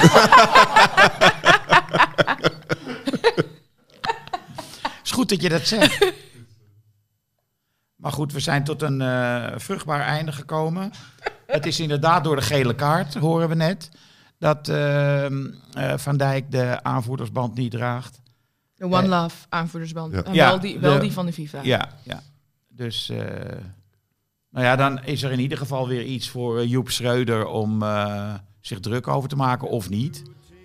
is 5.05 5.11
goed 5.11 5.29
dat 5.29 5.43
je 5.43 5.49
dat 5.49 5.67
zegt. 5.67 6.13
Maar 7.97 8.13
goed, 8.13 8.33
we 8.33 8.41
zijn 8.41 8.65
tot 8.65 8.83
een 8.83 9.01
eh, 9.01 9.47
vruchtbaar 9.57 10.01
einde 10.01 10.33
gekomen. 10.33 10.91
Het 11.47 11.67
is 11.67 11.81
inderdaad 11.81 12.25
door 12.25 12.37
de 12.37 12.43
gele 12.43 12.75
kaart, 12.75 13.15
horen 13.15 13.49
we 13.49 13.55
net, 13.55 13.91
dat 14.39 14.69
ehm, 14.69 15.47
eh, 15.73 15.97
Van 15.97 16.17
Dijk 16.17 16.51
de 16.51 16.83
aanvoerdersband 16.83 17.55
niet 17.55 17.71
draagt. 17.71 18.21
De 18.75 18.85
One 18.85 19.09
Love 19.09 19.37
aanvoerdersband. 19.49 20.13
Ja. 20.13 20.23
En 20.23 20.33
wel, 20.35 20.61
die, 20.61 20.79
wel 20.79 20.95
de- 20.95 21.01
die 21.01 21.13
van 21.13 21.27
de 21.27 21.33
FIFA. 21.33 21.61
Ja, 21.63 21.89
ja. 22.03 22.23
Dus, 22.69 23.09
eh, 23.09 23.19
nou 24.51 24.65
ja, 24.67 24.77
dan 24.77 25.05
is 25.05 25.23
er 25.23 25.33
in 25.33 25.41
ieder 25.41 25.59
geval 25.59 25.89
weer 25.89 26.05
iets 26.05 26.29
voor 26.29 26.67
Joep 26.67 26.91
Schreuder 26.91 27.47
om 27.47 27.83
eh, 27.83 28.35
zich 28.63 28.81
druk 28.81 29.09
over 29.09 29.29
te 29.29 29.37
maken 29.37 29.69
of 29.69 29.89
niet. 29.89 30.23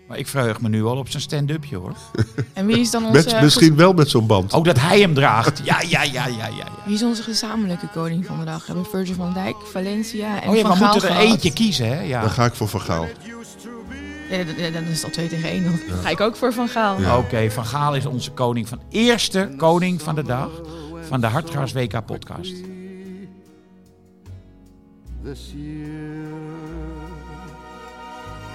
Maar 0.08 0.18
ik 0.18 0.28
verheug 0.28 0.62
me 0.62 0.70
nu 0.70 0.84
al 0.84 0.98
op 0.98 1.10
zijn 1.10 1.22
stand-upje 1.22 1.76
hoor. 1.78 1.94
En 2.54 2.66
wie 2.66 2.80
is 2.80 2.92
dan 2.92 3.06
onze, 3.06 3.26
Met, 3.32 3.42
misschien 3.42 3.76
wel 3.76 3.94
met 3.94 4.10
zo'n 4.10 4.28
band. 4.28 4.54
Ook 4.54 4.66
dat 4.66 4.80
hij 4.80 5.00
hem 5.00 5.14
draagt. 5.14 5.62
Ja, 5.64 5.82
ja, 5.82 6.04
ja, 6.04 6.26
ja, 6.28 6.28
ja. 6.28 6.48
ja. 6.48 6.66
wie 6.86 6.94
is 6.94 7.04
onze 7.04 7.24
gezamenlijke 7.24 7.88
koning 7.88 8.26
van 8.26 8.40
de 8.40 8.46
dag? 8.46 8.60
We 8.60 8.66
hebben 8.74 8.86
Virgil 8.92 9.16
van 9.16 9.34
Dijk, 9.34 9.56
Valencia 9.72 10.42
en 10.42 10.50
Oh 10.50 10.56
ja, 10.56 10.62
Van 10.62 10.72
we 10.72 10.78
Gaal 10.78 10.92
moeten 10.92 11.10
er 11.10 11.16
gehad. 11.16 11.32
eentje 11.32 11.54
kiezen 11.54 11.88
hè. 11.90 11.96
Dan 11.98 12.08
Ja. 12.08 12.28
ga 12.28 12.46
ik 12.46 12.54
voor 12.54 12.68
Van 12.68 12.82
Gaal. 12.82 13.06
Ja, 14.30 14.38
dan- 14.44 14.72
dan 14.74 14.84
is 14.84 14.96
het 14.96 15.04
al 15.04 15.10
2 15.10 15.28
tegen 15.28 15.50
1. 15.50 15.64
Dan 15.64 15.98
ga 16.02 16.10
ik 16.10 16.20
ook 16.22 16.36
voor 16.36 16.54
Van 16.54 16.68
Gaal. 16.68 17.00
Ja. 17.02 17.18
Oké, 17.18 17.52
Van 17.52 17.66
Gaal 17.66 17.96
is 17.96 18.06
onze 18.06 18.32
koning 18.32 18.68
van 18.68 18.80
eerste 18.90 19.54
koning 19.58 20.02
van 20.02 20.16
de 20.16 20.24
dag 20.24 20.50
van 21.08 21.22
de 21.22 21.28
Hartgras 21.28 21.74
WK 21.74 22.06
podcast. 22.06 22.54
this 25.24 25.54
year. 25.56 26.87